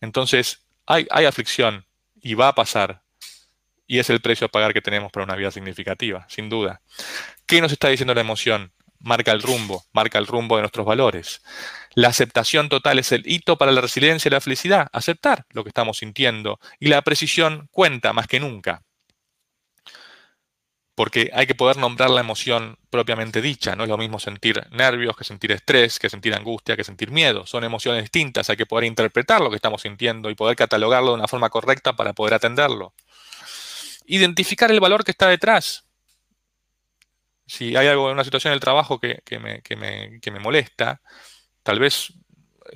Entonces, 0.00 0.64
hay, 0.86 1.06
aflicción 1.26 1.86
y 2.20 2.34
va 2.34 2.48
a 2.48 2.54
pasar. 2.54 3.02
Y 3.86 3.98
es 3.98 4.08
el 4.10 4.20
precio 4.20 4.46
a 4.46 4.50
pagar 4.50 4.72
que 4.72 4.80
tenemos 4.80 5.12
para 5.12 5.24
una 5.24 5.36
vida 5.36 5.50
significativa, 5.50 6.26
sin 6.28 6.48
duda. 6.48 6.80
¿Qué 7.46 7.60
nos 7.60 7.72
está 7.72 7.88
diciendo 7.88 8.14
la 8.14 8.22
emoción? 8.22 8.72
Marca 9.04 9.32
el 9.32 9.42
rumbo, 9.42 9.84
marca 9.92 10.18
el 10.18 10.26
rumbo 10.26 10.56
de 10.56 10.62
nuestros 10.62 10.86
valores. 10.86 11.42
La 11.94 12.08
aceptación 12.08 12.68
total 12.68 12.98
es 12.98 13.12
el 13.12 13.22
hito 13.26 13.56
para 13.56 13.70
la 13.70 13.80
resiliencia 13.80 14.28
y 14.28 14.32
la 14.32 14.40
felicidad, 14.40 14.88
aceptar 14.92 15.46
lo 15.50 15.62
que 15.62 15.68
estamos 15.68 15.98
sintiendo. 15.98 16.58
Y 16.80 16.88
la 16.88 17.02
precisión 17.02 17.68
cuenta 17.70 18.12
más 18.12 18.26
que 18.26 18.40
nunca 18.40 18.82
porque 20.94 21.30
hay 21.34 21.46
que 21.46 21.54
poder 21.54 21.76
nombrar 21.76 22.10
la 22.10 22.20
emoción 22.20 22.78
propiamente 22.90 23.42
dicha. 23.42 23.74
No 23.74 23.84
es 23.84 23.88
lo 23.88 23.98
mismo 23.98 24.20
sentir 24.20 24.64
nervios 24.70 25.16
que 25.16 25.24
sentir 25.24 25.50
estrés, 25.52 25.98
que 25.98 26.08
sentir 26.08 26.34
angustia, 26.34 26.76
que 26.76 26.84
sentir 26.84 27.10
miedo. 27.10 27.46
Son 27.46 27.64
emociones 27.64 28.02
distintas. 28.02 28.48
Hay 28.48 28.56
que 28.56 28.66
poder 28.66 28.84
interpretar 28.84 29.40
lo 29.40 29.50
que 29.50 29.56
estamos 29.56 29.82
sintiendo 29.82 30.30
y 30.30 30.34
poder 30.34 30.56
catalogarlo 30.56 31.10
de 31.10 31.14
una 31.14 31.28
forma 31.28 31.50
correcta 31.50 31.94
para 31.94 32.12
poder 32.12 32.34
atenderlo. 32.34 32.94
Identificar 34.06 34.70
el 34.70 34.80
valor 34.80 35.04
que 35.04 35.10
está 35.10 35.28
detrás. 35.28 35.83
Si 37.46 37.76
hay 37.76 37.86
algo 37.88 38.08
en 38.08 38.14
una 38.14 38.24
situación 38.24 38.52
del 38.52 38.60
trabajo 38.60 38.98
que, 39.00 39.22
me, 39.38 40.40
molesta, 40.40 41.00
tal 41.62 41.78
vez, 41.78 42.12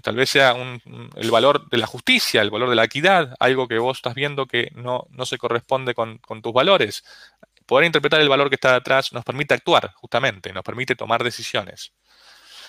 tal 0.03 0.17
vez 0.17 0.31
sea 0.31 0.55
el 1.17 1.31
valor 1.31 1.69
de 1.71 1.79
la 1.79 1.87
justicia, 1.87 2.43
el 2.43 2.51
valor 2.51 2.69
de 2.71 2.77
la 2.77 2.85
equidad, 2.85 3.35
algo 3.41 3.69
que 3.69 3.79
vos 3.79 3.99
estás 3.99 4.15
viendo 4.15 4.47
que 4.47 4.71
no, 4.75 5.07
se 5.25 5.39
corresponde 5.39 5.95
con, 5.95 6.19
con 6.19 6.43
tus 6.43 6.53
valores 6.53 7.05
poder 7.69 7.85
interpretar 7.85 8.21
el 8.23 8.31
valor 8.31 8.49
que 8.49 8.55
está 8.55 8.73
detrás 8.73 9.13
nos 9.13 9.25
permite 9.25 9.53
actuar, 9.53 9.93
justamente, 9.95 10.53
nos 10.55 10.65
permite 10.65 10.97
tomar 10.97 11.23
decisiones. 11.23 11.93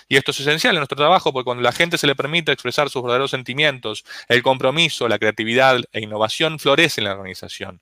Y 0.08 0.16
esto 0.16 0.32
es 0.32 0.40
esencial 0.40 0.74
en 0.74 0.80
nuestro 0.80 0.96
trabajo 0.96 1.32
porque 1.32 1.44
cuando 1.44 1.62
la 1.62 1.72
gente 1.72 1.96
se 1.96 2.06
le 2.06 2.14
permite 2.14 2.52
expresar 2.52 2.90
sus 2.90 3.02
verdaderos 3.02 3.30
sentimientos, 3.30 4.04
el 4.28 4.42
compromiso, 4.42 5.08
la 5.08 5.18
creatividad 5.18 5.78
e 5.92 6.00
innovación 6.00 6.58
florecen 6.58 7.04
en 7.04 7.08
la 7.08 7.14
organización. 7.14 7.80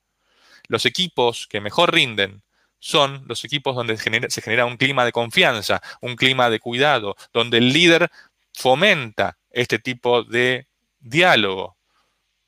Los 0.69 0.87
equipos 0.87 1.49
que 1.49 1.61
mejor 1.61 1.93
rinden 1.93 2.43
son 2.79 3.25
los 3.27 3.45
equipos 3.45 3.75
donde 3.75 3.97
se 3.97 4.43
genera 4.43 4.67
un 4.67 4.77
clima 4.77 5.05
de 5.05 5.13
confianza, 5.13 5.83
un 6.01 6.17
clima 6.17 6.51
de 6.51 6.61
cuidado, 6.61 7.17
donde 7.33 7.59
el 7.59 7.73
líder 7.73 8.11
fomenta 8.55 9.39
este 9.51 9.79
tipo 9.79 10.25
de 10.25 10.67
diálogo, 11.01 11.77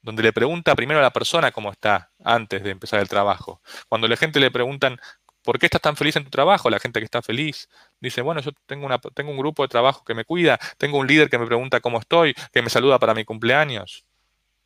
donde 0.03 0.23
le 0.23 0.33
pregunta 0.33 0.75
primero 0.75 1.01
a 1.01 1.03
la 1.03 1.13
persona 1.13 1.53
cómo 1.53 1.71
está 1.71 2.11
antes 2.25 2.63
de 2.63 2.71
empezar 2.71 3.01
el 3.01 3.09
trabajo. 3.09 3.61
Cuando 3.89 4.09
la 4.09 4.17
gente 4.17 4.41
le 4.41 4.51
preguntan, 4.51 4.99
¿por 5.43 5.59
qué 5.59 5.67
estás 5.67 5.81
tan 5.81 5.97
feliz 5.97 6.17
en 6.17 6.25
tu 6.25 6.31
trabajo? 6.31 6.71
La 6.71 6.79
gente 6.79 7.01
que 7.01 7.05
está 7.05 7.23
feliz 7.23 7.69
dice, 8.01 8.23
bueno, 8.23 8.41
yo 8.41 8.53
tengo, 8.67 8.87
una, 8.87 8.99
tengo 8.99 9.31
un 9.31 9.39
grupo 9.39 9.63
de 9.63 9.69
trabajo 9.69 10.05
que 10.05 10.15
me 10.15 10.25
cuida, 10.25 10.59
tengo 10.79 10.99
un 10.99 11.07
líder 11.07 11.29
que 11.29 11.39
me 11.39 11.47
pregunta 11.47 11.81
cómo 11.81 11.99
estoy, 11.99 12.35
que 12.53 12.63
me 12.63 12.71
saluda 12.71 12.99
para 12.99 13.15
mi 13.15 13.25
cumpleaños. 13.25 14.05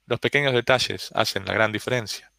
Los 0.07 0.20
pequeños 0.20 0.53
detalles 0.53 1.11
hacen 1.14 1.44
la 1.46 1.55
gran 1.55 1.72
diferencia. 1.72 2.34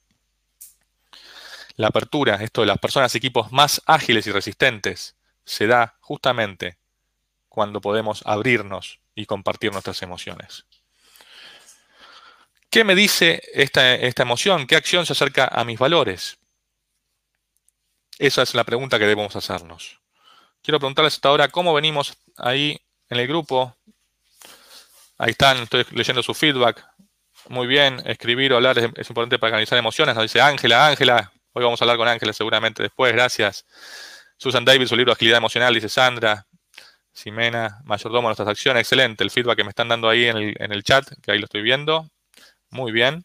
La 1.76 1.88
apertura, 1.88 2.36
esto 2.36 2.62
de 2.62 2.68
las 2.68 2.78
personas 2.78 3.14
equipos 3.16 3.52
más 3.52 3.82
ágiles 3.86 4.26
y 4.28 4.32
resistentes, 4.32 5.16
se 5.44 5.68
da 5.68 5.98
justamente 6.00 6.78
cuando 7.50 7.82
podemos 7.82 8.22
abrirnos 8.26 9.00
y 9.14 9.26
compartir 9.26 9.72
nuestras 9.72 10.02
emociones. 10.02 10.66
¿Qué 12.70 12.84
me 12.84 12.96
dice 12.96 13.42
esta, 13.54 13.96
emoción? 13.96 14.68
¿Qué 14.68 14.76
acción 14.76 15.06
se 15.06 15.14
acerca 15.14 15.48
a 15.48 15.64
mis 15.64 15.80
valores? 15.80 16.38
Esa 18.20 18.42
es 18.42 18.54
la 18.54 18.66
pregunta 18.66 19.00
que 19.00 19.06
debemos 19.06 19.34
hacernos. 19.36 20.02
Quiero 20.62 20.80
preguntarles 20.80 21.14
hasta 21.14 21.30
ahora 21.30 21.48
cómo 21.48 21.74
venimos 21.74 22.18
ahí 22.36 22.78
en 23.10 23.20
el 23.20 23.28
grupo. 23.28 23.78
Ahí 25.18 25.32
están, 25.32 25.60
estoy 25.60 25.86
leyendo 25.92 26.22
su 26.22 26.34
feedback. 26.34 26.86
Muy 27.48 27.68
bien, 27.68 28.02
escribir 28.06 28.52
o 28.52 28.58
hablar 28.58 28.78
es, 28.78 29.10
importante 29.10 29.40
para 29.40 29.52
canalizar 29.52 29.78
emociones. 29.78 30.16
Nos 30.16 30.24
dice 30.24 30.42
Ángela, 30.42 30.88
Ángela. 30.88 31.32
Hoy 31.58 31.64
vamos 31.64 31.82
a 31.82 31.86
hablar 31.86 31.96
con 31.96 32.10
Ángela 32.10 32.34
seguramente 32.34 32.84
después, 32.84 33.14
gracias. 33.14 33.66
Susan 34.36 34.66
David, 34.66 34.88
su 34.88 34.96
libro 34.98 35.14
Agilidad 35.14 35.38
Emocional, 35.38 35.74
dice 35.74 35.88
Sandra. 35.88 36.46
Ximena, 37.14 37.80
mayordomo 37.86 38.28
de 38.28 38.32
nuestras 38.32 38.50
acciones, 38.50 38.82
excelente. 38.82 39.24
El 39.24 39.32
feedback 39.32 39.56
que 39.56 39.64
me 39.64 39.70
están 39.70 39.88
dando 39.88 40.10
ahí 40.10 40.26
en 40.26 40.36
el, 40.38 40.84
chat, 40.84 41.06
que 41.24 41.32
ahí 41.32 41.40
lo 41.40 41.46
estoy 41.46 41.62
viendo. 41.62 42.10
Muy 42.72 42.92
bien. 42.92 43.24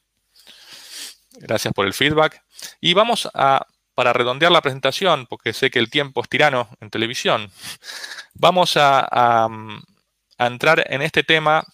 Gracias 1.41 1.75
por 1.75 1.87
el 1.87 1.93
feedback. 1.93 2.41
Y 2.81 2.95
vamos 2.95 3.29
a, 3.35 3.67
para 3.97 4.13
redondear 4.13 4.53
la 4.53 4.63
presentación, 4.63 5.27
porque 5.27 5.53
sé 5.53 5.73
que 5.73 5.81
el 5.81 5.91
tiempo 5.91 6.23
es 6.23 6.29
tirano 6.29 6.69
en 6.79 6.89
televisión, 6.89 7.51
vamos 8.35 8.77
a, 8.77 9.49
entrar 10.39 10.85
en 10.89 11.03
este 11.03 11.25
tema 11.25 11.65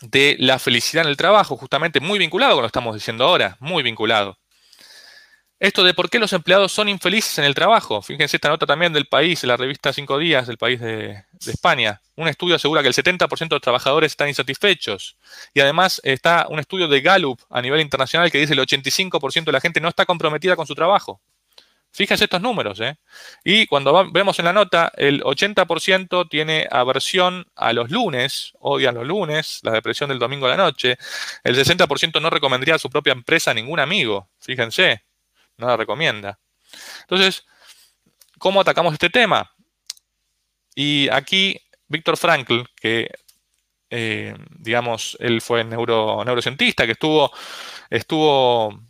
de 0.00 0.36
la 0.38 0.60
felicidad 0.60 1.02
en 1.02 1.10
el 1.10 1.16
trabajo, 1.16 1.56
justamente 1.56 1.98
muy 1.98 2.20
vinculado 2.20 2.54
con 2.54 2.62
lo 2.62 2.68
que 2.68 2.78
estamos 2.78 2.94
diciendo 2.94 3.24
ahora, 3.24 3.56
muy 3.58 3.82
vinculado. 3.82 4.38
Esto 5.58 5.82
de 5.82 5.94
por 5.94 6.10
qué 6.10 6.18
los 6.18 6.34
empleados 6.34 6.70
son 6.70 6.86
infelices 6.86 7.38
en 7.38 7.44
el 7.44 7.54
trabajo. 7.54 8.02
Fíjense 8.02 8.36
esta 8.36 8.50
nota 8.50 8.66
también 8.66 8.92
del 8.92 9.06
país, 9.06 9.42
la 9.44 9.56
revista 9.56 9.90
Cinco 9.90 10.18
Días, 10.18 10.46
del 10.46 10.58
país 10.58 10.78
de, 10.80 11.24
España. 11.46 12.02
Un 12.14 12.28
estudio 12.28 12.56
asegura 12.56 12.82
que 12.82 12.88
el 12.88 12.94
70% 12.94 13.48
de 13.48 13.54
los 13.54 13.62
trabajadores 13.62 14.12
están 14.12 14.28
insatisfechos. 14.28 15.16
Y 15.54 15.60
además 15.60 16.02
está 16.04 16.46
un 16.50 16.58
estudio 16.58 16.88
de 16.88 17.00
Gallup 17.00 17.40
a 17.48 17.62
nivel 17.62 17.80
internacional 17.80 18.30
que 18.30 18.38
dice 18.38 18.52
el 18.52 18.58
85% 18.58 19.44
de 19.44 19.52
la 19.52 19.60
gente 19.60 19.80
no 19.80 19.88
está 19.88 20.04
comprometida 20.04 20.56
con 20.56 20.66
su 20.66 20.74
trabajo. 20.74 21.22
Fíjense 21.90 22.24
estos 22.24 22.42
números. 22.42 22.78
¿eh? 22.80 22.98
Y 23.42 23.66
cuando 23.66 24.10
vemos 24.12 24.38
en 24.38 24.44
la 24.44 24.52
nota, 24.52 24.92
el 24.94 25.22
80% 25.22 26.28
tiene 26.28 26.68
aversión 26.70 27.46
a 27.56 27.72
los 27.72 27.90
lunes, 27.90 28.52
odian 28.60 28.94
los 28.94 29.06
lunes, 29.06 29.60
la 29.62 29.72
depresión 29.72 30.10
del 30.10 30.18
domingo 30.18 30.44
a 30.44 30.50
la 30.50 30.58
noche. 30.58 30.98
El 31.44 31.56
60% 31.56 32.20
no 32.20 32.28
recomendaría 32.28 32.74
a 32.74 32.78
su 32.78 32.90
propia 32.90 33.14
empresa 33.14 33.52
a 33.52 33.54
ningún 33.54 33.80
amigo. 33.80 34.28
Fíjense 34.38 35.05
no 35.58 35.66
la 35.66 35.76
recomienda. 35.76 36.38
Entonces, 37.02 37.46
¿cómo 38.38 38.60
atacamos 38.60 38.92
este 38.92 39.10
tema? 39.10 39.50
Y 40.74 41.08
aquí 41.10 41.60
Víctor 41.88 42.16
Frankl, 42.16 42.62
que 42.74 43.10
eh, 43.90 44.34
digamos, 44.58 45.16
él 45.20 45.40
fue 45.40 45.64
neuro, 45.64 46.24
neurocientista, 46.24 46.86
que 46.86 46.92
estuvo, 46.92 47.30
estuvo 47.88 48.80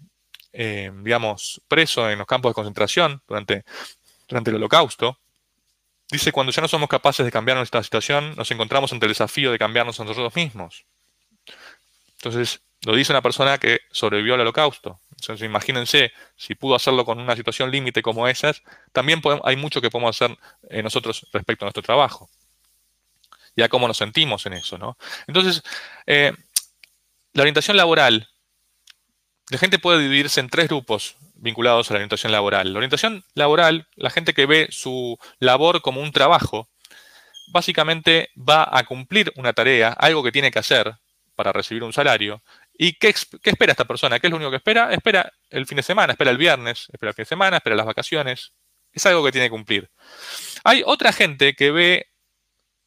eh, 0.53 0.91
digamos, 1.03 1.61
preso 1.69 2.09
en 2.11 2.19
los 2.19 2.27
campos 2.27 2.51
de 2.51 2.55
concentración 2.55 3.23
durante, 3.29 3.65
durante 4.27 4.51
el 4.51 4.57
holocausto, 4.57 5.19
dice, 6.11 6.33
cuando 6.33 6.51
ya 6.51 6.63
no 6.63 6.69
somos 6.69 6.89
capaces 6.89 7.27
de 7.27 7.33
cambiar 7.33 7.59
nuestra 7.59 7.83
situación, 7.83 8.35
nos 8.37 8.51
encontramos 8.51 8.91
ante 8.93 9.05
el 9.05 9.11
desafío 9.11 9.53
de 9.53 9.59
cambiarnos 9.59 10.01
a 10.01 10.05
nosotros 10.05 10.35
mismos. 10.35 10.87
Entonces, 12.17 12.63
lo 12.87 12.97
dice 12.97 13.13
una 13.13 13.21
persona 13.21 13.59
que 13.59 13.81
sobrevivió 13.91 14.35
al 14.35 14.41
holocausto. 14.41 14.99
Entonces, 15.21 15.47
imagínense, 15.47 16.13
si 16.37 16.55
pudo 16.55 16.75
hacerlo 16.75 17.05
con 17.05 17.19
una 17.19 17.37
situación 17.37 17.71
límite 17.71 18.03
como 18.03 18.29
esas, 18.29 18.63
también 18.93 19.21
hay 19.45 19.57
mucho 19.57 19.81
que 19.81 19.91
podemos 19.91 20.15
hacer 20.15 20.37
eh, 20.69 20.83
nosotros 20.83 21.27
respecto 21.33 21.65
a 21.65 21.67
nuestro 21.67 21.83
trabajo. 21.83 22.29
Ya 23.57 23.69
cómo 23.69 23.89
nos 23.89 23.97
sentimos 23.97 24.45
en 24.47 24.53
eso, 24.53 24.77
¿no? 24.77 24.99
Entonces, 25.27 25.63
eh, 26.07 26.33
la 27.33 27.43
orientación 27.43 27.77
laboral, 27.77 28.29
la 29.51 29.59
gente 29.59 29.79
puede 29.79 30.03
dividirse 30.03 30.41
en 30.41 30.51
tres 30.51 30.69
grupos 30.69 31.17
vinculados 31.35 31.91
a 31.91 31.95
la 31.95 31.99
orientación 31.99 32.33
laboral. 32.33 32.73
La 32.73 32.79
orientación 32.79 33.25
laboral, 33.35 33.89
la 33.95 34.11
gente 34.11 34.35
que 34.35 34.47
ve 34.47 34.69
su 34.71 35.19
labor 35.39 35.81
como 35.81 36.03
un 36.03 36.13
trabajo, 36.13 36.69
básicamente 37.49 38.31
va 38.37 38.69
a 38.71 38.85
cumplir 38.85 39.33
una 39.37 39.53
tarea, 39.53 39.91
algo 39.93 40.23
que 40.23 40.33
tiene 40.33 40.51
que 40.51 40.59
hacer 40.59 40.95
para 41.35 41.53
recibir 41.53 41.85
un 41.85 41.93
salario, 41.93 42.43
¿Y 42.79 42.95
qué, 42.95 43.09
espera 43.09 43.73
esta 43.73 43.87
persona? 43.87 44.19
¿Qué 44.21 44.27
es 44.27 44.31
lo 44.31 44.37
único 44.37 44.51
que 44.51 44.59
espera? 44.59 44.93
Espera 44.93 45.33
el 45.49 45.67
fin 45.67 45.77
de 45.77 45.83
semana, 45.83 46.13
espera 46.13 46.31
el 46.31 46.37
viernes, 46.37 46.89
espera 46.93 47.11
el 47.11 47.15
fin 47.15 47.23
de 47.23 47.29
semana, 47.29 47.57
espera 47.57 47.77
las 47.77 47.87
vacaciones. 47.87 48.53
Es 48.93 49.07
algo 49.07 49.25
que 49.25 49.33
tiene 49.33 49.47
que 49.47 49.51
cumplir. 49.51 49.91
Hay 50.65 50.83
otra 50.85 51.13
gente 51.13 51.55
que 51.55 51.71
ve 51.71 52.07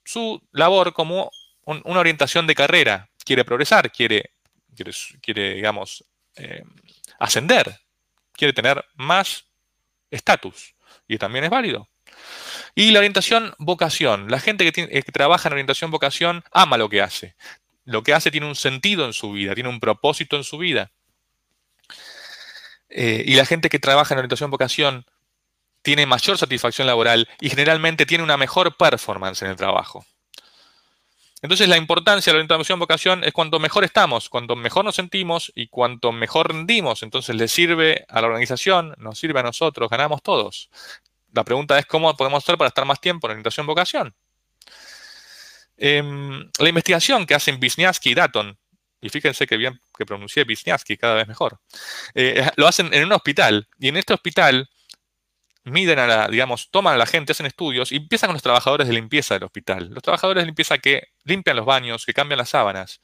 su 0.04 0.42
labor 0.52 0.94
como 0.94 1.32
una 1.64 2.00
orientación 2.00 2.46
de 2.46 2.56
carrera. 2.56 3.10
Quiere 3.24 3.44
progresar, 3.46 3.92
quiere, 3.92 4.32
quiere, 5.22 5.54
digamos, 5.56 6.04
eh, 6.36 6.64
ascender, 7.20 7.80
quiere 8.34 8.54
tener 8.54 8.84
más 8.96 9.46
estatus. 10.12 10.76
Y 11.08 11.18
también 11.18 11.46
es 11.46 11.50
válido. 11.50 11.90
Y 12.76 12.92
la 12.92 13.00
orientación 13.00 13.54
vocación. 13.58 14.30
La 14.30 14.40
gente 14.40 14.72
que, 14.72 14.88
que, 14.88 15.12
trabaja 15.12 15.50
en 15.50 15.54
orientación 15.54 15.90
vocación 15.90 16.44
ama 16.52 16.78
lo 16.78 16.90
que 16.90 17.02
hace 17.02 17.36
lo 17.86 18.04
que 18.04 18.14
hace 18.14 18.32
tiene 18.32 18.48
un 18.48 18.56
sentido 18.56 19.06
en 19.06 19.14
su 19.14 19.32
vida, 19.32 19.56
tiene 19.56 19.70
un 19.70 19.80
propósito 19.80 20.36
en 20.36 20.44
su 20.44 20.58
vida. 20.58 20.92
Eh, 22.90 23.24
y 23.26 23.36
la 23.36 23.46
gente 23.46 23.70
que 23.70 23.80
trabaja 23.80 24.14
en 24.14 24.20
orientación 24.20 24.52
vocación 24.52 25.06
tiene 25.82 26.06
mayor 26.06 26.38
satisfacción 26.38 26.88
laboral 26.88 27.28
y 27.40 27.50
generalmente 27.50 28.06
tiene 28.06 28.24
una 28.24 28.38
mejor 28.38 28.76
performance 28.78 29.42
en 29.44 29.50
el 29.50 29.56
trabajo. 29.56 30.06
Entonces 31.42 31.70
la 31.70 31.78
importancia 31.78 32.32
de 32.32 32.36
la 32.36 32.44
orientación 32.44 32.80
vocación 32.80 33.24
es 33.24 33.32
cuanto 33.32 33.60
mejor 33.60 33.86
estamos, 33.86 34.28
cuanto 34.28 34.58
mejor 34.58 34.84
nos 34.84 34.96
sentimos 34.96 35.52
y 35.56 35.68
cuanto 35.68 36.12
mejor 36.12 36.52
rendimos. 36.52 37.02
Entonces 37.02 37.36
le 37.36 37.48
sirve 37.48 38.06
a 38.10 38.20
la 38.20 38.28
organización, 38.28 38.94
nos 38.98 39.18
sirve 39.18 39.40
a 39.40 39.44
nosotros, 39.44 39.90
ganamos 39.90 40.22
todos. 40.22 40.70
La 41.32 41.46
pregunta 41.46 41.80
es 41.80 41.86
cómo 41.86 42.14
podemos 42.18 42.44
hacer 42.44 42.58
para 42.58 42.68
estar 42.68 42.86
más 42.86 43.00
tiempo 43.00 43.28
en 43.28 43.32
orientación 43.32 43.66
vocación. 43.66 44.14
Em, 45.82 46.50
la 46.60 46.70
investigación 46.70 47.26
que 47.26 47.36
hacen 47.36 47.58
Wisniewski 47.62 48.12
y 48.12 48.14
Datton, 48.14 48.58
y 49.02 49.10
fíjense 49.10 49.48
que 49.48 49.56
bien 49.56 49.80
que 49.98 50.06
pronuncié 50.06 50.44
Wisniewski 50.44 50.98
cada 50.98 51.16
vez 51.16 51.28
mejor, 51.28 51.60
eh, 52.16 52.50
lo 52.58 52.68
hacen 52.68 52.94
en 52.94 53.06
un 53.06 53.14
hospital, 53.14 53.68
y 53.80 53.88
en 53.88 53.98
este 53.98 54.14
hospital 54.14 54.70
miden 55.64 56.00
a 56.00 56.08
la, 56.08 56.28
digamos, 56.28 56.70
toman 56.72 56.96
a 56.96 56.98
la 56.98 57.06
gente, 57.06 57.32
hacen 57.32 57.46
estudios 57.46 57.92
y 57.92 57.98
empiezan 57.98 58.28
con 58.28 58.36
los 58.36 58.44
trabajadores 58.44 58.88
de 58.88 58.94
limpieza 58.94 59.36
del 59.36 59.44
hospital. 59.44 59.90
Los 59.92 60.04
trabajadores 60.04 60.42
de 60.42 60.46
limpieza 60.48 60.78
que 60.80 61.10
limpian 61.24 61.56
los 61.58 61.66
baños, 61.66 62.06
que 62.06 62.14
cambian 62.14 62.40
las 62.40 62.50
sábanas. 62.50 63.02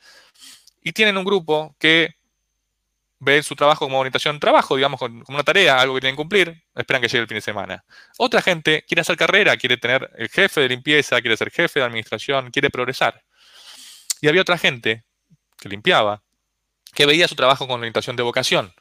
Y 0.82 0.92
tienen 0.94 1.18
un 1.18 1.26
grupo 1.26 1.76
que 1.80 2.16
ve 3.20 3.44
su 3.44 3.56
trabajo 3.56 3.86
como 3.86 4.00
orientación 4.00 4.40
trabajo, 4.40 4.76
digamos, 4.76 5.00
como 5.00 5.24
una 5.28 5.44
tarea, 5.44 5.80
algo 5.80 5.96
que 5.96 6.02
tienen 6.02 6.16
que 6.16 6.22
cumplir, 6.22 6.64
esperan 6.76 7.02
que 7.02 7.08
llegue 7.08 7.22
el 7.22 7.28
fin 7.28 7.36
de 7.36 7.42
semana. 7.42 7.86
Otra 8.18 8.42
gente 8.42 8.84
quiere 8.88 9.02
hacer 9.02 9.18
carrera, 9.18 9.58
quiere 9.58 9.78
tener 9.78 10.10
el 10.18 10.30
jefe 10.30 10.62
de 10.62 10.70
limpieza, 10.70 11.22
quiere 11.22 11.38
ser 11.38 11.52
jefe 11.52 11.80
de 11.80 11.86
administración, 11.86 12.52
quiere 12.52 12.70
progresar. 12.70 13.24
Y 14.22 14.28
había 14.28 14.42
otra 14.42 14.58
gente 14.58 15.06
que 15.58 15.70
limpiaba, 15.70 16.24
que 16.94 17.06
veía 17.06 17.28
su 17.28 17.36
trabajo 17.36 17.68
con 17.68 17.80
orientación 17.80 18.16
de 18.16 18.24
vocación, 18.24 18.74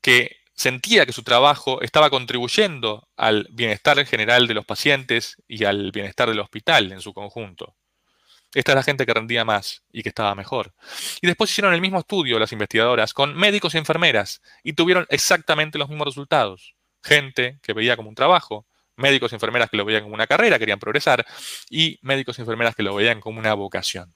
que 0.00 0.36
sentía 0.54 1.06
que 1.06 1.12
su 1.12 1.22
trabajo 1.22 1.82
estaba 1.82 2.10
contribuyendo 2.10 3.08
al 3.16 3.48
bienestar 3.50 4.04
general 4.06 4.46
de 4.46 4.54
los 4.54 4.64
pacientes 4.64 5.36
y 5.48 5.64
al 5.64 5.90
bienestar 5.90 6.28
del 6.28 6.40
hospital 6.40 6.92
en 6.92 7.00
su 7.00 7.12
conjunto. 7.12 7.74
Esta 8.54 8.72
es 8.72 8.76
la 8.76 8.82
gente 8.84 9.04
que 9.04 9.12
rendía 9.12 9.44
más 9.44 9.82
y 9.92 10.02
que 10.02 10.08
estaba 10.08 10.34
mejor. 10.36 10.72
Y 11.20 11.26
después 11.26 11.50
hicieron 11.50 11.74
el 11.74 11.80
mismo 11.80 11.98
estudio 11.98 12.38
las 12.38 12.52
investigadoras 12.52 13.12
con 13.12 13.34
médicos 13.34 13.74
y 13.74 13.78
enfermeras 13.78 14.40
y 14.62 14.74
tuvieron 14.74 15.06
exactamente 15.10 15.76
los 15.76 15.88
mismos 15.88 16.06
resultados. 16.06 16.76
Gente 17.02 17.58
que 17.62 17.72
veía 17.72 17.96
como 17.96 18.08
un 18.08 18.14
trabajo, 18.14 18.66
médicos 18.96 19.32
y 19.32 19.34
enfermeras 19.34 19.68
que 19.70 19.76
lo 19.76 19.84
veían 19.84 20.04
como 20.04 20.14
una 20.14 20.28
carrera, 20.28 20.58
querían 20.58 20.78
progresar, 20.78 21.26
y 21.68 21.98
médicos 22.02 22.38
y 22.38 22.42
enfermeras 22.42 22.76
que 22.76 22.84
lo 22.84 22.94
veían 22.94 23.20
como 23.20 23.40
una 23.40 23.54
vocación. 23.54 24.14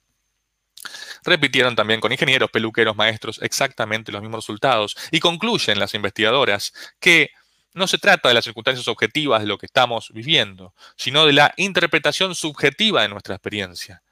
Repitieron 1.24 1.74
también 1.74 2.00
con 2.00 2.12
ingenieros, 2.12 2.50
peluqueros, 2.50 2.94
maestros 2.94 3.40
exactamente 3.42 4.12
los 4.12 4.22
mismos 4.22 4.44
resultados 4.44 4.96
y 5.10 5.18
concluyen 5.18 5.80
las 5.80 5.94
investigadoras 5.94 6.72
que 7.00 7.30
no 7.74 7.88
se 7.88 7.98
trata 7.98 8.28
de 8.28 8.34
las 8.34 8.44
circunstancias 8.44 8.86
objetivas 8.86 9.40
de 9.40 9.48
lo 9.48 9.58
que 9.58 9.66
estamos 9.66 10.10
viviendo, 10.14 10.74
sino 10.96 11.26
de 11.26 11.32
la 11.32 11.52
interpretación 11.56 12.36
subjetiva 12.36 13.02
de 13.02 13.08
nuestra 13.08 13.34
experiencia 13.34 14.02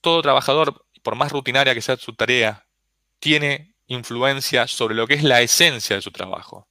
todo 0.00 0.22
trabajador, 0.22 0.84
por 1.02 1.14
más 1.14 1.32
rutinaria 1.32 1.74
que 1.74 1.82
sea 1.82 1.96
su 1.96 2.14
tarea, 2.14 2.66
tiene 3.18 3.74
influencia 3.86 4.66
sobre 4.66 4.94
lo 4.94 5.06
que 5.06 5.14
es 5.14 5.22
la 5.22 5.40
esencia 5.40 5.96
de 5.96 6.02
su 6.02 6.10
trabajo, 6.10 6.68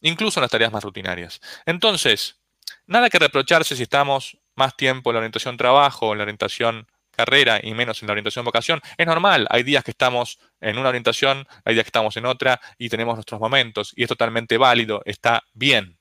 incluso 0.00 0.40
en 0.40 0.42
las 0.42 0.50
tareas 0.50 0.72
más 0.72 0.84
rutinarias. 0.84 1.40
Entonces, 1.66 2.40
nada 2.86 3.08
que 3.10 3.18
reprocharse 3.18 3.76
si 3.76 3.84
estamos 3.84 4.38
más 4.56 4.76
tiempo 4.76 5.10
en 5.10 5.14
la 5.14 5.18
orientación 5.20 5.56
trabajo, 5.56 6.12
en 6.12 6.18
la 6.18 6.24
orientación 6.24 6.86
carrera 7.14 7.60
y 7.62 7.74
menos 7.74 8.02
en 8.02 8.08
la 8.08 8.12
orientación 8.12 8.44
vocación. 8.44 8.80
Es 8.98 9.06
normal, 9.06 9.46
hay 9.50 9.62
días 9.62 9.84
que 9.84 9.92
estamos 9.92 10.38
en 10.60 10.78
una 10.78 10.88
orientación, 10.88 11.46
hay 11.64 11.74
días 11.74 11.84
que 11.84 11.88
estamos 11.88 12.16
en 12.16 12.26
otra 12.26 12.60
y 12.76 12.88
tenemos 12.88 13.14
nuestros 13.14 13.40
momentos 13.40 13.92
y 13.96 14.02
es 14.02 14.08
totalmente 14.08 14.58
válido, 14.58 15.02
está 15.04 15.44
bien. 15.52 15.96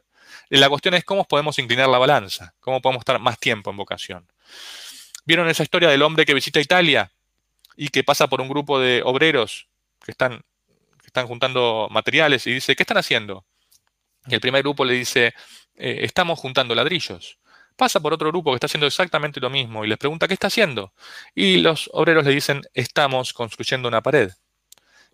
La 0.49 0.69
cuestión 0.69 0.93
es 0.95 1.03
cómo 1.03 1.25
podemos 1.25 1.57
inclinar 1.59 1.87
la 1.89 1.97
balanza, 1.97 2.53
cómo 2.59 2.81
podemos 2.81 3.01
estar 3.01 3.19
más 3.19 3.39
tiempo 3.39 3.69
en 3.69 3.77
vocación. 3.77 4.27
¿Vieron 5.25 5.47
esa 5.49 5.63
historia 5.63 5.89
del 5.89 6.01
hombre 6.01 6.25
que 6.25 6.33
visita 6.33 6.59
Italia 6.59 7.11
y 7.75 7.89
que 7.89 8.03
pasa 8.03 8.27
por 8.27 8.41
un 8.41 8.49
grupo 8.49 8.79
de 8.79 9.01
obreros 9.03 9.67
que 10.03 10.11
están, 10.11 10.41
están 11.05 11.27
juntando 11.27 11.87
materiales 11.91 12.45
y 12.47 12.53
dice, 12.53 12.75
¿qué 12.75 12.83
están 12.83 12.97
haciendo? 12.97 13.45
Y 14.27 14.35
el 14.35 14.41
primer 14.41 14.63
grupo 14.63 14.85
le 14.85 14.93
dice, 14.93 15.33
eh, 15.75 15.99
estamos 16.01 16.39
juntando 16.39 16.75
ladrillos. 16.75 17.39
Pasa 17.75 17.99
por 17.99 18.13
otro 18.13 18.29
grupo 18.29 18.51
que 18.51 18.55
está 18.55 18.67
haciendo 18.67 18.87
exactamente 18.87 19.39
lo 19.39 19.49
mismo 19.49 19.83
y 19.83 19.87
les 19.87 19.97
pregunta, 19.97 20.27
¿qué 20.27 20.35
está 20.35 20.47
haciendo? 20.47 20.93
Y 21.33 21.57
los 21.57 21.89
obreros 21.93 22.25
le 22.25 22.31
dicen, 22.31 22.61
estamos 22.73 23.33
construyendo 23.33 23.87
una 23.87 24.01
pared. 24.01 24.31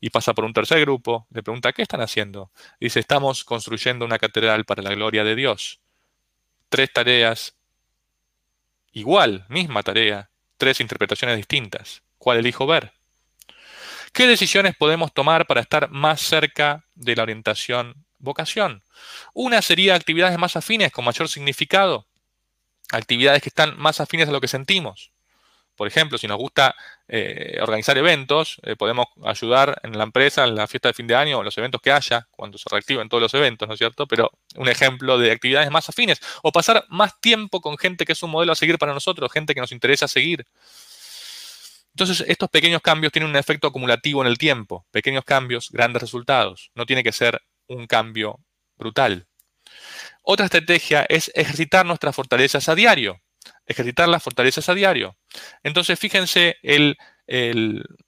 Y 0.02 0.10
pasa 0.12 0.34
por 0.34 0.46
un 0.46 0.54
tercer 0.54 0.80
grupo, 0.82 1.28
le 1.32 1.44
pregunta, 1.44 1.74
¿qué 1.74 1.82
están 1.82 2.02
haciendo? 2.02 2.52
Y 2.80 2.86
dice, 2.86 3.00
estamos 3.00 3.44
construyendo 3.44 4.06
una 4.06 4.18
catedral 4.20 4.66
para 4.66 4.82
la 4.82 4.94
gloria 4.94 5.24
de 5.24 5.36
Dios. 5.36 5.82
tres 6.70 6.92
tareas, 6.94 7.56
igual, 8.92 9.46
misma 9.50 9.84
tarea, 9.84 10.30
tres 10.58 10.80
interpretaciones 10.80 11.38
distintas. 11.38 12.04
¿Cuál 12.18 12.38
elijo 12.38 12.68
ver? 12.68 12.94
¿Qué 14.12 14.28
decisiones 14.28 14.76
podemos 14.76 15.14
tomar 15.14 15.48
para 15.48 15.62
estar 15.62 15.90
más 15.92 16.22
cerca 16.22 16.86
de 16.96 17.16
la 17.16 17.24
orientación 17.24 18.06
vocación? 18.18 18.84
Una 19.34 19.62
sería 19.62 19.96
actividades 19.96 20.38
más 20.38 20.56
afines 20.56 20.92
con 20.92 21.06
mayor 21.06 21.30
significado, 21.30 22.08
actividades 22.92 23.42
que 23.42 23.50
están 23.50 23.78
más 23.78 24.02
afines 24.02 24.28
a 24.28 24.32
lo 24.32 24.42
que 24.42 24.48
sentimos. 24.48 25.12
Por 25.80 25.88
ejemplo, 25.88 26.18
si 26.18 26.28
nos 26.28 26.38
gusta 26.38 26.76
eh, 27.08 27.58
organizar 27.62 27.98
eventos, 27.98 28.60
eh, 28.64 28.76
podemos 28.76 29.08
ayudar 29.24 29.80
en 29.82 29.98
la 29.98 30.04
empresa, 30.04 30.44
en 30.44 30.54
la 30.56 30.68
fiesta 30.68 30.90
de 30.90 30.94
fin 30.94 31.08
de 31.08 31.16
año 31.16 31.38
o 31.40 31.44
los 31.44 31.58
eventos 31.58 31.80
que 31.80 31.90
haya, 31.90 32.28
cuando 32.32 32.58
se 32.58 32.68
reactiven 32.70 33.08
todos 33.08 33.22
los 33.22 33.34
eventos, 33.34 33.66
¿no 33.66 33.76
es 33.76 33.78
cierto? 33.78 34.06
Pero 34.06 34.30
un 34.58 34.68
ejemplo 34.68 35.18
de 35.18 35.32
actividades 35.32 35.72
más 35.72 35.88
afines. 35.88 36.20
O 36.44 36.52
pasar 36.52 36.84
más 36.90 37.22
tiempo 37.22 37.62
con 37.62 37.78
gente 37.78 38.04
que 38.04 38.12
es 38.12 38.22
un 38.22 38.30
modelo 38.30 38.52
a 38.52 38.56
seguir 38.56 38.78
para 38.78 38.94
nosotros, 38.94 39.32
gente 39.32 39.54
que 39.56 39.62
nos 39.62 39.72
interesa 39.72 40.10
seguir. 40.10 40.46
Entonces, 41.94 42.26
estos 42.28 42.50
pequeños 42.50 42.82
cambios 42.82 43.14
tienen 43.14 43.30
un 43.30 43.38
efecto 43.38 43.68
acumulativo 43.70 44.22
en 44.22 44.28
el 44.28 44.38
tiempo. 44.38 44.86
Pequeños 44.92 45.24
cambios, 45.24 45.70
grandes 45.72 46.02
resultados. 46.02 46.72
No 46.76 46.86
tiene 46.86 47.06
que 47.06 47.14
ser 47.14 47.42
un 47.68 47.88
cambio 47.88 48.42
brutal. 48.76 49.28
Otra 50.24 50.44
estrategia 50.44 51.06
es 51.08 51.32
ejercitar 51.36 51.86
nuestras 51.86 52.14
fortalezas 52.14 52.68
a 52.68 52.76
diario 52.76 53.22
ejercitar 53.66 54.10
las 54.10 54.24
fortalezas 54.24 54.68
a 54.70 54.74
diario. 54.74 55.16
Entonces, 55.64 55.98
fíjense 56.00 56.58
el, 56.64 56.98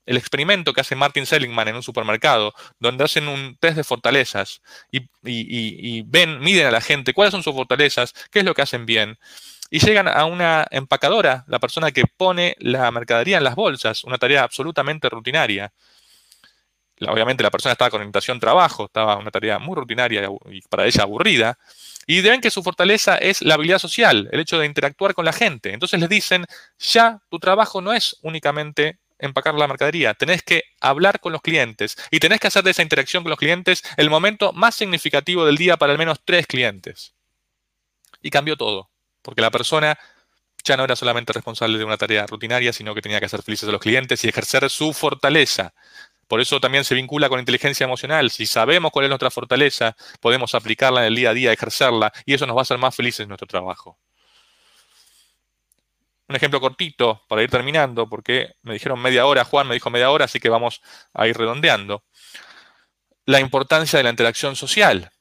experimento 0.05 0.73
que 0.73 0.81
hace 0.81 0.95
Martin 0.95 1.27
Seligman 1.27 1.67
en 1.67 1.75
un 1.75 1.83
supermercado, 1.83 2.53
donde 2.79 3.03
hacen 3.03 3.27
un 3.27 3.55
test 3.59 3.77
de 3.77 3.83
fortalezas 3.83 4.61
y, 4.91 6.01
ven, 6.03 6.39
miden 6.39 6.65
a 6.65 6.71
la 6.71 6.81
gente 6.81 7.13
cuáles 7.13 7.31
son 7.31 7.43
sus 7.43 7.53
fortalezas, 7.53 8.13
qué 8.31 8.39
es 8.39 8.45
lo 8.45 8.55
que 8.55 8.63
hacen 8.63 8.85
bien. 8.85 9.19
Y 9.69 9.79
llegan 9.79 10.07
a 10.07 10.25
una 10.25 10.67
empacadora, 10.71 11.45
la 11.47 11.59
persona 11.59 11.91
que 11.91 12.03
pone 12.05 12.55
la 12.59 12.91
mercadería 12.91 13.37
en 13.37 13.43
las 13.43 13.55
bolsas, 13.55 14.03
una 14.03 14.17
tarea 14.17 14.43
absolutamente 14.43 15.07
rutinaria. 15.07 15.71
Obviamente 17.07 17.43
la 17.43 17.51
persona 17.51 17.73
estaba 17.73 17.89
con 17.89 18.01
orientación 18.01 18.39
trabajo, 18.39 18.85
estaba 18.85 19.17
una 19.17 19.31
tarea 19.31 19.59
muy 19.59 19.75
rutinaria 19.75 20.29
y 20.51 20.61
para 20.61 20.85
ella 20.85 21.03
aburrida. 21.03 21.57
Y 22.07 22.21
ven 22.21 22.41
que 22.41 22.51
su 22.51 22.63
fortaleza 22.63 23.17
es 23.17 23.41
la 23.41 23.55
habilidad 23.55 23.79
social, 23.79 24.29
el 24.31 24.39
hecho 24.39 24.59
de 24.59 24.65
interactuar 24.65 25.13
con 25.13 25.25
la 25.25 25.33
gente. 25.33 25.73
Entonces 25.73 25.99
les 25.99 26.09
dicen, 26.09 26.45
ya 26.79 27.21
tu 27.29 27.39
trabajo 27.39 27.81
no 27.81 27.93
es 27.93 28.17
únicamente 28.21 28.99
empacar 29.21 29.53
la 29.53 29.67
mercadería, 29.67 30.13
tenés 30.15 30.41
que 30.43 30.63
hablar 30.79 31.19
con 31.19 31.31
los 31.31 31.41
clientes 31.41 31.95
y 32.09 32.19
tenés 32.19 32.39
que 32.39 32.47
hacer 32.47 32.63
de 32.63 32.71
esa 32.71 32.81
interacción 32.81 33.23
con 33.23 33.29
los 33.29 33.39
clientes 33.39 33.83
el 33.97 34.09
momento 34.09 34.51
más 34.51 34.75
significativo 34.75 35.45
del 35.45 35.57
día 35.57 35.77
para 35.77 35.91
al 35.91 35.99
menos 35.99 36.19
tres 36.25 36.47
clientes. 36.47 37.13
Y 38.21 38.29
cambió 38.29 38.57
todo, 38.57 38.89
porque 39.21 39.41
la 39.41 39.51
persona 39.51 39.97
ya 40.63 40.77
no 40.77 40.83
era 40.83 40.95
solamente 40.95 41.33
responsable 41.33 41.77
de 41.77 41.85
una 41.85 41.97
tarea 41.97 42.25
rutinaria, 42.27 42.73
sino 42.73 42.93
que 42.93 43.01
tenía 43.01 43.19
que 43.19 43.25
hacer 43.25 43.41
felices 43.41 43.67
a 43.69 43.71
los 43.71 43.81
clientes 43.81 44.23
y 44.23 44.29
ejercer 44.29 44.69
su 44.69 44.93
fortaleza. 44.93 45.73
Por 46.31 46.39
eso 46.39 46.61
también 46.61 46.85
se 46.85 46.95
vincula 46.95 47.27
con 47.27 47.41
inteligencia 47.41 47.83
emocional. 47.83 48.31
Si 48.31 48.45
sabemos 48.45 48.93
cuál 48.93 49.03
es 49.03 49.09
nuestra 49.09 49.29
fortaleza, 49.29 49.97
podemos 50.21 50.55
aplicarla 50.55 51.01
en 51.01 51.07
el 51.07 51.15
día 51.15 51.31
a 51.31 51.33
día, 51.33 51.51
ejercerla, 51.51 52.13
y 52.25 52.33
eso 52.33 52.47
nos 52.47 52.55
va 52.55 52.61
a 52.61 52.63
hacer 52.63 52.77
más 52.77 52.95
felices 52.95 53.19
en 53.19 53.27
nuestro 53.27 53.49
trabajo. 53.49 53.99
Un 56.29 56.35
ejemplo 56.37 56.61
cortito 56.61 57.21
para 57.27 57.43
ir 57.43 57.49
terminando, 57.49 58.07
porque 58.07 58.53
me 58.61 58.75
dijeron 58.75 59.01
media 59.01 59.25
hora, 59.25 59.43
Juan 59.43 59.67
me 59.67 59.73
dijo 59.73 59.89
media 59.89 60.09
hora, 60.09 60.23
así 60.23 60.39
que 60.39 60.47
vamos 60.47 60.81
a 61.13 61.27
ir 61.27 61.37
redondeando. 61.37 62.05
La 63.25 63.41
importancia 63.41 63.97
de 63.97 64.03
la 64.03 64.11
interacción 64.11 64.55
social. 64.55 65.11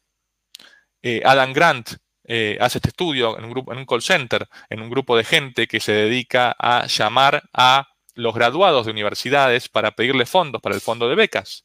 Eh, 1.03 1.23
Adam 1.25 1.53
Grant 1.53 1.91
eh, 2.23 2.57
hace 2.61 2.79
este 2.79 2.91
estudio 2.91 3.37
en 3.37 3.47
un, 3.47 3.51
grupo, 3.51 3.73
en 3.73 3.79
un 3.79 3.85
call 3.85 4.03
center, 4.03 4.49
en 4.69 4.81
un 4.81 4.89
grupo 4.89 5.17
de 5.17 5.25
gente 5.25 5.67
que 5.67 5.81
se 5.81 5.91
dedica 5.91 6.55
a 6.57 6.87
llamar 6.87 7.43
a 7.53 7.90
los 8.21 8.35
graduados 8.35 8.87
de 8.87 8.93
universidades 8.93 9.69
para 9.69 9.93
pedirle 9.93 10.27
fondos 10.27 10.61
para 10.61 10.75
el 10.75 10.81
fondo 10.81 11.09
de 11.09 11.15
becas. 11.15 11.65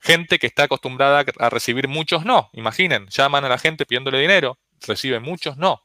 Gente 0.00 0.38
que 0.38 0.46
está 0.46 0.64
acostumbrada 0.64 1.24
a 1.38 1.50
recibir 1.50 1.88
muchos 1.88 2.24
no. 2.24 2.50
Imaginen, 2.52 3.08
llaman 3.08 3.44
a 3.44 3.48
la 3.48 3.58
gente 3.58 3.86
pidiéndole 3.86 4.20
dinero, 4.20 4.58
reciben 4.86 5.22
muchos 5.22 5.56
no. 5.56 5.82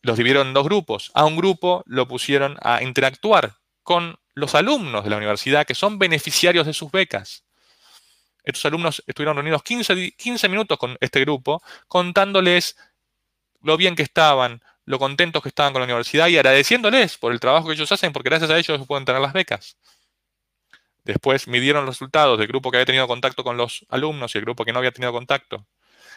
Los 0.00 0.16
dividieron 0.16 0.48
en 0.48 0.54
dos 0.54 0.64
grupos. 0.64 1.10
A 1.14 1.24
un 1.24 1.36
grupo 1.36 1.82
lo 1.86 2.08
pusieron 2.08 2.56
a 2.62 2.82
interactuar 2.82 3.56
con 3.82 4.18
los 4.34 4.54
alumnos 4.54 5.04
de 5.04 5.10
la 5.10 5.16
universidad 5.16 5.66
que 5.66 5.74
son 5.74 5.98
beneficiarios 5.98 6.66
de 6.66 6.72
sus 6.72 6.90
becas. 6.90 7.44
Estos 8.42 8.64
alumnos 8.66 9.02
estuvieron 9.06 9.36
reunidos 9.36 9.62
15, 9.62 10.12
15 10.12 10.48
minutos 10.48 10.78
con 10.78 10.96
este 11.00 11.20
grupo 11.20 11.62
contándoles 11.88 12.76
lo 13.62 13.76
bien 13.76 13.96
que 13.96 14.02
estaban, 14.02 14.62
lo 14.86 14.98
contentos 14.98 15.42
que 15.42 15.48
estaban 15.48 15.72
con 15.72 15.80
la 15.80 15.86
universidad 15.86 16.28
y 16.28 16.36
agradeciéndoles 16.36 17.16
por 17.18 17.32
el 17.32 17.40
trabajo 17.40 17.68
que 17.68 17.74
ellos 17.74 17.90
hacen, 17.90 18.12
porque 18.12 18.28
gracias 18.28 18.50
a 18.50 18.58
ellos 18.58 18.86
pueden 18.86 19.04
tener 19.04 19.20
las 19.20 19.32
becas. 19.32 19.78
Después 21.04 21.48
midieron 21.48 21.84
los 21.84 21.96
resultados 21.96 22.38
del 22.38 22.48
grupo 22.48 22.70
que 22.70 22.78
había 22.78 22.86
tenido 22.86 23.06
contacto 23.06 23.44
con 23.44 23.56
los 23.56 23.84
alumnos 23.90 24.34
y 24.34 24.38
el 24.38 24.44
grupo 24.44 24.64
que 24.64 24.72
no 24.72 24.78
había 24.78 24.92
tenido 24.92 25.12
contacto. 25.12 25.66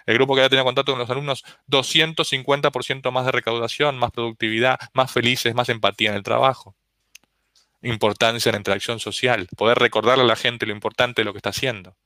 El 0.05 0.15
grupo 0.15 0.33
que 0.33 0.41
había 0.41 0.49
tenido 0.49 0.63
contacto 0.63 0.93
con 0.93 0.99
los 0.99 1.09
alumnos, 1.09 1.43
250% 1.67 3.11
más 3.11 3.25
de 3.25 3.31
recaudación, 3.33 3.97
más 3.97 4.11
productividad, 4.11 4.79
más 4.93 5.11
felices, 5.11 5.53
más 5.53 5.67
empatía 5.67 6.11
en 6.11 6.15
el 6.15 6.23
trabajo. 6.23 6.75
Importancia 7.81 8.49
en 8.49 8.53
la 8.53 8.59
interacción 8.59 8.99
social, 8.99 9.47
poder 9.57 9.77
recordarle 9.77 10.23
a 10.23 10.27
la 10.27 10.35
gente 10.37 10.65
lo 10.65 10.71
importante 10.71 11.21
de 11.21 11.25
lo 11.25 11.33
que 11.33 11.39
está 11.39 11.49
haciendo. 11.49 11.97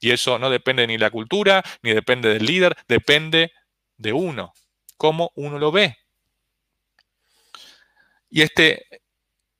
Y 0.00 0.10
eso 0.10 0.38
no 0.38 0.48
depende 0.48 0.86
ni 0.86 0.94
de 0.94 1.00
la 1.00 1.10
cultura, 1.10 1.62
ni 1.82 1.92
depende 1.92 2.30
del 2.30 2.46
líder, 2.46 2.76
depende 2.88 3.52
de 3.98 4.12
uno 4.12 4.54
cómo 4.96 5.32
uno 5.34 5.58
lo 5.58 5.72
ve. 5.72 5.96
Y 8.30 8.42
este 8.42 8.86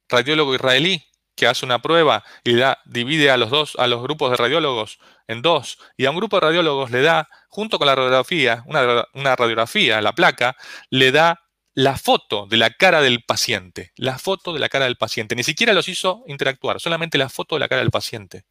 radiólogo 0.08 0.54
israelí 0.54 1.04
que 1.34 1.46
hace 1.46 1.64
una 1.64 1.80
prueba 1.80 2.24
y 2.44 2.54
da, 2.54 2.78
divide 2.84 3.30
a 3.30 3.36
los 3.36 3.50
dos, 3.50 3.76
a 3.78 3.86
los 3.86 4.02
grupos 4.02 4.30
de 4.30 4.36
radiólogos 4.36 4.98
en 5.26 5.42
dos, 5.42 5.78
y 5.96 6.06
a 6.06 6.10
un 6.10 6.16
grupo 6.16 6.36
de 6.36 6.46
radiólogos 6.46 6.90
le 6.90 7.02
da, 7.02 7.28
junto 7.48 7.78
con 7.78 7.86
la 7.86 7.94
radiografía, 7.94 8.64
una 8.66 9.36
radiografía, 9.36 10.00
la 10.00 10.12
placa, 10.12 10.56
le 10.90 11.10
da 11.12 11.40
la 11.74 11.96
foto 11.96 12.46
de 12.46 12.56
la 12.56 12.70
cara 12.70 13.00
del 13.02 13.24
paciente, 13.24 13.92
la 13.96 14.18
foto 14.18 14.52
de 14.52 14.60
la 14.60 14.68
cara 14.68 14.84
del 14.84 14.96
paciente. 14.96 15.34
Ni 15.34 15.42
siquiera 15.42 15.72
los 15.72 15.88
hizo 15.88 16.22
interactuar, 16.26 16.80
solamente 16.80 17.18
la 17.18 17.28
foto 17.28 17.56
de 17.56 17.60
la 17.60 17.68
cara 17.68 17.80
del 17.80 17.90
paciente. 17.90 18.44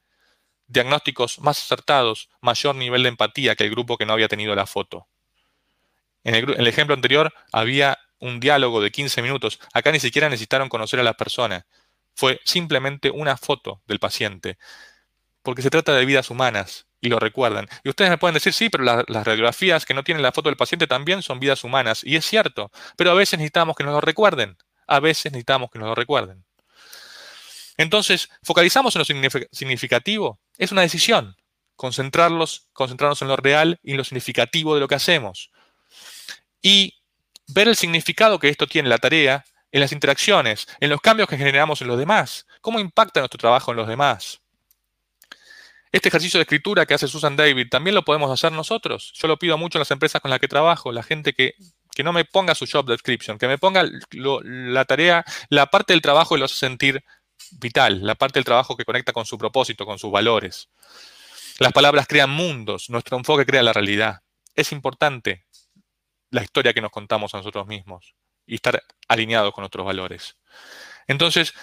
Diagnósticos 0.68 1.40
más 1.40 1.60
acertados, 1.60 2.30
mayor 2.42 2.76
nivel 2.76 3.04
de 3.04 3.10
empatía 3.10 3.56
que 3.56 3.64
el 3.64 3.72
grupo 3.72 3.98
que 3.98 4.06
no 4.06 4.14
había 4.14 4.28
tenido 4.28 4.56
la 4.56 4.66
foto. 4.66 5.08
En 6.24 6.36
el, 6.36 6.68
ejemplo 6.68 6.96
anterior 6.96 7.34
había 7.52 8.00
un 8.20 8.40
diálogo 8.40 8.82
de 8.82 8.92
15 8.92 9.22
minutos. 9.22 9.60
Acá 9.74 9.92
ni 9.92 10.00
siquiera 10.00 10.30
necesitaron 10.30 10.70
conocer 10.70 11.00
a 11.00 11.04
las 11.04 11.16
personas. 11.16 11.66
Fue 12.16 12.40
simplemente 12.46 13.12
una 13.12 13.38
foto 13.38 13.82
del 13.86 14.00
paciente. 14.00 14.58
Porque 15.42 15.62
se 15.62 15.70
trata 15.70 15.94
de 15.94 16.06
vidas 16.06 16.30
humanas 16.30 16.88
y 17.02 17.10
lo 17.10 17.20
recuerdan. 17.20 17.68
Y 17.84 17.90
ustedes 17.90 18.10
me 18.10 18.18
pueden 18.18 18.36
decir, 18.36 18.54
sí, 18.54 18.70
pero 18.70 18.84
las 18.84 19.26
radiografías 19.26 19.86
que 19.86 19.94
no 19.94 20.04
tienen 20.04 20.24
la 20.24 20.32
foto 20.32 20.50
del 20.50 20.56
paciente 20.56 20.88
también 20.88 21.22
son 21.22 21.40
vidas 21.40 21.66
humanas. 21.66 22.02
Y 22.04 22.16
es 22.16 22.26
cierto. 22.26 22.72
Pero 22.96 23.12
a 23.12 23.16
veces 23.16 23.40
necesitamos 23.40 23.76
que 23.76 23.84
nos 23.84 23.94
lo 23.94 24.02
recuerden. 24.02 24.58
A 24.88 25.02
veces 25.02 25.34
necesitamos 25.34 25.70
que 25.70 25.80
nos 25.80 25.90
lo 25.90 25.96
recuerden. 25.96 26.46
Entonces, 27.76 28.30
focalizamos 28.44 28.96
en 28.96 29.00
lo 29.00 29.48
significativo. 29.52 30.40
Es 30.58 30.72
una 30.72 30.84
decisión. 30.84 31.36
Concentrarlos, 31.76 32.70
concentrarnos 32.72 33.22
en 33.22 33.28
lo 33.28 33.36
real 33.36 33.80
y 33.84 33.92
en 33.92 33.98
lo 33.98 34.04
significativo 34.06 34.76
de 34.76 34.80
lo 34.80 34.88
que 34.88 34.96
hacemos 34.96 35.52
y 36.64 36.96
ver 37.48 37.68
el 37.68 37.76
significado 37.76 38.40
que 38.40 38.50
esto 38.50 38.66
tiene 38.66 38.90
la 38.90 38.98
tarea 38.98 39.46
en 39.72 39.82
las 39.82 39.92
interacciones, 39.92 40.68
en 40.80 40.90
los 40.90 41.02
cambios 41.02 41.28
que 41.30 41.38
generamos 41.38 41.82
en 41.82 41.88
los 41.90 42.00
demás, 42.00 42.48
cómo 42.62 42.80
impacta 42.80 43.20
nuestro 43.20 43.38
trabajo 43.38 43.72
en 43.72 43.78
los 43.78 43.88
demás. 43.88 44.40
Este 45.92 46.10
ejercicio 46.10 46.40
de 46.40 46.44
escritura 46.44 46.88
que 46.88 46.96
hace 46.96 47.08
Susan 47.08 47.36
David 47.36 47.68
también 47.70 47.94
lo 47.94 48.04
podemos 48.04 48.32
hacer 48.32 48.52
nosotros. 48.52 49.12
Yo 49.14 49.28
lo 49.28 49.38
pido 49.38 49.58
mucho 49.60 49.78
en 49.78 49.82
las 49.82 49.92
empresas 49.92 50.22
con 50.22 50.32
las 50.32 50.40
que 50.40 50.48
trabajo, 50.48 50.92
la 50.92 51.04
gente 51.04 51.34
que, 51.34 51.54
que 51.94 52.04
no 52.04 52.14
me 52.14 52.26
ponga 52.26 52.56
su 52.56 52.66
job 52.72 52.88
description, 52.88 53.38
que 53.38 53.48
me 53.48 53.58
ponga 53.60 53.84
la 54.12 54.86
tarea, 54.86 55.24
la 55.50 55.68
parte 55.68 55.94
del 55.94 56.02
trabajo 56.02 56.36
y 56.36 56.40
lo 56.40 56.46
hace 56.46 56.56
sentir 56.56 57.04
vital, 57.52 58.04
la 58.04 58.16
parte 58.16 58.40
del 58.40 58.46
trabajo 58.46 58.76
que 58.76 58.86
conecta 58.86 59.12
con 59.12 59.26
su 59.26 59.38
propósito, 59.38 59.86
con 59.86 60.00
sus 60.00 60.12
valores. 60.12 60.70
Las 61.60 61.74
palabras 61.74 62.08
crean 62.08 62.32
mundos, 62.32 62.90
nuestro 62.90 63.18
enfoque 63.18 63.46
crea 63.46 63.62
la 63.62 63.74
realidad. 63.74 64.22
Es 64.56 64.72
importante 64.72 65.46
la 66.34 66.42
historia 66.44 66.74
que 66.74 66.82
nos 66.82 66.92
contamos 66.92 67.34
a 67.34 67.38
nosotros 67.38 67.68
mismos 67.68 68.16
y 68.46 68.56
estar 68.56 68.84
alineados 69.08 69.54
con 69.54 69.62
nuestros 69.62 69.86
valores. 69.86 70.36
Entonces, 71.08 71.54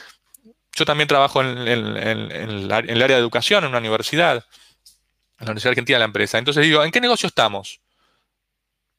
yo 0.77 0.85
también 0.85 1.09
trabajo 1.09 1.43
en, 1.43 1.59
el 1.67 2.73
área 2.73 3.17
de 3.17 3.21
educación, 3.21 3.65
en 3.65 3.71
una 3.71 3.79
universidad, 3.79 4.37
en 4.37 5.47
la 5.47 5.53
Universidad 5.53 5.73
Argentina 5.73 5.97
de 5.97 6.01
la 6.01 6.05
empresa. 6.05 6.39
Entonces 6.39 6.65
digo, 6.65 6.85
¿en 6.85 6.93
qué 6.93 7.01
negocio 7.01 7.27
estamos? 7.27 7.81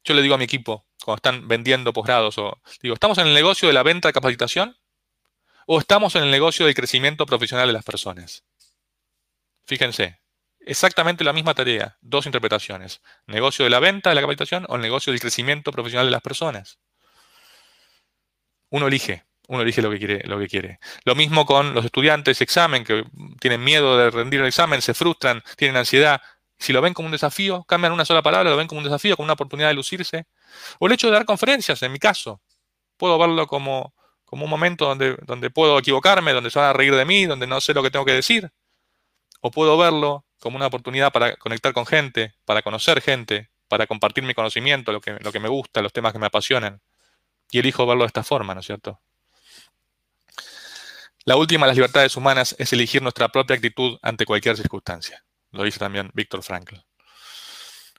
Yo 0.03 0.13
le 0.13 0.21
digo 0.21 0.35
a 0.35 0.37
mi 0.37 0.43
equipo, 0.43 0.85
cuando 1.05 1.17
están 1.17 1.47
vendiendo 1.47 1.93
posgrados, 1.93 2.37
o 2.37 2.59
digo, 2.81 2.93
¿estamos 2.93 3.17
en 3.19 3.27
el 3.27 3.33
negocio 3.33 3.69
de 3.69 3.73
la 3.73 3.83
venta 3.83 4.09
de 4.09 4.13
capacitación? 4.13 4.75
¿O 5.67 5.79
estamos 5.79 6.15
en 6.15 6.23
el 6.23 6.31
negocio 6.31 6.65
del 6.65 6.75
crecimiento 6.75 7.25
profesional 7.25 7.67
de 7.67 7.73
las 7.73 7.85
personas? 7.85 8.43
Fíjense, 9.63 10.19
exactamente 10.65 11.23
la 11.23 11.33
misma 11.33 11.53
tarea, 11.53 11.97
dos 12.01 12.25
interpretaciones. 12.25 13.01
Negocio 13.27 13.63
de 13.63 13.69
la 13.69 13.79
venta, 13.79 14.09
de 14.09 14.15
la 14.15 14.21
capacitación 14.21 14.65
o 14.69 14.75
el 14.75 14.81
negocio 14.81 15.11
del 15.11 15.19
crecimiento 15.19 15.71
profesional 15.71 16.05
de 16.07 16.11
las 16.11 16.21
personas. 16.21 16.79
Uno 18.69 18.87
elige, 18.87 19.25
uno 19.47 19.61
elige 19.61 19.81
lo 19.81 19.91
que 19.91 19.97
quiere. 19.97 20.21
Lo, 20.25 20.39
que 20.39 20.47
quiere. 20.47 20.79
lo 21.03 21.15
mismo 21.15 21.45
con 21.45 21.73
los 21.73 21.85
estudiantes, 21.85 22.41
examen, 22.41 22.83
que 22.83 23.03
tienen 23.39 23.63
miedo 23.63 23.97
de 23.97 24.09
rendir 24.09 24.39
el 24.41 24.47
examen, 24.47 24.81
se 24.81 24.93
frustran, 24.93 25.43
tienen 25.57 25.77
ansiedad. 25.77 26.21
Si 26.57 26.71
lo 26.73 26.81
ven 26.81 26.93
como 26.93 27.07
un 27.07 27.11
desafío, 27.11 27.63
cambian 27.63 27.91
una 27.91 28.05
sola 28.05 28.21
palabra, 28.21 28.49
lo 28.49 28.57
ven 28.57 28.67
como 28.67 28.79
un 28.79 28.85
desafío, 28.85 29.17
como 29.17 29.25
una 29.25 29.33
oportunidad 29.33 29.69
de 29.69 29.73
lucirse. 29.73 30.25
O 30.79 30.87
el 30.87 30.93
hecho 30.93 31.07
de 31.07 31.13
dar 31.13 31.25
conferencias, 31.25 31.81
en 31.83 31.91
mi 31.91 31.99
caso. 31.99 32.41
Puedo 32.97 33.17
verlo 33.17 33.47
como, 33.47 33.93
como 34.25 34.45
un 34.45 34.49
momento 34.49 34.85
donde, 34.85 35.17
donde 35.25 35.49
puedo 35.49 35.79
equivocarme, 35.79 36.33
donde 36.33 36.51
se 36.51 36.59
van 36.59 36.69
a 36.69 36.73
reír 36.73 36.95
de 36.95 37.03
mí, 37.03 37.25
donde 37.25 37.47
no 37.47 37.59
sé 37.59 37.73
lo 37.73 37.83
que 37.83 37.91
tengo 37.91 38.05
que 38.05 38.13
decir. 38.13 38.51
O 39.41 39.51
puedo 39.51 39.77
verlo 39.77 40.23
como 40.41 40.57
una 40.57 40.67
oportunidad 40.67 41.11
para 41.13 41.37
conectar 41.37 41.71
con 41.71 41.85
gente, 41.85 42.33
para 42.45 42.63
conocer 42.63 42.99
gente, 42.99 43.49
para 43.67 43.87
compartir 43.87 44.23
mi 44.23 44.33
conocimiento, 44.33 44.91
lo 44.91 44.99
que, 44.99 45.17
lo 45.21 45.31
que 45.31 45.39
me 45.39 45.47
gusta, 45.47 45.81
los 45.81 45.93
temas 45.93 46.11
que 46.11 46.19
me 46.19 46.25
apasionan. 46.25 46.81
Y 47.51 47.59
elijo 47.59 47.85
verlo 47.85 48.03
de 48.03 48.07
esta 48.07 48.23
forma, 48.23 48.53
¿no 48.55 48.59
es 48.59 48.65
cierto? 48.65 48.99
La 51.25 51.35
última 51.35 51.65
de 51.65 51.69
las 51.69 51.77
libertades 51.77 52.17
humanas 52.17 52.55
es 52.57 52.73
elegir 52.73 53.03
nuestra 53.03 53.29
propia 53.29 53.55
actitud 53.55 53.99
ante 54.01 54.25
cualquier 54.25 54.57
circunstancia. 54.57 55.23
Lo 55.51 55.63
dice 55.63 55.77
también 55.77 56.09
Víctor 56.15 56.41
Frankl. 56.41 56.75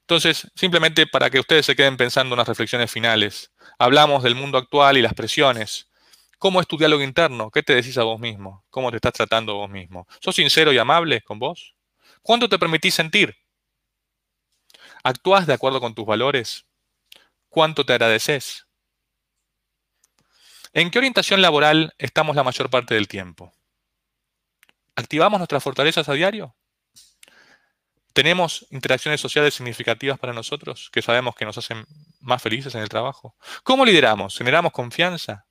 Entonces, 0.00 0.50
simplemente 0.56 1.06
para 1.06 1.30
que 1.30 1.38
ustedes 1.38 1.64
se 1.64 1.76
queden 1.76 1.96
pensando 1.96 2.34
unas 2.34 2.48
reflexiones 2.48 2.90
finales, 2.90 3.52
hablamos 3.78 4.24
del 4.24 4.34
mundo 4.34 4.58
actual 4.58 4.98
y 4.98 5.02
las 5.02 5.14
presiones. 5.14 5.88
¿Cómo 6.38 6.60
es 6.60 6.66
tu 6.66 6.76
diálogo 6.76 7.04
interno? 7.04 7.52
¿Qué 7.52 7.62
te 7.62 7.76
decís 7.76 7.96
a 7.98 8.02
vos 8.02 8.18
mismo? 8.18 8.64
¿Cómo 8.68 8.90
te 8.90 8.96
estás 8.96 9.12
tratando 9.12 9.54
vos 9.54 9.70
mismo? 9.70 10.08
¿Sos 10.20 10.34
sincero 10.34 10.72
y 10.72 10.78
amable 10.78 11.20
con 11.20 11.38
vos? 11.38 11.76
¿Cuánto 12.22 12.48
te 12.48 12.58
permitís 12.58 12.94
sentir? 12.94 13.36
¿Actúas 15.02 15.46
de 15.46 15.54
acuerdo 15.54 15.80
con 15.80 15.94
tus 15.94 16.06
valores? 16.06 16.66
¿Cuánto 17.48 17.84
te 17.84 17.92
agradeces? 17.92 18.68
¿En 20.72 20.90
qué 20.90 20.98
orientación 20.98 21.42
laboral 21.42 21.92
estamos 21.98 22.36
la 22.36 22.44
mayor 22.44 22.70
parte 22.70 22.94
del 22.94 23.08
tiempo? 23.08 23.52
¿Activamos 24.94 25.38
nuestras 25.38 25.62
fortalezas 25.62 26.08
a 26.08 26.12
diario? 26.12 26.56
¿Tenemos 28.12 28.66
interacciones 28.70 29.20
sociales 29.20 29.54
significativas 29.54 30.18
para 30.18 30.32
nosotros 30.32 30.90
que 30.92 31.02
sabemos 31.02 31.34
que 31.34 31.44
nos 31.44 31.58
hacen 31.58 31.84
más 32.20 32.42
felices 32.42 32.74
en 32.74 32.82
el 32.82 32.88
trabajo? 32.88 33.36
¿Cómo 33.64 33.84
lideramos? 33.84 34.36
¿Generamos 34.38 34.72
confianza? 34.72 35.46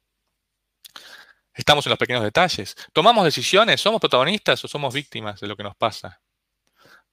¿Estamos 1.53 1.85
en 1.85 1.89
los 1.89 1.99
pequeños 1.99 2.23
detalles? 2.23 2.75
¿Tomamos 2.93 3.25
decisiones? 3.25 3.81
¿Somos 3.81 3.99
protagonistas 3.99 4.63
o 4.63 4.67
somos 4.67 4.93
víctimas 4.93 5.41
de 5.41 5.47
lo 5.47 5.57
que 5.57 5.63
nos 5.63 5.75
pasa? 5.75 6.21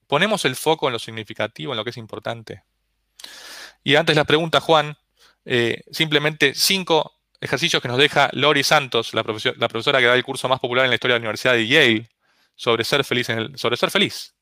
¿Ponemos 0.09 0.43
el 0.45 0.55
foco 0.55 0.87
en 0.87 0.93
lo 0.93 0.97
significativo, 0.97 1.71
en 1.71 1.77
lo 1.77 1.83
que 1.83 1.91
es 1.91 1.97
importante? 1.97 2.63
Y 3.83 3.93
antes 3.93 4.15
la 4.15 4.23
pregunta, 4.23 4.59
Juan, 4.59 4.97
eh, 5.45 5.83
simplemente 5.91 6.55
cinco 6.55 7.21
ejercicios 7.39 7.79
que 7.79 7.87
nos 7.87 7.99
deja 7.99 8.31
Lori 8.33 8.63
Santos, 8.63 9.13
la, 9.13 9.23
profesora 9.23 9.99
que 9.99 10.07
da 10.07 10.15
el 10.15 10.23
curso 10.23 10.49
más 10.49 10.59
popular 10.59 10.85
en 10.85 10.89
la 10.89 10.95
historia 10.95 11.13
de 11.13 11.19
la 11.19 11.25
Universidad 11.25 11.53
de 11.53 11.67
Yale, 11.67 12.09
sobre 12.55 12.83
ser 12.83 13.03
feliz. 13.03 14.33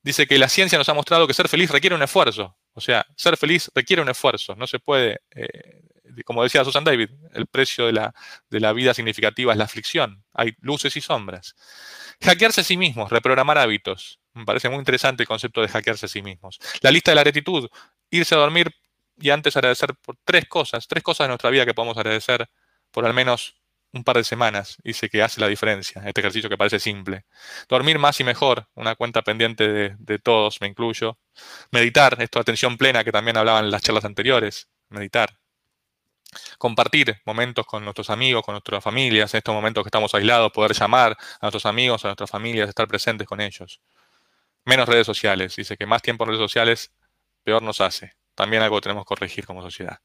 Dice 0.00 0.28
que 0.28 0.38
la 0.38 0.48
ciencia 0.48 0.78
nos 0.78 0.88
ha 0.88 0.94
mostrado 0.94 1.26
que 1.26 1.34
ser 1.34 1.48
feliz 1.48 1.72
requiere 1.72 1.96
un 1.96 2.02
esfuerzo. 2.04 2.56
O 2.74 2.80
sea, 2.80 3.04
ser 3.16 3.36
feliz 3.36 3.68
requiere 3.74 4.00
un 4.02 4.10
esfuerzo. 4.10 4.54
No 4.54 4.68
se 4.68 4.78
puede, 4.78 5.22
eh, 5.34 5.88
como 6.24 6.44
decía 6.44 6.64
Susan 6.64 6.84
David, 6.84 7.10
el 7.34 7.48
precio 7.48 7.86
de 7.86 7.94
la, 7.94 8.14
de 8.48 8.60
la 8.60 8.72
vida 8.72 8.94
significativa 8.94 9.50
es 9.50 9.58
la 9.58 9.64
aflicción. 9.64 10.22
Hay 10.34 10.54
luces 10.60 10.96
y 10.96 11.00
sombras. 11.00 11.56
Hackearse 12.22 12.60
a 12.60 12.64
sí 12.64 12.76
mismos, 12.76 13.10
reprogramar 13.10 13.58
hábitos. 13.58 14.19
Me 14.34 14.44
parece 14.44 14.68
muy 14.68 14.78
interesante 14.78 15.22
el 15.22 15.28
concepto 15.28 15.60
de 15.60 15.68
hackearse 15.68 16.06
a 16.06 16.08
sí 16.08 16.22
mismos. 16.22 16.58
La 16.82 16.90
lista 16.90 17.10
de 17.10 17.16
la 17.16 17.22
gratitud, 17.22 17.68
irse 18.10 18.34
a 18.34 18.38
dormir 18.38 18.74
y 19.18 19.30
antes 19.30 19.56
agradecer 19.56 19.94
por 20.02 20.16
tres 20.24 20.46
cosas, 20.48 20.86
tres 20.88 21.02
cosas 21.02 21.24
de 21.24 21.28
nuestra 21.28 21.50
vida 21.50 21.66
que 21.66 21.74
podemos 21.74 21.96
agradecer 21.96 22.48
por 22.90 23.04
al 23.06 23.14
menos 23.14 23.60
un 23.92 24.04
par 24.04 24.16
de 24.16 24.24
semanas. 24.24 24.76
Dice 24.84 25.08
que 25.08 25.22
hace 25.22 25.40
la 25.40 25.48
diferencia, 25.48 26.02
este 26.06 26.20
ejercicio 26.20 26.48
que 26.48 26.56
parece 26.56 26.78
simple. 26.80 27.24
Dormir 27.68 27.98
más 27.98 28.20
y 28.20 28.24
mejor, 28.24 28.68
una 28.74 28.94
cuenta 28.94 29.22
pendiente 29.22 29.96
de, 29.98 30.18
todos, 30.18 30.60
me 30.60 30.68
incluyo. 30.68 31.18
Meditar, 31.72 32.16
esto 32.20 32.40
atención 32.40 32.76
plena 32.76 33.04
que 33.04 33.12
también 33.12 33.36
hablaban 33.36 33.64
en 33.64 33.70
las 33.70 33.82
charlas 33.82 34.04
anteriores, 34.04 34.68
meditar. 34.88 35.38
Compartir 36.58 37.20
momentos 37.24 37.66
con 37.66 37.82
nuestros 37.82 38.08
amigos, 38.10 38.44
con 38.44 38.52
nuestras 38.52 38.84
familias, 38.84 39.34
en 39.34 39.38
estos 39.38 39.54
momentos 39.54 39.82
que 39.82 39.88
estamos 39.88 40.14
aislados, 40.14 40.52
poder 40.52 40.72
llamar 40.74 41.12
a 41.12 41.38
nuestros 41.42 41.66
amigos, 41.66 42.04
a 42.04 42.08
nuestras 42.08 42.30
familias, 42.30 42.68
estar 42.68 42.86
presentes 42.86 43.26
con 43.26 43.40
ellos. 43.40 43.80
Menos 44.64 44.88
redes 44.88 45.06
sociales, 45.06 45.56
dice 45.56 45.76
que 45.76 45.86
más 45.86 46.02
tiempo 46.02 46.24
en 46.24 46.30
redes 46.30 46.42
sociales, 46.42 46.92
peor 47.44 47.62
nos 47.62 47.80
hace 47.80 48.14
también 48.40 48.62
algo 48.62 48.80
tenemos 48.80 49.04
que 49.04 49.08
corregir 49.08 49.44
como 49.46 49.60
sociedad. 49.60 49.98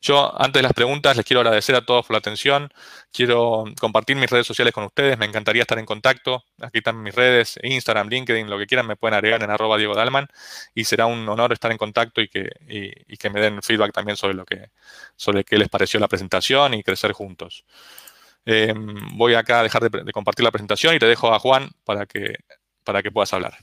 Yo, 0.00 0.32
antes 0.40 0.58
de 0.58 0.62
las 0.64 0.72
preguntas, 0.72 1.16
les 1.16 1.24
quiero 1.24 1.40
agradecer 1.40 1.76
a 1.76 1.82
todos 1.82 2.04
por 2.04 2.14
la 2.14 2.18
atención. 2.18 2.68
Quiero 3.12 3.64
compartir 3.80 4.16
mis 4.16 4.28
redes 4.28 4.46
sociales 4.46 4.74
con 4.74 4.84
ustedes. 4.84 5.16
Me 5.18 5.26
encantaría 5.26 5.62
estar 5.62 5.78
en 5.78 5.86
contacto. 5.86 6.42
Aquí 6.60 6.78
están 6.78 7.00
mis 7.00 7.14
redes, 7.14 7.60
Instagram, 7.62 8.08
LinkedIn, 8.08 8.50
lo 8.50 8.58
que 8.58 8.66
quieran, 8.66 8.88
me 8.88 8.96
pueden 8.96 9.14
agregar 9.14 9.42
en 9.44 9.50
arroba 9.50 9.76
Diego 9.78 9.94
Dalman. 9.94 10.26
Y 10.74 10.84
será 10.84 11.06
un 11.06 11.28
honor 11.28 11.52
estar 11.52 11.70
en 11.70 11.78
contacto 11.78 12.20
y 12.20 12.28
que, 12.28 12.50
que 13.18 13.30
me 13.30 13.40
den 13.40 13.62
feedback 13.62 13.92
también 13.92 14.16
sobre 14.16 14.34
lo 14.34 14.44
que, 14.44 14.70
sobre 15.14 15.44
qué 15.44 15.56
les 15.56 15.68
pareció 15.68 16.00
la 16.00 16.08
presentación 16.08 16.74
y 16.74 16.82
crecer 16.82 17.12
juntos. 17.12 17.64
Em, 18.44 19.16
voy 19.16 19.34
acá 19.34 19.60
a 19.60 19.62
dejar 19.62 19.88
de, 19.88 20.02
de, 20.04 20.12
compartir 20.12 20.44
la 20.44 20.50
presentación 20.50 20.94
y 20.96 20.98
te 20.98 21.06
dejo 21.06 21.32
a 21.32 21.38
Juan 21.38 21.70
para 21.84 22.06
que, 22.06 22.34
para 22.84 23.02
que 23.02 23.12
puedas 23.12 23.32
hablar. 23.32 23.58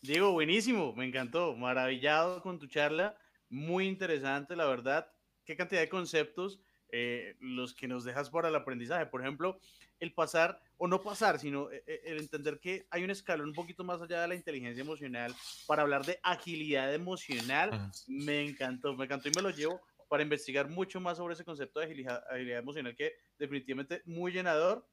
Diego, 0.00 0.32
buenísimo, 0.32 0.92
me 0.94 1.06
encantó, 1.06 1.56
maravillado 1.56 2.42
con 2.42 2.58
tu 2.58 2.66
charla 2.66 3.16
muy 3.48 3.86
interesante, 3.86 4.56
la 4.56 4.66
verdad. 4.66 5.10
Qué 5.44 5.56
cantidad 5.56 5.80
de 5.80 5.88
conceptos 5.88 6.60
eh, 6.90 7.36
los 7.40 7.74
que 7.74 7.88
nos 7.88 8.04
dejas 8.04 8.30
para 8.30 8.48
el 8.48 8.54
aprendizaje. 8.54 9.06
Por 9.06 9.20
ejemplo, 9.20 9.60
el 10.00 10.12
pasar, 10.12 10.60
o 10.78 10.86
no 10.86 11.02
pasar, 11.02 11.38
sino 11.38 11.70
eh, 11.70 11.82
eh, 11.86 12.00
el 12.04 12.18
entender 12.18 12.58
que 12.60 12.86
hay 12.90 13.04
un 13.04 13.10
escalón 13.10 13.48
un 13.48 13.54
poquito 13.54 13.84
más 13.84 14.00
allá 14.02 14.22
de 14.22 14.28
la 14.28 14.34
inteligencia 14.34 14.82
emocional 14.82 15.34
para 15.66 15.82
hablar 15.82 16.04
de 16.04 16.18
agilidad 16.22 16.92
emocional. 16.92 17.90
Me 18.06 18.44
encantó, 18.44 18.94
me 18.94 19.04
encantó 19.04 19.28
y 19.28 19.32
me 19.34 19.42
lo 19.42 19.50
llevo 19.50 19.80
para 20.08 20.22
investigar 20.22 20.68
mucho 20.68 21.00
más 21.00 21.16
sobre 21.16 21.34
ese 21.34 21.44
concepto 21.44 21.80
de 21.80 21.86
agilidad, 21.86 22.22
emocional 22.30 22.94
que 22.94 23.14
definitivamente 23.38 24.02
muy 24.04 24.32
llenador. 24.32 24.86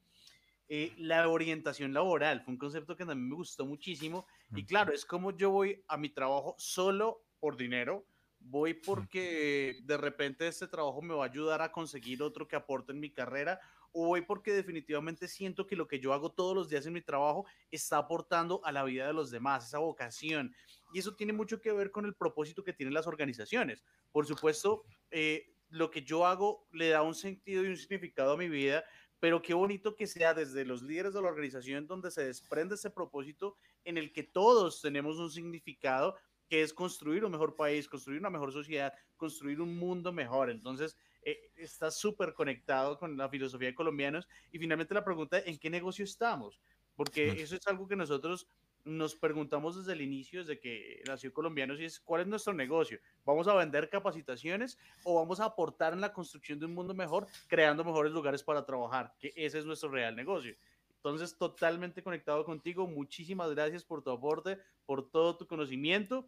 La 0.97 1.28
orientación 1.30 1.93
laboral 1.93 2.41
fue 2.41 2.53
un 2.53 2.57
concepto 2.57 2.95
que 2.95 3.05
también 3.05 3.30
me 3.30 3.36
gustó 3.36 3.66
muchísimo 3.66 4.26
y 4.55 4.66
claro, 4.66 4.93
es 4.93 5.05
como 5.05 5.32
yo 5.32 5.51
voy 5.51 5.84
a 5.88 5.97
mi 5.97 6.09
trabajo 6.09 6.55
solo 6.57 7.26
por 7.39 7.57
dinero, 7.57 8.07
voy 8.39 8.74
porque 8.74 9.80
de 9.84 9.97
repente 9.97 10.47
este 10.47 10.68
trabajo 10.68 11.01
me 11.01 11.14
va 11.14 11.26
a 11.26 11.30
ayudar 11.30 11.61
a 11.61 11.72
conseguir 11.72 12.22
otro 12.22 12.47
que 12.47 12.55
aporte 12.55 12.91
en 12.91 12.99
mi 12.99 13.11
carrera, 13.11 13.59
o 13.91 14.07
voy 14.07 14.22
porque 14.22 14.51
definitivamente 14.53 15.28
siento 15.28 15.68
que 15.68 15.76
lo 15.76 15.88
que 15.88 15.99
yo 15.99 16.14
hago 16.14 16.32
todos 16.32 16.55
los 16.55 16.68
días 16.68 16.86
en 16.86 16.93
mi 16.93 17.01
trabajo 17.01 17.45
está 17.70 17.97
aportando 17.97 18.61
a 18.66 18.72
la 18.72 18.84
vida 18.84 19.07
de 19.07 19.14
los 19.14 19.30
demás, 19.30 19.68
esa 19.68 19.78
vocación. 19.78 20.53
Y 20.93 20.99
eso 20.99 21.16
tiene 21.16 21.32
mucho 21.32 21.61
que 21.61 21.72
ver 21.72 21.91
con 21.91 22.05
el 22.05 22.16
propósito 22.16 22.64
que 22.64 22.74
tienen 22.74 22.93
las 22.93 23.07
organizaciones. 23.07 23.84
Por 24.11 24.26
supuesto, 24.26 24.84
eh, 25.11 25.53
lo 25.70 25.91
que 25.91 26.03
yo 26.03 26.26
hago 26.26 26.68
le 26.72 26.89
da 26.89 27.03
un 27.03 27.16
sentido 27.16 27.64
y 27.64 27.68
un 27.68 27.78
significado 27.78 28.34
a 28.34 28.38
mi 28.38 28.49
vida, 28.49 28.84
pero 29.24 29.41
qué 29.41 29.53
bonito 29.53 29.95
que 29.95 30.05
sea 30.05 30.34
desde 30.34 30.65
los 30.65 30.82
líderes 30.82 31.13
de 31.13 31.21
la 31.21 31.30
organización 31.30 31.88
donde 31.88 32.11
se 32.11 32.26
desprende 32.26 32.76
ese 32.76 32.89
propósito 32.89 33.55
en 33.86 33.97
el 33.97 34.11
que 34.11 34.24
todos 34.24 34.82
tenemos 34.82 35.17
un 35.17 35.32
significado 35.32 36.17
que 36.49 36.61
es 36.61 36.74
construir 36.74 37.24
un 37.24 37.32
mejor 37.32 37.55
país, 37.55 37.88
construir 37.88 38.19
una 38.19 38.30
mejor 38.30 38.51
sociedad, 38.51 38.91
construir 39.15 39.61
un 39.61 39.78
mundo 39.78 40.11
mejor. 40.11 40.49
Entonces, 40.49 40.97
eh, 41.21 41.53
está 41.55 41.89
súper 41.89 42.34
conectado 42.34 42.99
con 42.99 43.15
la 43.15 43.30
filosofía 43.30 43.69
de 43.69 43.76
colombianos. 43.76 44.28
Y 44.51 44.59
finalmente 44.59 44.93
la 44.93 45.05
pregunta, 45.05 45.39
¿en 45.39 45.57
qué 45.57 45.69
negocio 45.69 46.03
estamos? 46.03 46.59
Porque 46.93 47.30
eso 47.41 47.55
es 47.55 47.65
algo 47.67 47.88
que 47.88 47.95
nosotros 47.95 48.45
nos 48.86 49.15
preguntamos 49.15 49.77
desde 49.77 49.93
el 49.93 50.01
inicio, 50.01 50.39
desde 50.41 50.59
que 50.59 51.01
nació 51.07 51.34
Colombianos, 51.34 51.79
y 51.79 51.86
es 51.86 51.99
cuál 51.99 52.21
es 52.21 52.27
nuestro 52.27 52.53
negocio. 52.53 52.99
¿Vamos 53.25 53.47
a 53.47 53.53
vender 53.53 53.89
capacitaciones 53.89 54.77
o 55.03 55.15
vamos 55.15 55.39
a 55.39 55.45
aportar 55.45 55.93
en 55.93 56.01
la 56.01 56.13
construcción 56.13 56.59
de 56.59 56.65
un 56.65 56.73
mundo 56.73 56.93
mejor, 56.93 57.27
creando 57.47 57.84
mejores 57.84 58.11
lugares 58.11 58.43
para 58.43 58.65
trabajar? 58.65 59.13
Que 59.19 59.31
ese 59.36 59.59
es 59.59 59.65
nuestro 59.65 59.89
real 59.89 60.15
negocio. 60.15 60.55
Entonces, 60.95 61.38
totalmente 61.38 62.01
conectado 62.01 62.45
contigo. 62.45 62.88
Muchísimas 62.88 63.49
gracias 63.51 63.84
por 63.84 64.01
tu 64.01 64.11
aporte, 64.11 64.57
por 64.86 65.09
todo 65.09 65.36
tu 65.38 65.45
conocimiento. 65.45 66.25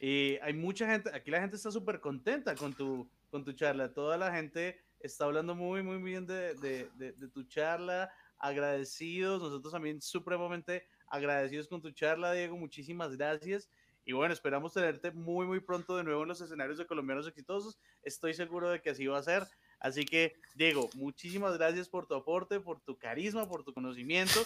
Eh, 0.00 0.38
hay 0.42 0.54
mucha 0.54 0.86
gente, 0.86 1.10
aquí 1.14 1.30
la 1.30 1.40
gente 1.40 1.56
está 1.56 1.70
súper 1.70 2.00
contenta 2.00 2.54
con 2.54 2.72
tu, 2.72 3.08
con 3.30 3.44
tu 3.44 3.52
charla. 3.52 3.92
Toda 3.92 4.16
la 4.16 4.32
gente 4.32 4.80
está 5.00 5.26
hablando 5.26 5.54
muy, 5.54 5.82
muy 5.82 5.98
bien 5.98 6.26
de, 6.26 6.54
de, 6.54 6.88
de, 6.96 7.28
tu 7.28 7.44
charla. 7.44 8.10
Agradecidos, 8.38 9.40
nosotros 9.40 9.72
también 9.72 10.00
supremamente 10.00 10.86
agradecidos 11.08 11.68
con 11.68 11.80
tu 11.80 11.90
charla, 11.90 12.32
Diego. 12.32 12.56
Muchísimas 12.56 13.16
gracias. 13.16 13.68
Y 14.04 14.12
bueno, 14.12 14.34
esperamos 14.34 14.74
tenerte 14.74 15.10
muy, 15.10 15.46
muy 15.46 15.60
pronto 15.60 15.96
de 15.96 16.04
nuevo 16.04 16.22
en 16.22 16.28
los 16.28 16.40
escenarios 16.40 16.78
de 16.78 16.86
colombianos 16.86 17.26
exitosos. 17.26 17.78
Estoy 18.02 18.34
seguro 18.34 18.68
de 18.70 18.82
que 18.82 18.90
así 18.90 19.06
va 19.06 19.18
a 19.18 19.22
ser. 19.22 19.46
Así 19.80 20.04
que, 20.04 20.34
Diego, 20.54 20.90
muchísimas 20.94 21.56
gracias 21.56 21.88
por 21.88 22.06
tu 22.06 22.14
aporte, 22.14 22.60
por 22.60 22.80
tu 22.80 22.98
carisma, 22.98 23.48
por 23.48 23.64
tu 23.64 23.72
conocimiento. 23.72 24.42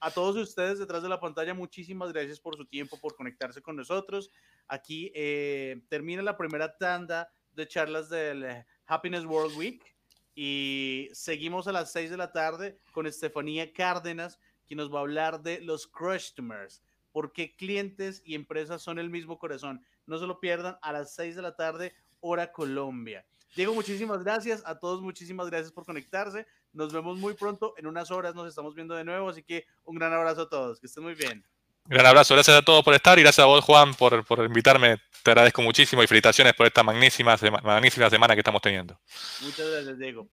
a 0.00 0.10
todos 0.10 0.36
ustedes 0.36 0.78
detrás 0.78 1.02
de 1.02 1.08
la 1.08 1.18
pantalla, 1.18 1.54
muchísimas 1.54 2.12
gracias 2.12 2.38
por 2.38 2.56
su 2.56 2.64
tiempo, 2.64 3.00
por 3.00 3.16
conectarse 3.16 3.60
con 3.60 3.74
nosotros. 3.76 4.30
Aquí 4.68 5.10
eh, 5.14 5.82
termina 5.88 6.22
la 6.22 6.36
primera 6.36 6.76
tanda 6.76 7.32
de 7.52 7.66
charlas 7.66 8.08
del 8.08 8.44
eh, 8.44 8.66
Happiness 8.86 9.24
World 9.24 9.56
Week 9.56 9.96
y 10.34 11.08
seguimos 11.12 11.66
a 11.66 11.72
las 11.72 11.90
6 11.90 12.10
de 12.10 12.16
la 12.16 12.30
tarde 12.30 12.78
con 12.92 13.08
Estefanía 13.08 13.72
Cárdenas, 13.72 14.38
quien 14.68 14.78
nos 14.78 14.92
va 14.92 14.98
a 14.98 15.02
hablar 15.02 15.42
de 15.42 15.60
los 15.60 15.86
customers, 15.86 16.82
por 17.10 17.32
qué 17.32 17.56
clientes 17.56 18.22
y 18.24 18.34
empresas 18.34 18.82
son 18.82 18.98
el 18.98 19.10
mismo 19.10 19.38
corazón. 19.38 19.82
No 20.06 20.18
se 20.18 20.26
lo 20.26 20.38
pierdan 20.38 20.78
a 20.82 20.92
las 20.92 21.14
6 21.14 21.34
de 21.34 21.42
la 21.42 21.56
tarde, 21.56 21.94
hora 22.20 22.52
Colombia. 22.52 23.26
Diego, 23.56 23.74
muchísimas 23.74 24.22
gracias. 24.22 24.62
A 24.66 24.78
todos, 24.78 25.00
muchísimas 25.00 25.48
gracias 25.48 25.72
por 25.72 25.84
conectarse. 25.84 26.46
Nos 26.72 26.92
vemos 26.92 27.18
muy 27.18 27.34
pronto. 27.34 27.74
En 27.76 27.86
unas 27.86 28.10
horas 28.10 28.34
nos 28.34 28.48
estamos 28.48 28.74
viendo 28.74 28.94
de 28.94 29.04
nuevo. 29.04 29.28
Así 29.28 29.42
que 29.42 29.64
un 29.84 29.96
gran 29.96 30.12
abrazo 30.12 30.42
a 30.42 30.48
todos. 30.48 30.78
Que 30.80 30.86
estén 30.86 31.02
muy 31.02 31.14
bien. 31.14 31.44
Gran 31.86 32.06
abrazo. 32.06 32.34
Gracias 32.34 32.56
a 32.56 32.62
todos 32.62 32.84
por 32.84 32.94
estar 32.94 33.18
y 33.18 33.22
gracias 33.22 33.42
a 33.42 33.46
vos, 33.46 33.64
Juan, 33.64 33.94
por, 33.94 34.24
por 34.24 34.44
invitarme. 34.44 34.98
Te 35.22 35.30
agradezco 35.30 35.62
muchísimo 35.62 36.02
y 36.02 36.06
felicitaciones 36.06 36.52
por 36.54 36.66
esta 36.66 36.82
magnífica, 36.82 37.36
magnífica 37.62 38.10
semana 38.10 38.34
que 38.34 38.40
estamos 38.40 38.60
teniendo. 38.60 38.98
Muchas 39.40 39.70
gracias, 39.70 39.98
Diego. 39.98 40.26